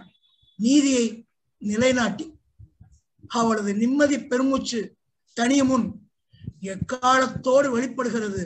நீதியை 0.59 1.05
நிலைநாட்டி. 1.63 2.27
அவளது 3.39 3.75
நிம்மதி 3.75 4.19
பெருமூச்சு 4.31 4.81
தனியும் 5.37 5.67
முன் 5.67 5.87
எக்காலத்தோடு 6.73 7.69
வெளிப்படுகிறது. 7.71 8.45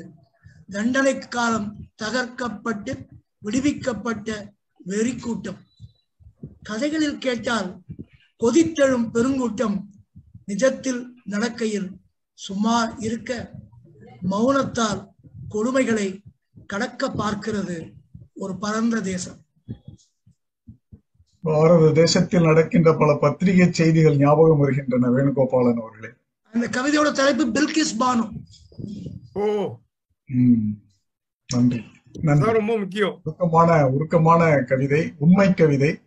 தண்டனை 0.75 1.15
காலம் 1.19 1.69
தகர்க்கப்பட்டு 2.03 2.93
விடுவிக்கப்பட்ட 3.45 4.29
வெறி 4.91 5.15
கூட்டம் 5.17 5.61
கதைகளில் 6.63 7.19
கேட்டால் 7.19 7.69
கொதித்தெழும் 8.41 9.09
பெருங்கூட்டம் 9.15 9.81
நிஜத்தில் 10.49 11.05
நடக்கையில் 11.25 11.91
சும்மா 12.35 12.97
இருக்க 12.99 13.51
மௌனத்தால் 14.31 15.09
கொடுமைகளை 15.51 16.23
கடக்க 16.67 17.09
பார்க்கிறது 17.09 17.93
ஒரு 18.35 18.57
பரந்த 18.57 19.01
தேசம். 19.01 19.37
பாரத 21.43 21.93
தேசத்தில் 21.93 22.43
நடக்கின்ற 22.43 22.97
பல 22.97 23.17
பத்திரிகை 23.21 23.73
செய்திகள் 23.73 24.17
ஞாபகம் 24.17 24.59
வருகின்றன 24.59 25.09
வேணுகோபாலன் 25.09 25.81
அவர்களே. 25.81 26.13
அந்த 26.53 26.69
கவிதையோட 26.69 27.13
தலைப்பு 27.13 27.47
பில்கிஸ் 27.47 28.01
பானு. 28.01 28.31
ஓ. 29.33 29.77
நன்றி. 31.47 31.85
ரொம்ப 32.13 32.79
முக்கியம். 32.79 33.21
உருக்கமான 33.25 33.87
உருக்கமான 33.87 34.65
கவிதை 34.65 35.15
உண்மை 35.19 35.55
கவிதை. 35.55 35.99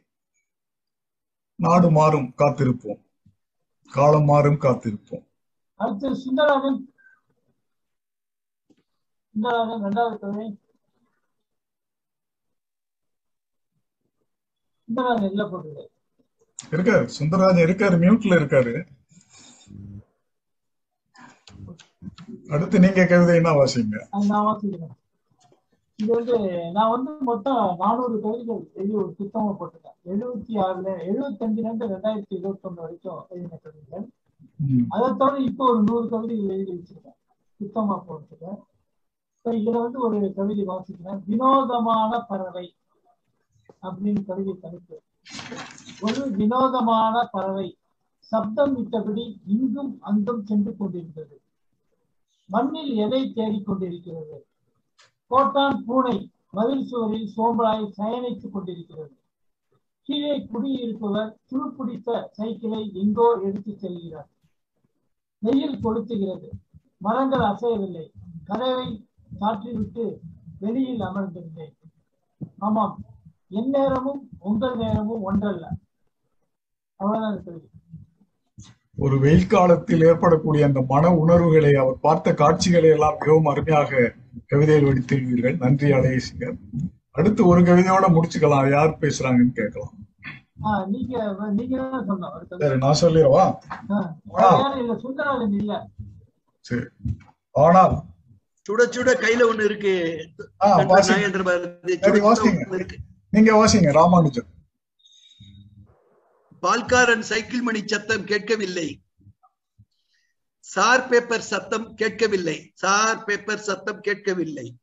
நாடு 1.56 1.88
மாறும் 1.92 2.34
காத்திருப்போம். 2.38 3.02
காலம் 3.92 4.28
மாறும் 4.32 4.60
காத்திருப்போம். 4.66 5.24
அடுத்து 5.76 6.10
சுந்தரராஜன் 6.24 6.80
சுந்தரராஜன் 9.36 9.84
ரெண்டாவது 9.86 10.18
கவிதை 10.24 10.48
சுந்தரராஜன் 14.88 15.32
இல்ல 15.32 15.44
போடுறது 15.52 15.84
இருக்காரு. 16.74 17.06
சுந்தரராஜன் 17.20 17.66
இருக்காரு 17.66 17.98
மியூட்ல 18.04 18.34
இருக்காரு. 18.40 18.74
அடுத்து 22.54 22.80
நீங்க 22.80 23.06
கவிதை 23.06 23.36
என்ன 23.36 23.52
வாசிங்க 23.60 23.98
நான் 24.32 24.46
வாசிக்கிறேன். 24.48 24.96
இது 25.96 26.14
வந்து 26.14 26.72
நான் 26.72 26.90
வந்து 26.90 27.12
மொத்தம் 27.20 27.76
நானூறு 27.78 28.20
கவிதைகள் 28.20 28.72
எழுதி 28.74 28.94
ஒரு 28.94 29.16
புத்தகமா 29.20 29.56
போட்டிருக்கேன். 29.60 30.00
எழுபத்தி 30.06 30.54
ஆறுல 30.64 30.88
எழுபத்தஞ்சுல 31.10 31.58
இருந்து 31.58 31.88
ரெண்டாயிரத்தி 31.88 32.26
இருபத்தி 32.30 32.70
ஒண்ணு 32.70 32.74
வரைக்கும் 32.74 33.26
எழுதின 33.30 33.60
கவிதைகள். 33.64 34.08
அதை 34.90 35.10
தவிர 35.18 35.44
இப்போ 35.44 35.70
ஒரு 35.70 35.84
நூறு 35.84 36.10
கவிதைகள் 36.10 36.56
எழுதி 36.56 36.72
வச்சிருக்கேன். 36.72 37.18
புத்தகமா 37.60 38.04
போட்டிருக்கேன். 38.08 38.60
இப்ப 39.38 39.52
இதுல 39.52 39.82
வந்து 39.82 40.00
ஒரு 40.00 40.34
கவிதை 40.36 40.68
வாசிக்கிறேன். 40.68 41.22
வினோதமான 41.26 42.20
பறவை 42.20 42.76
அப்படின்னு 43.84 44.26
கவிதை 44.26 44.60
தலைப்பு. 44.60 45.02
ஒரு 46.02 46.32
வினோதமான 46.32 47.30
பறவை. 47.32 47.78
சப்தம் 48.20 48.78
விட்டபடி 48.78 49.40
இங்கும் 49.48 49.98
அங்கும் 50.02 50.46
சென்று 50.46 50.78
கொண்டிருந்தது. 50.78 51.42
மண்ணில் 52.46 52.94
எதை 52.96 53.34
தேடிக் 53.34 53.66
கொண்டிருக்கிறது? 53.66 54.46
கோட்டான் 55.34 55.84
பூனை 55.86 56.16
மதில் 56.52 56.86
சுவரில் 56.86 57.30
சோம்பலாய் 57.38 57.94
சயனித்துக் 57.98 58.52
கொண்டிருக்கிறது. 58.52 59.14
கீழே 60.08 60.34
குடியிருப்பவர் 60.40 61.30
துருப்பிடித்த 61.52 62.28
சைக்கிளை 62.32 62.82
எங்கோ 62.94 63.28
எடுத்துச் 63.44 63.82
செல்கிறார். 63.86 64.30
வெயில் 65.40 65.80
கொளுத்துகிறது. 65.84 66.50
மரங்கள் 66.98 67.46
அசையவில்லை. 67.52 68.06
கதவை 68.44 68.88
சாற்றிவிட்டு 69.42 70.06
வெளியில் 70.60 71.00
அமர்ந்திருந்தேன். 71.00 71.74
ஆமாம் 72.60 72.96
என் 73.50 73.70
நேரமும் 73.70 74.30
உங்கள் 74.40 74.76
நேரமும் 74.76 75.24
ஒன்றல்ல. 75.24 75.66
அவ்வளவுதான் 76.96 77.72
ஒரு 78.98 79.16
வெயில் 79.20 79.48
காலத்தில் 79.48 80.04
ஏற்படக்கூடிய 80.04 80.66
அந்த 80.66 80.82
மன 80.82 81.14
உணர்வுகளை 81.16 81.74
அவர் 81.74 82.00
பார்த்த 82.00 82.34
காட்சிகளை 82.34 82.90
எல்லாம் 82.90 83.18
மிகவும் 83.20 83.46
அருமையாக 83.46 84.22
கவிதையில் 84.52 84.88
வடித்திருவீர்கள் 84.88 85.58
நன்றி 85.64 85.90
அழகேசிங்கர் 85.98 86.58
அடுத்து 87.18 87.42
ஒரு 87.52 87.62
கவிதையோட 87.62 88.06
முடிச்சுக்கலாம். 88.16 88.70
யார் 88.76 89.02
பேசுறாங்கன்னு 89.02 89.60
கேட்கலாம். 89.60 89.94
சரி 92.62 92.78
நான் 92.84 93.02
சொல்லிடவா 93.02 93.44
சரி. 96.68 96.86
ஆனால் 97.66 97.96
சுட 98.66 98.82
சுட 98.96 99.12
கையில 99.24 99.48
ஒண்ணு 99.52 99.64
இருக்கு. 99.70 99.94
நீங்க 103.36 103.52
வாசிங்க 103.60 103.92
ராமானுஜன் 104.00 104.50
பால்காரன் 106.64 107.26
சைக்கிள் 107.30 107.66
மணி 107.68 107.82
சத்தம் 107.92 108.30
கேட்கவில்லை. 108.32 108.88
சார் 110.64 111.08
பேப்பர் 111.08 111.42
சத்தம் 111.42 111.96
கேட்கவில்லை. 111.96 112.72
சார் 112.74 113.24
பேப்பர் 113.24 113.60
சத்தம் 113.60 114.02
கேட்கவில்லை. 114.02 114.78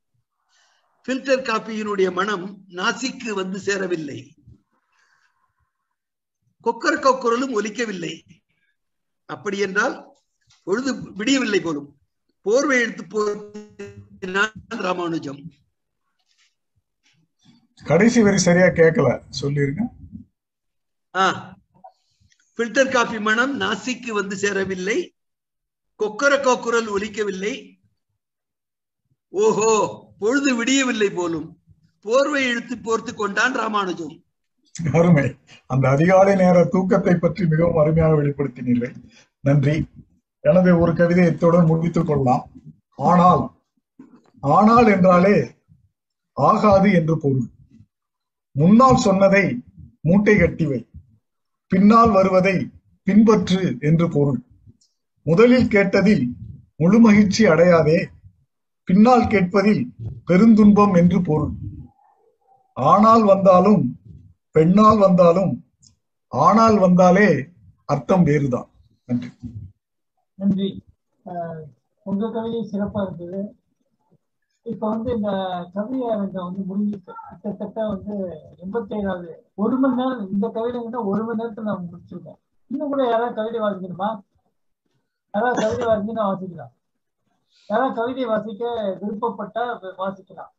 ஃபில்டர் 1.07 1.43
காப்பியினுடைய 1.43 2.12
மனம் 2.12 2.64
நாசிக்கு 2.68 3.31
வந்து 3.31 3.59
சேரவில்லை. 3.59 4.35
கொக்கர் 6.64 7.01
கொக்குரலும் 7.01 7.53
ஒலிக்கவில்லை. 7.53 8.22
அப்படி 9.26 9.59
என்றால் 9.59 10.09
பொழுது 10.64 10.95
விடியவில்லை 10.95 11.61
போலும். 11.61 11.99
போர்வை 12.43 12.81
எடுத்து 12.81 13.07
போனான் 13.07 14.53
ராமானுஜம். 14.68 15.53
கடைசி 17.85 18.22
வரி 18.22 18.39
சரியா 18.39 18.66
கேட்கல. 18.66 19.22
சொல்லிருங்க. 19.41 19.81
ஆ. 21.16 21.57
ஃபில்டர் 22.57 22.93
காபி 22.93 23.20
மனம் 23.20 23.61
நாசிக்கு 23.61 24.11
வந்து 24.12 24.37
சேரவில்லை. 24.37 25.14
கொக்கரக்கோ 26.01 26.53
குரல் 26.65 26.89
ஒலிக்கவில்லை. 26.97 27.55
ஓஹோ 29.33 29.73
பொழுது 30.21 30.51
விடியவில்லை 30.59 31.09
போலும். 31.19 31.49
போர்வை 32.05 32.43
இழுத்து 32.51 32.75
போர்த்து 32.87 33.13
கொண்டான் 33.15 33.57
ராமானுஜம் 33.61 34.17
அருமை. 34.99 35.25
அந்த 35.71 35.85
அதிகாலை 35.95 36.35
நேர 36.41 36.59
தூக்கத்தை 36.75 37.15
பற்றி 37.15 37.43
மிகவும் 37.53 37.81
அருமையாக 37.83 38.13
வெளிப்படுத்தினீர்கள். 38.21 38.95
நன்றி. 39.45 39.75
எனது 40.45 40.71
ஒரு 40.83 40.93
கவிதை 41.01 41.25
இத்துடன் 41.31 41.71
முடித்துக் 41.71 42.09
கொள்ளலாம். 42.09 42.45
ஆனால் 43.11 43.43
ஆனால் 44.43 44.89
என்றாலே 44.95 45.37
ஆகாது 46.37 46.91
என்று 46.99 47.15
பொருள். 47.25 47.49
முன்னால் 48.57 49.03
சொன்னதை 49.07 49.45
மூட்டை 50.09 50.35
கட்டி 50.37 50.67
வை. 50.67 50.81
பின்னால் 51.73 52.13
வருவதை 52.19 52.57
பின்பற்று 53.07 53.61
என்று 53.89 54.07
பொருள். 54.09 54.41
முதலில் 55.27 55.68
கேட்டதில் 55.68 56.25
முழு 56.77 56.99
மகிழ்ச்சி 57.01 57.43
அடையாதே 57.45 57.99
பின்னால் 58.89 59.27
கேட்பதில் 59.27 59.83
பெருந்துன்பம் 60.29 60.95
என்று 61.01 61.18
பொருள். 61.23 61.55
ஆனால் 62.77 63.25
வந்தாலும் 63.25 63.83
பெண்ணால் 64.57 64.99
வந்தாலும் 64.99 65.53
ஆனால் 66.33 66.77
வந்தாலே 66.79 67.29
அர்த்தம் 67.85 68.25
வேறுதான். 68.25 68.68
நன்றி. 69.09 69.31
நன்றி. 70.39 70.68
உங்க 72.07 72.31
கவிதை 72.31 72.61
சிறப்பா 72.73 73.01
இருந்தது. 73.07 73.41
இப்ப 74.66 74.83
வந்து 74.89 75.11
இந்த 75.16 75.31
கவிதை 75.75 76.01
அரங்கம் 76.14 76.47
வந்து 76.49 76.62
முடிஞ்சிருக்கு. 76.71 77.14
கிட்டத்தட்ட 77.29 77.87
வந்து 77.93 78.14
எண்பத்தி 78.64 78.95
ஏழாவது 79.01 79.31
ஒரு 79.55 79.77
மணி 79.79 79.99
நேரம் 80.01 80.33
இந்த 80.33 80.47
கவிதை 80.57 80.81
வந்து 80.83 81.01
ஒரு 81.12 81.23
மணி 81.25 81.41
நேரத்துல 81.41 81.68
நான் 81.71 81.87
முடிச்சிருக்கேன். 81.93 82.41
இன்னும் 82.71 82.93
கூட 82.95 83.03
யாராவது 83.11 83.39
கவிதை 83.39 83.61
வாசிக்கணுமா? 83.61 84.11
யாராவது 85.33 85.61
கவிதை 85.61 85.87
வாசிங்கன்னா 85.87 86.18
வாசிக்கலாம். 86.18 86.72
யாராவது 87.66 87.95
கவிதை 87.95 88.24
வாசிக்க 88.24 88.99
விருப்பப்பட்டா 89.03 89.62
வாசிக்கலாம். 89.99 90.53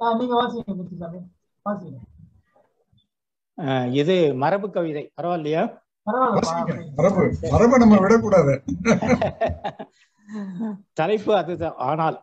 ஆஹ் 0.00 0.16
நீங்க 0.16 0.34
வாசிங்க 0.42 0.76
முத்துசாமி. 0.76 1.18
வாசிங்க. 1.64 1.98
இது 3.92 4.34
மரபு 4.34 4.70
கவிதை. 4.70 5.12
பரவாயில்லையா? 5.22 5.78
பரவாயில்ல 6.06 6.94
மரபு 6.96 7.36
மரபை 7.50 7.78
நம்ம 7.78 7.98
விடக்கூடாது. 7.98 8.62
தலைப்பு 10.92 11.36
அதுதான். 11.36 11.74
ஆனால் 11.76 12.22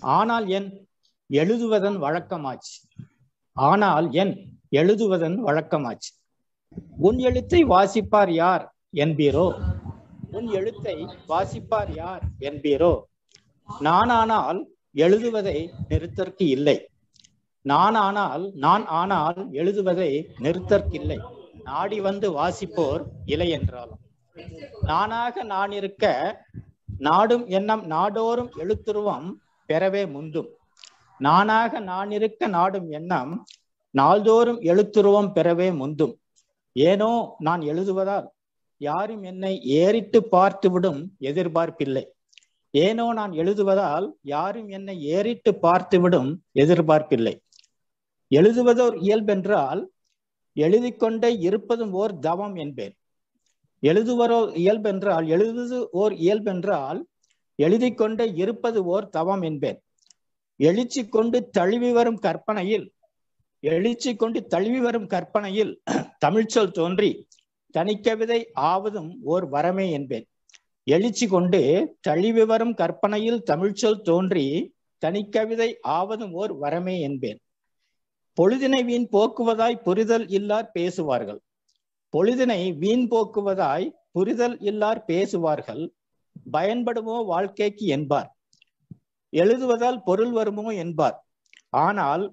ஆனால் 0.00 0.46
என் 0.46 0.88
எழுதுவதன் 1.32 1.98
வழக்கமாச்சு. 2.02 3.04
ஆனால் 3.52 4.10
என் 4.12 4.60
எழுதுவதன் 4.70 5.36
வழக்கமாச்சு. 5.38 6.12
உன் 6.98 7.18
எழுத்தை 7.18 7.60
வாசிப்பார் 7.64 8.32
யார் 8.32 8.64
என்பீரோ? 9.04 9.46
உன் 10.30 10.48
எழுத்தை 10.58 10.96
வாசிப்பார் 11.28 11.92
யார் 11.94 12.24
என்பீரோ? 12.38 12.92
நானானால் 13.68 14.60
எழுதுவதை 14.94 15.58
நிறுத்தற்கு 15.88 16.44
இல்லை. 16.56 16.76
நான் 17.64 17.96
ஆனால் 18.06 18.44
நான் 18.54 18.84
ஆனால் 19.00 19.38
எழுதுவதை 19.52 20.10
நிறுத்தற்கில்லை 20.38 21.18
நாடி 21.64 21.98
வந்து 22.00 22.28
வாசிப்போர் 22.38 23.02
இலை 23.24 23.48
என்றாலும் 23.50 24.00
நானாக 24.82 25.44
நான் 25.44 25.72
இருக்க 25.72 26.04
நாடும் 26.98 27.44
எண்ணம் 27.46 27.84
நாடோறும் 27.86 28.50
எழுத்துருவம் 28.62 29.28
பெறவே 29.68 30.02
முந்தும். 30.14 30.50
நானாக 31.20 31.80
நான் 31.90 32.10
இருக்க 32.10 32.46
நாடும் 32.46 32.88
எண்ணம் 32.90 33.32
நாள்தோறும் 33.94 34.60
எழுத்துருவம் 34.62 35.30
பெறவே 35.34 35.68
முந்தும். 35.80 36.14
ஏனோ 36.76 37.36
நான் 37.38 37.60
எழுதுவதால் 37.60 38.26
யாரும் 38.80 39.22
என்னை 39.22 39.52
ஏறிட்டு 39.62 40.28
பார்த்துவிடும் 40.32 41.00
எதிர்பார்ப்பில்லை. 41.20 42.04
ஏனோ 42.74 43.12
நான் 43.12 43.32
எழுதுவதால் 43.32 44.06
யாரும் 44.22 44.68
என்னை 44.68 44.96
ஏறிட்டு 45.06 45.50
பார்த்துவிடும் 45.62 46.30
எதிர்பார்ப்பில்லை. 46.54 47.34
எழுதுவதோர் 48.30 48.96
இயல்பென்றால் 49.00 49.82
எழுதிக் 50.56 50.98
கொண்டே 50.98 51.30
இருப்பதும் 51.38 51.92
ஓர் 51.92 52.18
தவம் 52.18 52.56
என்பேன். 52.56 52.94
எழுதுவரோ 53.82 54.38
இயல்பென்றால் 54.56 55.26
எழுதுவது 55.26 55.78
ஓர் 55.90 56.14
இயல்பென்றால் 56.14 57.00
எழுதிக்கொண்டே 57.58 58.26
இருப்பது 58.34 58.78
ஓர் 58.84 59.06
தவம் 59.08 59.42
என்பேன். 59.42 59.78
எழுச்சி 60.60 61.02
கொண்டு 61.08 61.38
தழுவி 61.50 61.92
வரும் 61.92 62.18
கற்பனையில் 62.18 62.86
எழுச்சி 63.72 64.10
கொண்டு 64.16 64.38
தழுவி 64.54 64.80
வரும் 64.80 65.06
கற்பனையில் 65.06 65.72
தமிழ்ச்சொல் 66.18 66.70
தோன்றி 66.70 67.10
தனிக்கவிதை 67.74 68.40
ஆவதும் 68.52 69.10
ஓர் 69.24 69.46
வரமே 69.48 69.86
என்பேன். 69.90 70.26
எழுச்சி 70.86 71.26
கொண்டு 71.26 71.60
தழுவி 72.00 72.44
வரும் 72.44 72.74
கற்பனையில் 72.74 73.40
தமிழ்ச்சொல் 73.42 74.00
தோன்றி 74.00 74.46
தனிக்கவிதை 75.02 75.70
ஆவதும் 75.80 76.32
ஓர் 76.32 76.52
வரமே 76.58 76.96
என்பேன். 77.00 77.38
பொழுதினை 78.38 78.84
வீண் 78.84 79.08
போக்குவதாய் 79.12 79.82
புரிதல் 79.82 80.26
இல்லார் 80.28 80.68
பேசுவார்கள். 80.72 81.40
பொழுதினை 82.14 82.60
வீண் 82.78 83.06
போக்குவதாய் 83.10 83.86
புரிதல் 84.12 84.56
இல்லார் 84.60 85.02
பேசுவார்கள். 85.04 85.82
பயன்படுமோ 86.52 87.16
வாழ்க்கைக்கு 87.26 87.86
என்பார். 87.86 88.30
எழுதுவதால் 89.32 90.00
பொருள் 90.02 90.32
வருமோ 90.32 90.74
என்பார். 90.74 91.16
ஆனால் 91.84 92.24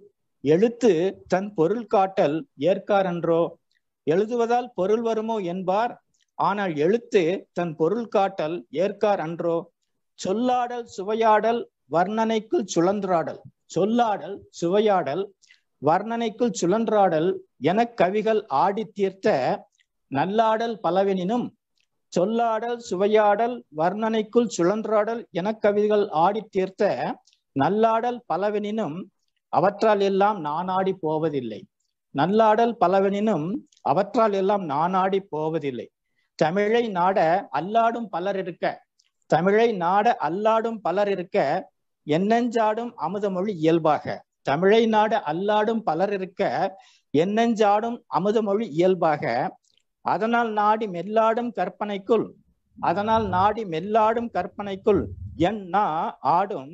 எழுத்து 0.43 0.91
தன் 1.27 1.49
பொருள் 1.53 1.87
காட்டல் 1.87 2.37
ஏற்காரன்றோ 2.69 3.41
எழுதுவதால் 4.07 4.69
பொருள் 4.73 5.03
வருமோ 5.07 5.37
என்பார். 5.53 5.93
ஆனால் 6.39 6.73
எழுத்து 6.75 7.21
தன் 7.53 7.73
பொருள் 7.75 8.07
காட்டல் 8.07 8.55
ஏற்கார் 8.83 9.19
அன்றோ 9.19 9.57
சொல்லாடல் 10.19 10.85
சுவையாடல் 10.87 11.61
வர்ணனைக்குள் 11.87 12.65
சுழன்றாடல். 12.73 13.39
சொல்லாடல் 13.65 14.37
சுவையாடல் 14.51 15.23
வர்ணனைக்குள் 15.81 16.53
சுழன்றாடல் 16.59 17.29
என 17.61 17.79
கவிகள் 17.93 18.41
ஆடி 18.63 18.83
தீர்த்த 18.93 19.27
நல்லாடல் 20.11 20.75
பலவெனினும் 20.83 21.45
சொல்லாடல் 22.13 22.79
சுவையாடல் 22.89 23.55
வர்ணனைக்குள் 23.79 24.49
சுழன்றாடல் 24.57 25.21
என 25.31 25.53
கவிகள் 25.55 26.05
ஆடி 26.23 26.41
தீர்த்த 26.49 26.89
நல்லாடல் 27.55 28.19
பலவெனினும் 28.29 28.97
அவற்றால் 29.53 30.01
எல்லாம் 30.09 30.39
நானாடி 30.39 30.93
போவதில்லை. 31.05 31.61
நல்லாடல் 32.15 32.73
பலவனினும் 32.79 33.47
அவற்றால் 33.81 34.33
எல்லாம் 34.33 34.63
நானாடி 34.63 35.19
போவதில்லை. 35.33 35.87
தமிழை 36.39 36.83
நாட 36.97 37.19
அல்லாடும் 37.59 38.07
பலர் 38.09 38.37
இருக்க 38.37 38.65
தமிழை 39.29 39.67
நாட 39.83 40.07
அல்லாடும் 40.27 40.79
பலர் 40.85 41.09
இருக்க 41.09 41.37
என்னஞ்சாடும் 42.07 42.91
அமுதமொழி 43.05 43.51
இயல்பாக. 43.63 44.05
தமிழை 44.41 44.81
நாட 44.85 45.13
அல்லாடும் 45.31 45.81
பலர் 45.89 46.13
இருக்க 46.13 46.41
என்னஞ்சாடும் 47.13 47.97
அமுதமொழி 48.17 48.65
இயல்பாக. 48.77 49.23
அதனால் 50.05 50.49
நாடி 50.51 50.85
மெல்லாடும் 50.95 51.51
கற்பனைக்குள் 51.57 52.25
அதனால் 52.77 53.25
நாடி 53.27 53.63
மெல்லாடும் 53.73 54.29
கற்பனைக்குள் 54.37 55.01
என் 55.47 55.61
நா 55.73 55.83
ஆடும் 56.35 56.71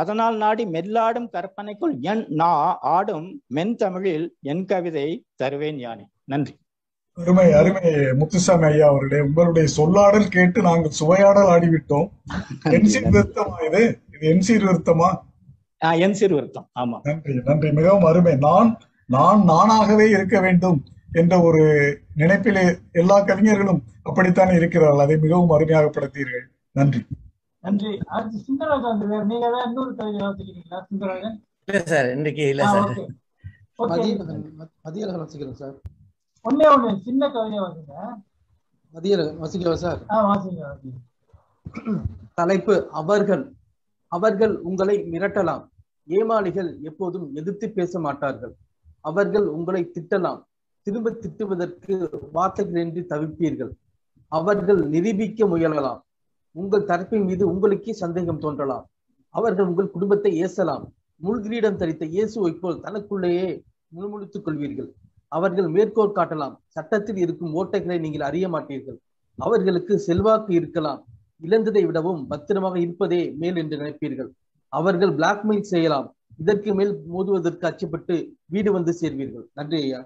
அதனால் 0.00 0.36
நாடி 0.42 0.64
மெல்லாடும் 0.74 1.28
கற்பனைக்குள் 1.36 1.94
என் 2.10 2.24
நா 2.40 2.50
ஆடும் 2.94 3.28
மென் 3.56 3.74
தமிழில் 3.82 4.26
என் 4.50 4.64
கவிதை 4.72 5.08
தருவேன் 5.40 5.80
யானே 5.86 6.04
நன்றி. 6.32 6.54
அருமை 7.18 7.46
அருமை. 7.60 7.82
முத்துசாமி 8.20 8.64
ஐயா 8.68 8.86
அவர்களே 8.88 9.20
உங்களுடைய 9.26 9.66
சொல்லாடல் 9.76 10.30
கேட்டு 10.36 10.60
நாங்கள் 10.68 10.96
சுவையாடல் 11.00 11.50
ஆடிவிட்டோம். 11.54 12.08
என் 12.76 12.88
சீர்திருத்தமா 12.92 13.58
இது? 13.68 13.82
இது 14.14 14.24
என் 14.32 14.44
சீர்திருத்தமா 14.48 15.10
என் 16.06 16.16
சீர்திருத்தம் 16.20 16.68
ஆமா. 16.80 16.98
நன்றி 17.08 17.34
நன்றி. 17.50 17.70
மிகவும் 17.80 18.08
அருமை. 18.10 18.34
நான் 18.46 18.70
நான் 19.16 19.40
நானாகவே 19.50 20.06
இருக்க 20.16 20.36
வேண்டும் 20.40 20.78
என்ற 21.20 21.34
ஒரு 21.48 21.62
நினைப்பிலே 22.16 22.64
எல்லா 23.00 23.16
கவிஞர்களும் 23.20 23.82
அப்படித்தான் 24.02 24.52
இருக்கிறார்கள். 24.58 25.04
அதை 25.04 25.16
மிகவும் 25.24 25.54
அருமையாக 25.56 25.88
படுத்தீர்கள். 25.88 26.44
நன்றி. 26.78 27.02
நன்றி. 27.64 27.90
அடுத்து 28.16 28.38
வந்திருக்காரு 28.88 29.26
நீங்க 29.30 29.46
ஏதாவது 29.50 29.68
இன்னொரு 29.68 29.92
கவிதை 29.98 30.20
வாசிக்கிறீங்களா 30.26 30.78
சுந்தரராஜன் 30.88 31.36
இல்ல 31.68 31.80
சார் 31.92 32.08
இன்னைக்கு 32.16 32.44
இல்ல 32.52 32.62
சார். 32.74 32.90
வசிக்கிறேன் 35.24 35.58
சார்? 35.62 35.74
ஒன்னே 36.44 36.66
ஒண்ணு 36.74 36.88
சின்ன 37.06 37.30
கவிதை 37.34 37.58
வாசிங்க 37.64 37.92
வசிக்கிறவா 39.42 39.78
சார்? 39.84 40.00
ஆ 40.12 40.16
வாசிங்க 40.30 40.60
வாசிங்க 40.68 40.98
தலைப்பு 42.40 42.74
அவர்கள். 43.00 43.44
அவர்கள் 44.12 44.54
உங்களை 44.68 44.96
மிரட்டலாம். 45.12 45.62
ஏமாளிகள் 46.08 46.70
எப்போதும் 46.88 47.26
எதிர்த்து 47.40 47.66
பேச 47.78 48.00
மாட்டார்கள். 48.06 48.54
அவர்கள் 49.10 49.46
உங்களை 49.56 49.82
திட்டலாம். 49.94 50.40
திரும்ப 50.86 51.10
திட்டுவதற்கு 51.22 51.94
வார்த்தைகளின்றி 52.36 53.02
தவிப்பீர்கள். 53.12 53.72
அவர்கள் 54.32 54.80
நிரூபிக்க 54.94 55.46
முயலலாம். 55.52 56.00
உங்கள் 56.60 56.88
தரப்பின் 56.90 57.26
மீது 57.28 57.44
உங்களுக்கே 57.52 57.92
சந்தேகம் 57.92 58.42
தோன்றலாம். 58.44 58.84
அவர்கள் 59.34 59.68
உங்கள் 59.70 59.94
குடும்பத்தை 59.94 60.32
ஏசலாம். 60.44 60.84
முள்கிரீடம் 61.20 61.78
தரித்த 61.80 62.04
இயேசுவை 62.14 62.52
போல் 62.52 62.82
தனக்குள்ளேயே 62.84 63.48
முழுமுழுத்துக் 63.94 64.44
கொள்வீர்கள். 64.46 64.90
அவர்கள் 65.28 65.68
மேற்கோள் 65.68 66.16
காட்டலாம். 66.18 66.54
சட்டத்தில் 66.66 67.16
இருக்கும் 67.16 67.54
ஓட்டைகளை 67.60 67.96
நீங்கள் 68.00 68.26
அறிய 68.28 68.46
மாட்டீர்கள். 68.48 68.98
அவர்களுக்கு 69.38 69.94
செல்வாக்கு 69.98 70.52
இருக்கலாம். 70.60 71.00
இழந்ததை 71.46 71.82
விடவும் 71.86 72.22
பத்திரமாக 72.26 72.76
இருப்பதே 72.78 73.22
மேல் 73.40 73.56
என்று 73.56 73.76
நினைப்பீர்கள். 73.76 74.30
அவர்கள் 74.72 75.12
பிளாக்மெயில் 75.18 75.70
செய்யலாம். 75.72 76.08
இதற்கு 76.42 76.70
மேல் 76.74 76.92
மோதுவதற்கு 77.14 77.64
அச்சப்பட்டு 77.70 78.14
வீடு 78.46 78.70
வந்து 78.72 78.92
சேர்வீர்கள். 79.00 79.46
நன்றி 79.58 79.78
ஐயா. 79.82 80.00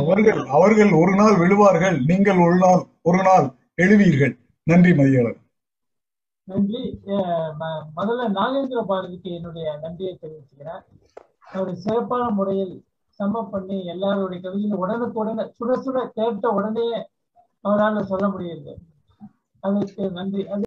அவர்கள் 0.00 0.40
அவர்கள் 0.56 0.92
ஒரு 1.02 1.12
நாள் 1.20 1.36
விழுவார்கள். 1.42 1.96
நீங்கள் 2.10 2.40
ஒரு 2.46 2.58
நாள் 2.64 2.82
ஒரு 3.02 3.20
நாள் 3.28 3.46
எழுவீர்கள். 3.84 4.34
நன்றி 4.66 4.92
மதியாளர் 5.00 5.38
நன்றி. 6.46 7.00
அஹ் 7.06 7.82
முதல்ல 7.96 8.26
நாகேந்திர 8.30 8.80
பாரதிக்கு 8.88 9.30
என்னுடைய 9.34 9.78
நன்றியை 9.82 10.18
தெரிவிச்சுக்கிறேன். 10.22 10.82
அவர் 11.52 11.74
சிறப்பான 11.74 12.30
முறையில் 12.30 12.74
சம 13.20 13.42
பண்ணி 13.50 13.84
எல்லாருடைய 13.84 14.40
கவிதையும் 14.40 14.82
உடனுக்குடனே 14.82 15.44
சுட 15.58 15.72
சுட 15.84 16.08
கேட்ட 16.08 16.48
உடனே 16.48 16.88
அவரால் 17.60 18.04
சொல்ல 18.04 18.26
முடியல 18.28 18.74
அதுக்கு 19.60 20.10
நன்றி. 20.10 20.42